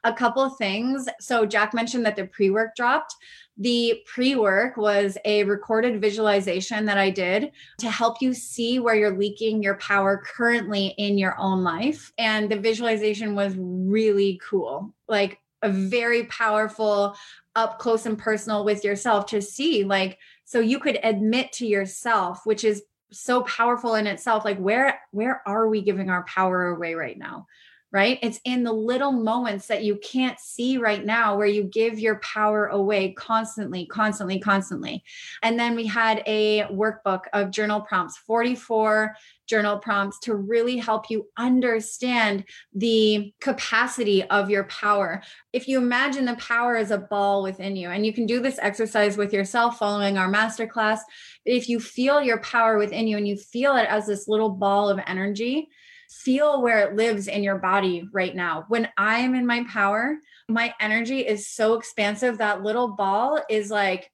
a 0.03 0.13
couple 0.13 0.43
of 0.43 0.57
things. 0.57 1.07
So, 1.19 1.45
Jack 1.45 1.73
mentioned 1.73 2.05
that 2.05 2.15
the 2.15 2.27
pre 2.27 2.49
work 2.49 2.75
dropped. 2.75 3.15
The 3.57 4.01
pre 4.05 4.35
work 4.35 4.77
was 4.77 5.17
a 5.25 5.43
recorded 5.43 5.99
visualization 6.01 6.85
that 6.85 6.97
I 6.97 7.09
did 7.09 7.51
to 7.79 7.89
help 7.89 8.21
you 8.21 8.33
see 8.33 8.79
where 8.79 8.95
you're 8.95 9.17
leaking 9.17 9.61
your 9.61 9.75
power 9.75 10.23
currently 10.25 10.87
in 10.97 11.17
your 11.17 11.37
own 11.37 11.63
life. 11.63 12.13
And 12.17 12.49
the 12.49 12.59
visualization 12.59 13.35
was 13.35 13.55
really 13.57 14.39
cool, 14.47 14.93
like 15.07 15.39
a 15.61 15.69
very 15.69 16.23
powerful, 16.25 17.15
up 17.55 17.79
close 17.79 18.05
and 18.05 18.17
personal 18.17 18.63
with 18.63 18.85
yourself 18.85 19.25
to 19.27 19.41
see, 19.41 19.83
like, 19.83 20.17
so 20.45 20.61
you 20.61 20.79
could 20.79 20.97
admit 21.03 21.51
to 21.53 21.67
yourself, 21.67 22.45
which 22.45 22.63
is 22.63 22.83
so 23.11 23.41
powerful 23.43 23.95
in 23.95 24.07
itself 24.07 24.45
like 24.45 24.57
where 24.59 24.99
where 25.11 25.41
are 25.47 25.67
we 25.67 25.81
giving 25.81 26.09
our 26.09 26.23
power 26.25 26.67
away 26.67 26.93
right 26.93 27.17
now 27.17 27.47
right? 27.91 28.19
It's 28.21 28.39
in 28.45 28.63
the 28.63 28.73
little 28.73 29.11
moments 29.11 29.67
that 29.67 29.83
you 29.83 29.97
can't 29.97 30.39
see 30.39 30.77
right 30.77 31.03
now 31.03 31.35
where 31.35 31.47
you 31.47 31.63
give 31.63 31.99
your 31.99 32.19
power 32.19 32.67
away 32.67 33.13
constantly, 33.13 33.87
constantly, 33.87 34.39
constantly. 34.39 35.03
And 35.41 35.59
then 35.59 35.75
we 35.75 35.87
had 35.87 36.21
a 36.27 36.65
workbook 36.71 37.21
of 37.33 37.49
journal 37.49 37.81
prompts, 37.81 38.17
44 38.17 39.15
journal 39.47 39.79
prompts 39.79 40.19
to 40.19 40.35
really 40.35 40.77
help 40.77 41.09
you 41.09 41.27
understand 41.35 42.45
the 42.75 43.33
capacity 43.41 44.23
of 44.25 44.51
your 44.51 44.65
power. 44.65 45.23
If 45.51 45.67
you 45.67 45.79
imagine 45.79 46.25
the 46.25 46.35
power 46.35 46.77
as 46.77 46.91
a 46.91 46.99
ball 46.99 47.41
within 47.41 47.75
you, 47.75 47.89
and 47.89 48.05
you 48.05 48.13
can 48.13 48.27
do 48.27 48.39
this 48.39 48.59
exercise 48.61 49.17
with 49.17 49.33
yourself 49.33 49.79
following 49.79 50.19
our 50.19 50.31
masterclass, 50.31 50.99
if 51.45 51.67
you 51.67 51.79
feel 51.79 52.21
your 52.21 52.39
power 52.41 52.77
within 52.77 53.07
you 53.07 53.17
and 53.17 53.27
you 53.27 53.35
feel 53.35 53.75
it 53.75 53.87
as 53.89 54.05
this 54.05 54.27
little 54.27 54.49
ball 54.49 54.89
of 54.89 54.99
energy, 55.07 55.69
feel 56.09 56.61
where 56.61 56.79
it 56.79 56.95
lives 56.95 57.27
in 57.27 57.43
your 57.43 57.57
body 57.57 58.07
right 58.11 58.35
now. 58.35 58.65
When 58.67 58.89
I 58.97 59.19
am 59.19 59.35
in 59.35 59.45
my 59.45 59.63
power, 59.71 60.17
my 60.47 60.73
energy 60.79 61.19
is 61.19 61.47
so 61.47 61.75
expansive. 61.75 62.39
That 62.39 62.63
little 62.63 62.89
ball 62.89 63.39
is 63.49 63.69
like, 63.69 64.11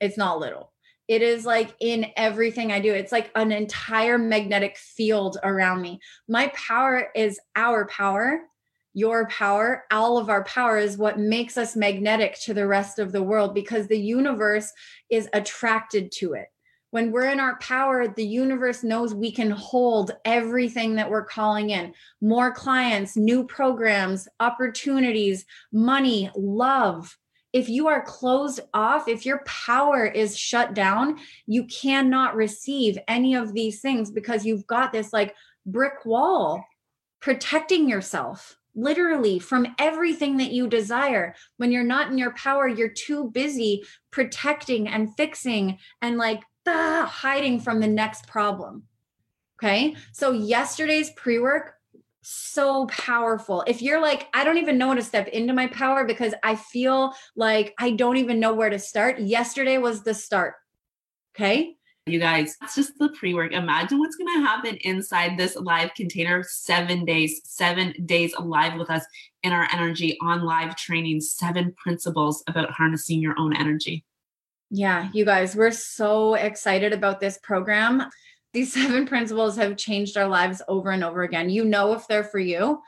it's 0.00 0.18
not 0.18 0.38
little. 0.38 0.72
It 1.08 1.22
is 1.22 1.44
like 1.44 1.74
in 1.80 2.06
everything 2.16 2.70
I 2.70 2.80
do. 2.80 2.92
It's 2.92 3.10
like 3.10 3.30
an 3.34 3.52
entire 3.52 4.18
magnetic 4.18 4.76
field 4.76 5.38
around 5.42 5.80
me. 5.80 5.98
My 6.28 6.52
power 6.54 7.08
is 7.16 7.40
our 7.56 7.86
power. 7.86 8.42
Your 8.92 9.26
power, 9.28 9.84
all 9.90 10.18
of 10.18 10.28
our 10.28 10.44
power 10.44 10.76
is 10.76 10.98
what 10.98 11.18
makes 11.18 11.56
us 11.56 11.74
magnetic 11.74 12.38
to 12.42 12.54
the 12.54 12.66
rest 12.66 12.98
of 12.98 13.12
the 13.12 13.22
world 13.22 13.54
because 13.54 13.86
the 13.86 13.98
universe 13.98 14.70
is 15.10 15.28
attracted 15.32 16.12
to 16.12 16.34
it 16.34 16.48
when 16.90 17.12
we're 17.12 17.30
in 17.30 17.40
our 17.40 17.56
power, 17.58 18.08
the 18.08 18.26
universe 18.26 18.82
knows 18.82 19.14
we 19.14 19.30
can 19.30 19.50
hold 19.50 20.12
everything 20.24 20.96
that 20.96 21.10
we're 21.10 21.24
calling 21.24 21.70
in 21.70 21.94
more 22.20 22.52
clients, 22.52 23.16
new 23.16 23.44
programs, 23.44 24.28
opportunities, 24.40 25.44
money, 25.72 26.30
love. 26.36 27.16
If 27.52 27.68
you 27.68 27.88
are 27.88 28.02
closed 28.02 28.60
off, 28.74 29.08
if 29.08 29.26
your 29.26 29.42
power 29.44 30.04
is 30.04 30.36
shut 30.36 30.74
down, 30.74 31.18
you 31.46 31.64
cannot 31.64 32.36
receive 32.36 32.98
any 33.08 33.34
of 33.34 33.54
these 33.54 33.80
things 33.80 34.10
because 34.10 34.44
you've 34.44 34.66
got 34.66 34.92
this 34.92 35.12
like 35.12 35.34
brick 35.66 36.04
wall 36.04 36.64
protecting 37.20 37.88
yourself 37.88 38.56
literally 38.74 39.38
from 39.38 39.66
everything 39.78 40.36
that 40.38 40.52
you 40.52 40.68
desire. 40.68 41.34
When 41.56 41.72
you're 41.72 41.82
not 41.84 42.10
in 42.10 42.18
your 42.18 42.32
power, 42.34 42.68
you're 42.68 42.88
too 42.88 43.30
busy 43.30 43.84
protecting 44.10 44.88
and 44.88 45.14
fixing 45.16 45.78
and 46.00 46.16
like 46.16 46.42
ah, 46.66 47.10
hiding 47.10 47.60
from 47.60 47.80
the 47.80 47.88
next 47.88 48.26
problem. 48.26 48.84
Okay. 49.62 49.94
So 50.12 50.32
yesterday's 50.32 51.10
pre 51.10 51.38
work, 51.38 51.74
so 52.22 52.86
powerful. 52.86 53.62
If 53.66 53.82
you're 53.82 54.00
like, 54.00 54.28
I 54.32 54.44
don't 54.44 54.58
even 54.58 54.78
know 54.78 54.88
how 54.88 54.94
to 54.94 55.02
step 55.02 55.28
into 55.28 55.52
my 55.52 55.66
power 55.66 56.04
because 56.04 56.34
I 56.42 56.56
feel 56.56 57.12
like 57.36 57.74
I 57.78 57.90
don't 57.90 58.16
even 58.16 58.40
know 58.40 58.54
where 58.54 58.70
to 58.70 58.78
start, 58.78 59.18
yesterday 59.18 59.78
was 59.78 60.02
the 60.02 60.14
start. 60.14 60.54
Okay. 61.34 61.76
You 62.06 62.18
guys, 62.18 62.56
that's 62.60 62.74
just 62.74 62.98
the 62.98 63.10
pre 63.10 63.34
work. 63.34 63.52
Imagine 63.52 63.98
what's 63.98 64.16
going 64.16 64.34
to 64.40 64.46
happen 64.46 64.76
inside 64.82 65.38
this 65.38 65.54
live 65.56 65.92
container 65.94 66.42
seven 66.42 67.04
days, 67.04 67.40
seven 67.44 67.94
days 68.06 68.34
alive 68.34 68.78
with 68.78 68.90
us 68.90 69.04
in 69.42 69.52
our 69.52 69.68
energy 69.72 70.16
on 70.22 70.42
live 70.42 70.74
training, 70.76 71.20
seven 71.20 71.74
principles 71.76 72.42
about 72.48 72.70
harnessing 72.70 73.20
your 73.20 73.38
own 73.38 73.54
energy. 73.54 74.04
Yeah, 74.70 75.08
you 75.12 75.24
guys, 75.24 75.56
we're 75.56 75.72
so 75.72 76.34
excited 76.34 76.92
about 76.92 77.18
this 77.18 77.38
program. 77.42 78.04
These 78.52 78.72
seven 78.74 79.06
principles 79.06 79.56
have 79.56 79.76
changed 79.76 80.16
our 80.16 80.28
lives 80.28 80.62
over 80.68 80.90
and 80.90 81.02
over 81.02 81.22
again. 81.22 81.50
You 81.50 81.64
know 81.64 81.92
if 81.92 82.06
they're 82.06 82.24
for 82.24 82.38
you. 82.38 82.80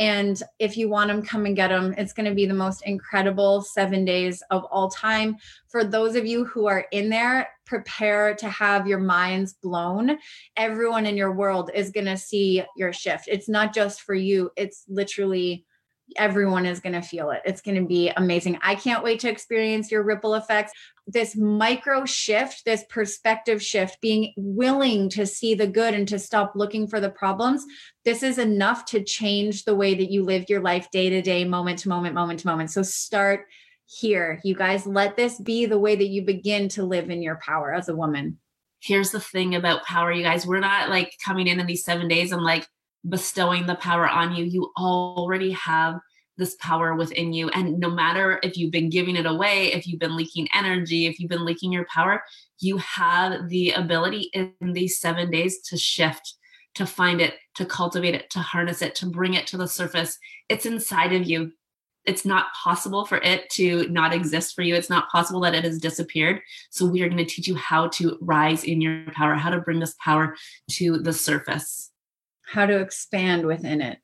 And 0.00 0.40
if 0.60 0.76
you 0.76 0.88
want 0.88 1.08
them, 1.08 1.22
come 1.22 1.44
and 1.44 1.56
get 1.56 1.68
them. 1.68 1.92
It's 1.98 2.12
going 2.12 2.28
to 2.28 2.34
be 2.34 2.46
the 2.46 2.54
most 2.54 2.82
incredible 2.86 3.62
seven 3.62 4.04
days 4.04 4.42
of 4.50 4.64
all 4.70 4.88
time. 4.88 5.36
For 5.68 5.82
those 5.82 6.14
of 6.14 6.24
you 6.24 6.44
who 6.44 6.66
are 6.66 6.86
in 6.92 7.08
there, 7.08 7.48
prepare 7.66 8.34
to 8.36 8.48
have 8.48 8.86
your 8.86 9.00
minds 9.00 9.54
blown. 9.54 10.16
Everyone 10.56 11.04
in 11.04 11.16
your 11.16 11.32
world 11.32 11.72
is 11.74 11.90
going 11.90 12.06
to 12.06 12.16
see 12.16 12.62
your 12.76 12.92
shift. 12.92 13.24
It's 13.26 13.48
not 13.48 13.74
just 13.74 14.02
for 14.02 14.14
you, 14.14 14.50
it's 14.56 14.84
literally 14.88 15.64
everyone 16.16 16.66
is 16.66 16.80
going 16.80 16.94
to 16.94 17.02
feel 17.02 17.30
it. 17.30 17.42
It's 17.44 17.60
going 17.60 17.76
to 17.80 17.86
be 17.86 18.10
amazing. 18.10 18.58
I 18.62 18.74
can't 18.74 19.04
wait 19.04 19.20
to 19.20 19.28
experience 19.28 19.90
your 19.90 20.02
ripple 20.02 20.34
effects. 20.34 20.72
This 21.06 21.36
micro 21.36 22.04
shift, 22.04 22.64
this 22.64 22.84
perspective 22.88 23.62
shift, 23.62 24.00
being 24.00 24.32
willing 24.36 25.08
to 25.10 25.26
see 25.26 25.54
the 25.54 25.66
good 25.66 25.94
and 25.94 26.06
to 26.08 26.18
stop 26.18 26.52
looking 26.54 26.86
for 26.86 27.00
the 27.00 27.10
problems. 27.10 27.64
This 28.04 28.22
is 28.22 28.38
enough 28.38 28.84
to 28.86 29.02
change 29.02 29.64
the 29.64 29.74
way 29.74 29.94
that 29.94 30.10
you 30.10 30.24
live 30.24 30.46
your 30.48 30.60
life 30.60 30.90
day 30.90 31.10
to 31.10 31.22
day, 31.22 31.44
moment 31.44 31.80
to 31.80 31.88
moment, 31.88 32.14
moment 32.14 32.40
to 32.40 32.46
moment. 32.46 32.70
So 32.70 32.82
start 32.82 33.46
here. 33.86 34.40
You 34.44 34.54
guys, 34.54 34.86
let 34.86 35.16
this 35.16 35.40
be 35.40 35.66
the 35.66 35.78
way 35.78 35.96
that 35.96 36.08
you 36.08 36.22
begin 36.22 36.68
to 36.70 36.84
live 36.84 37.10
in 37.10 37.22
your 37.22 37.40
power 37.44 37.72
as 37.72 37.88
a 37.88 37.96
woman. 37.96 38.38
Here's 38.80 39.10
the 39.10 39.20
thing 39.20 39.54
about 39.54 39.84
power, 39.84 40.12
you 40.12 40.22
guys. 40.22 40.46
We're 40.46 40.60
not 40.60 40.90
like 40.90 41.14
coming 41.24 41.46
in 41.46 41.58
in 41.58 41.66
these 41.66 41.84
seven 41.84 42.06
days. 42.06 42.32
I'm 42.32 42.42
like, 42.42 42.66
bestowing 43.06 43.66
the 43.66 43.74
power 43.76 44.08
on 44.08 44.34
you, 44.34 44.44
you 44.44 44.72
already 44.76 45.52
have 45.52 46.00
this 46.38 46.54
power 46.60 46.94
within 46.94 47.32
you. 47.32 47.50
And 47.50 47.78
no 47.78 47.90
matter 47.90 48.38
if 48.42 48.56
you've 48.56 48.72
been 48.72 48.88
giving 48.88 49.16
it 49.16 49.26
away, 49.26 49.72
if 49.72 49.86
you've 49.86 50.00
been 50.00 50.16
leaking 50.16 50.48
energy, 50.54 51.06
if 51.06 51.18
you've 51.18 51.28
been 51.28 51.44
leaking 51.44 51.72
your 51.72 51.86
power, 51.92 52.22
you 52.60 52.78
have 52.78 53.48
the 53.48 53.72
ability 53.72 54.30
in 54.32 54.54
these 54.72 54.98
seven 54.98 55.30
days 55.30 55.60
to 55.62 55.76
shift, 55.76 56.34
to 56.76 56.86
find 56.86 57.20
it, 57.20 57.34
to 57.56 57.66
cultivate 57.66 58.14
it, 58.14 58.30
to 58.30 58.38
harness 58.38 58.80
it, 58.80 58.94
to 58.94 59.06
bring 59.06 59.34
it 59.34 59.46
to 59.48 59.56
the 59.56 59.68
surface. 59.68 60.16
It's 60.48 60.64
inside 60.64 61.12
of 61.12 61.24
you. 61.24 61.52
It's 62.04 62.24
not 62.24 62.46
possible 62.54 63.04
for 63.04 63.18
it 63.18 63.50
to 63.50 63.86
not 63.88 64.14
exist 64.14 64.54
for 64.54 64.62
you. 64.62 64.74
It's 64.74 64.88
not 64.88 65.10
possible 65.10 65.40
that 65.40 65.54
it 65.54 65.64
has 65.64 65.78
disappeared. 65.78 66.40
So, 66.70 66.86
we 66.86 67.02
are 67.02 67.08
going 67.08 67.18
to 67.18 67.26
teach 67.26 67.46
you 67.46 67.54
how 67.54 67.88
to 67.88 68.16
rise 68.22 68.64
in 68.64 68.80
your 68.80 69.04
power, 69.12 69.34
how 69.34 69.50
to 69.50 69.60
bring 69.60 69.78
this 69.78 69.94
power 70.02 70.34
to 70.70 70.98
the 70.98 71.12
surface 71.12 71.90
how 72.48 72.66
to 72.66 72.80
expand 72.80 73.46
within 73.46 73.80
it. 73.80 73.98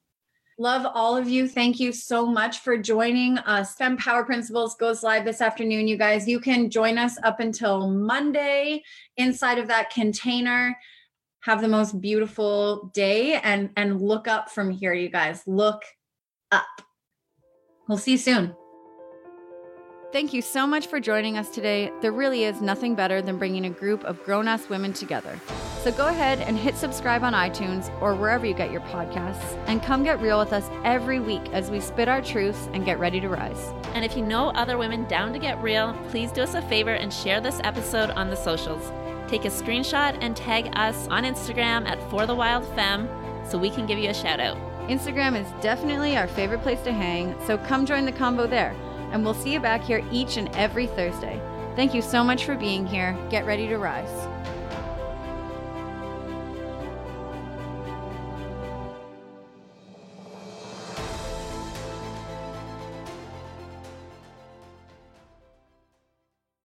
Love 0.58 0.86
all 0.94 1.16
of 1.16 1.28
you. 1.28 1.48
Thank 1.48 1.80
you 1.80 1.92
so 1.92 2.26
much 2.26 2.60
for 2.60 2.78
joining 2.78 3.38
us. 3.38 3.74
Femme 3.74 3.96
Power 3.96 4.24
Principles 4.24 4.76
goes 4.76 5.02
live 5.02 5.24
this 5.24 5.40
afternoon, 5.40 5.88
you 5.88 5.96
guys. 5.96 6.28
You 6.28 6.38
can 6.38 6.70
join 6.70 6.96
us 6.96 7.18
up 7.24 7.40
until 7.40 7.90
Monday 7.90 8.84
inside 9.16 9.58
of 9.58 9.66
that 9.66 9.90
container. 9.90 10.76
Have 11.42 11.60
the 11.60 11.68
most 11.68 12.00
beautiful 12.00 12.90
day 12.94 13.34
and 13.34 13.70
and 13.76 14.00
look 14.00 14.28
up 14.28 14.48
from 14.48 14.70
here, 14.70 14.94
you 14.94 15.08
guys. 15.08 15.42
Look 15.46 15.82
up. 16.52 16.64
We'll 17.88 17.98
see 17.98 18.12
you 18.12 18.18
soon. 18.18 18.54
Thank 20.14 20.32
you 20.32 20.42
so 20.42 20.64
much 20.64 20.86
for 20.86 21.00
joining 21.00 21.36
us 21.36 21.50
today. 21.50 21.90
There 22.00 22.12
really 22.12 22.44
is 22.44 22.60
nothing 22.60 22.94
better 22.94 23.20
than 23.20 23.36
bringing 23.36 23.66
a 23.66 23.70
group 23.70 24.04
of 24.04 24.22
grown 24.22 24.46
ass 24.46 24.68
women 24.68 24.92
together. 24.92 25.40
So 25.82 25.90
go 25.90 26.06
ahead 26.06 26.38
and 26.38 26.56
hit 26.56 26.76
subscribe 26.76 27.24
on 27.24 27.32
iTunes 27.32 27.90
or 28.00 28.14
wherever 28.14 28.46
you 28.46 28.54
get 28.54 28.70
your 28.70 28.82
podcasts 28.82 29.58
and 29.66 29.82
come 29.82 30.04
get 30.04 30.20
real 30.20 30.38
with 30.38 30.52
us 30.52 30.70
every 30.84 31.18
week 31.18 31.42
as 31.52 31.68
we 31.68 31.80
spit 31.80 32.06
our 32.06 32.22
truths 32.22 32.68
and 32.72 32.84
get 32.84 33.00
ready 33.00 33.18
to 33.18 33.28
rise. 33.28 33.72
And 33.92 34.04
if 34.04 34.16
you 34.16 34.24
know 34.24 34.50
other 34.50 34.78
women 34.78 35.04
down 35.08 35.32
to 35.32 35.40
get 35.40 35.60
real, 35.60 35.92
please 36.10 36.30
do 36.30 36.42
us 36.42 36.54
a 36.54 36.62
favor 36.62 36.92
and 36.92 37.12
share 37.12 37.40
this 37.40 37.58
episode 37.64 38.10
on 38.10 38.30
the 38.30 38.36
socials. 38.36 38.92
Take 39.26 39.46
a 39.46 39.48
screenshot 39.48 40.16
and 40.20 40.36
tag 40.36 40.70
us 40.74 41.08
on 41.08 41.24
Instagram 41.24 41.88
at 41.88 42.00
For 42.08 42.24
the 42.24 42.36
Wild 42.36 42.64
Femme 42.76 43.08
so 43.50 43.58
we 43.58 43.68
can 43.68 43.84
give 43.84 43.98
you 43.98 44.10
a 44.10 44.14
shout 44.14 44.38
out. 44.38 44.58
Instagram 44.88 45.34
is 45.34 45.50
definitely 45.60 46.16
our 46.16 46.28
favorite 46.28 46.62
place 46.62 46.82
to 46.82 46.92
hang, 46.92 47.34
so 47.48 47.58
come 47.58 47.84
join 47.84 48.04
the 48.04 48.12
combo 48.12 48.46
there 48.46 48.76
and 49.14 49.24
we'll 49.24 49.32
see 49.32 49.52
you 49.52 49.60
back 49.60 49.80
here 49.80 50.04
each 50.10 50.36
and 50.36 50.48
every 50.56 50.88
Thursday. 50.88 51.40
Thank 51.76 51.94
you 51.94 52.02
so 52.02 52.24
much 52.24 52.44
for 52.44 52.56
being 52.56 52.84
here. 52.84 53.16
Get 53.30 53.46
ready 53.46 53.68
to 53.68 53.78
rise. 53.78 54.33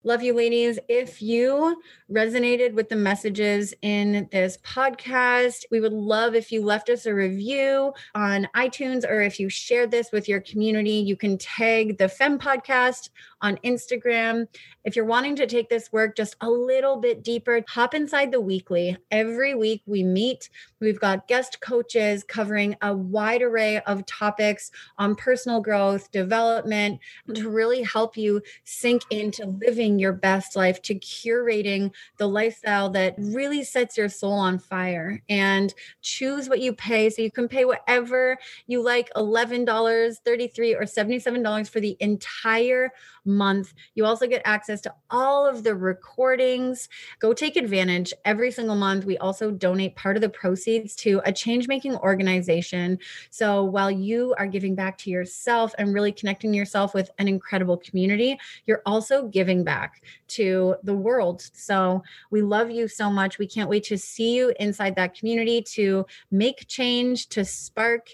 Love 0.06 0.24
you, 0.24 0.34
ladies. 0.34 0.80
If 0.88 1.22
you 1.22 1.82
resonated 2.10 2.72
with 2.72 2.88
the 2.88 2.96
messages 2.96 3.74
in 3.82 4.30
this 4.32 4.58
podcast, 4.64 5.66
we 5.72 5.82
would 5.82 5.92
love 5.92 6.36
if 6.36 6.54
you 6.54 6.64
left 6.64 6.90
us 6.90 7.06
a 7.06 7.14
review 7.14 7.92
on 8.16 8.48
iTunes 8.56 9.04
or 9.04 9.20
if 9.20 9.42
you 9.42 9.50
shared 9.50 9.92
this 9.92 10.14
with 10.14 10.30
your 10.30 10.40
community. 10.40 10.92
You 10.92 11.18
can 11.18 11.38
tag 11.38 11.98
the 11.98 12.08
Fem 12.08 12.40
Podcast 12.40 13.10
on 13.42 13.58
Instagram. 13.58 14.48
If 14.86 14.96
you're 14.96 15.04
wanting 15.04 15.36
to 15.36 15.46
take 15.46 15.70
this 15.70 15.92
work 15.92 16.16
just 16.16 16.38
a 16.40 16.50
little 16.50 16.96
bit 16.96 17.22
deeper, 17.22 17.62
hop 17.68 17.94
inside 17.94 18.32
the 18.32 18.42
weekly. 18.42 18.98
Every 19.12 19.54
week 19.54 19.82
we 19.86 20.04
meet. 20.04 20.50
We've 20.80 21.00
got 21.00 21.28
guest 21.28 21.60
coaches 21.60 22.24
covering 22.24 22.76
a 22.82 22.94
wide 22.96 23.42
array 23.42 23.82
of 23.82 24.06
topics 24.06 24.72
on 24.98 25.16
personal 25.16 25.60
growth, 25.62 26.10
development 26.12 27.02
to 27.34 27.50
really 27.50 27.84
help 27.84 28.16
you 28.16 28.42
sink 28.64 29.04
into 29.10 29.46
living 29.46 29.89
living 29.90 30.00
your 30.00 30.14
best 30.14 30.56
life 30.56 30.82
to 30.84 30.96
curating 30.96 31.92
the 32.18 32.28
lifestyle 32.28 32.90
that 32.90 33.16
really 33.18 33.64
sets 33.64 33.98
your 33.98 34.10
soul 34.10 34.34
on 34.34 34.60
fire. 34.60 35.22
And 35.30 35.74
choose 36.02 36.48
what 36.48 36.60
you 36.60 36.74
pay. 36.74 37.10
So 37.10 37.22
you 37.22 37.32
can 37.32 37.48
pay 37.48 37.66
whatever 37.66 38.38
you 38.68 38.82
like 38.82 39.10
$11 39.16 40.18
33 40.24 40.76
or 40.76 40.84
$77 40.84 41.70
for 41.70 41.80
the 41.80 41.98
entire 42.00 42.92
month. 43.26 43.74
You 43.96 44.06
also 44.06 44.28
get 44.28 44.42
access 44.46 44.82
to 44.82 44.94
all 45.10 45.46
of 45.46 45.64
the 45.64 45.76
recordings. 45.76 46.90
Go 47.20 47.34
take 47.34 47.58
advantage 47.58 48.14
every 48.26 48.52
single 48.52 48.76
month. 48.76 49.06
We 49.06 49.18
also 49.18 49.52
donate 49.52 49.96
part 49.96 50.16
of 50.16 50.22
the 50.22 50.30
proceeds 50.30 50.96
to 50.98 51.22
a 51.26 51.32
change 51.32 51.68
making 51.68 51.96
organization. 51.98 52.98
So 53.30 53.64
while 53.64 53.92
you 53.92 54.36
are 54.38 54.48
giving 54.48 54.76
back 54.76 54.98
to 55.00 55.10
yourself 55.10 55.74
and 55.78 55.94
really 55.94 56.12
connecting 56.12 56.54
yourself 56.54 56.94
with 56.94 57.10
an 57.18 57.28
incredible 57.28 57.78
community 57.78 58.38
you're 58.66 58.82
also 58.86 59.28
giving 59.28 59.64
back 59.80 60.02
to 60.28 60.76
the 60.84 60.94
world. 61.08 61.40
So 61.54 62.04
we 62.32 62.42
love 62.42 62.70
you 62.72 62.88
so 62.88 63.10
much. 63.10 63.40
We 63.40 63.48
can't 63.48 63.70
wait 63.70 63.86
to 63.86 63.98
see 63.98 64.36
you 64.36 64.54
inside 64.60 64.96
that 64.96 65.18
community 65.18 65.62
to 65.78 66.06
make 66.32 66.68
change, 66.68 67.28
to 67.30 67.46
spark 67.46 68.10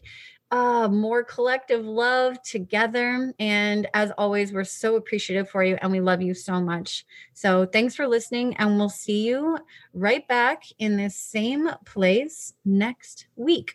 uh, 0.51 0.87
more 0.87 1.23
collective 1.23 1.83
love 1.83 2.41
together. 2.43 3.33
And 3.39 3.87
as 3.93 4.11
always, 4.17 4.53
we're 4.53 4.63
so 4.63 4.95
appreciative 4.95 5.49
for 5.49 5.63
you 5.63 5.77
and 5.81 5.91
we 5.91 5.99
love 5.99 6.21
you 6.21 6.33
so 6.33 6.61
much. 6.61 7.05
So 7.33 7.65
thanks 7.65 7.95
for 7.95 8.07
listening, 8.07 8.55
and 8.57 8.77
we'll 8.77 8.89
see 9.05 9.27
you 9.27 9.57
right 9.93 10.25
back 10.27 10.63
in 10.77 10.97
this 10.97 11.15
same 11.17 11.69
place 11.85 12.53
next 12.63 13.27
week. 13.35 13.73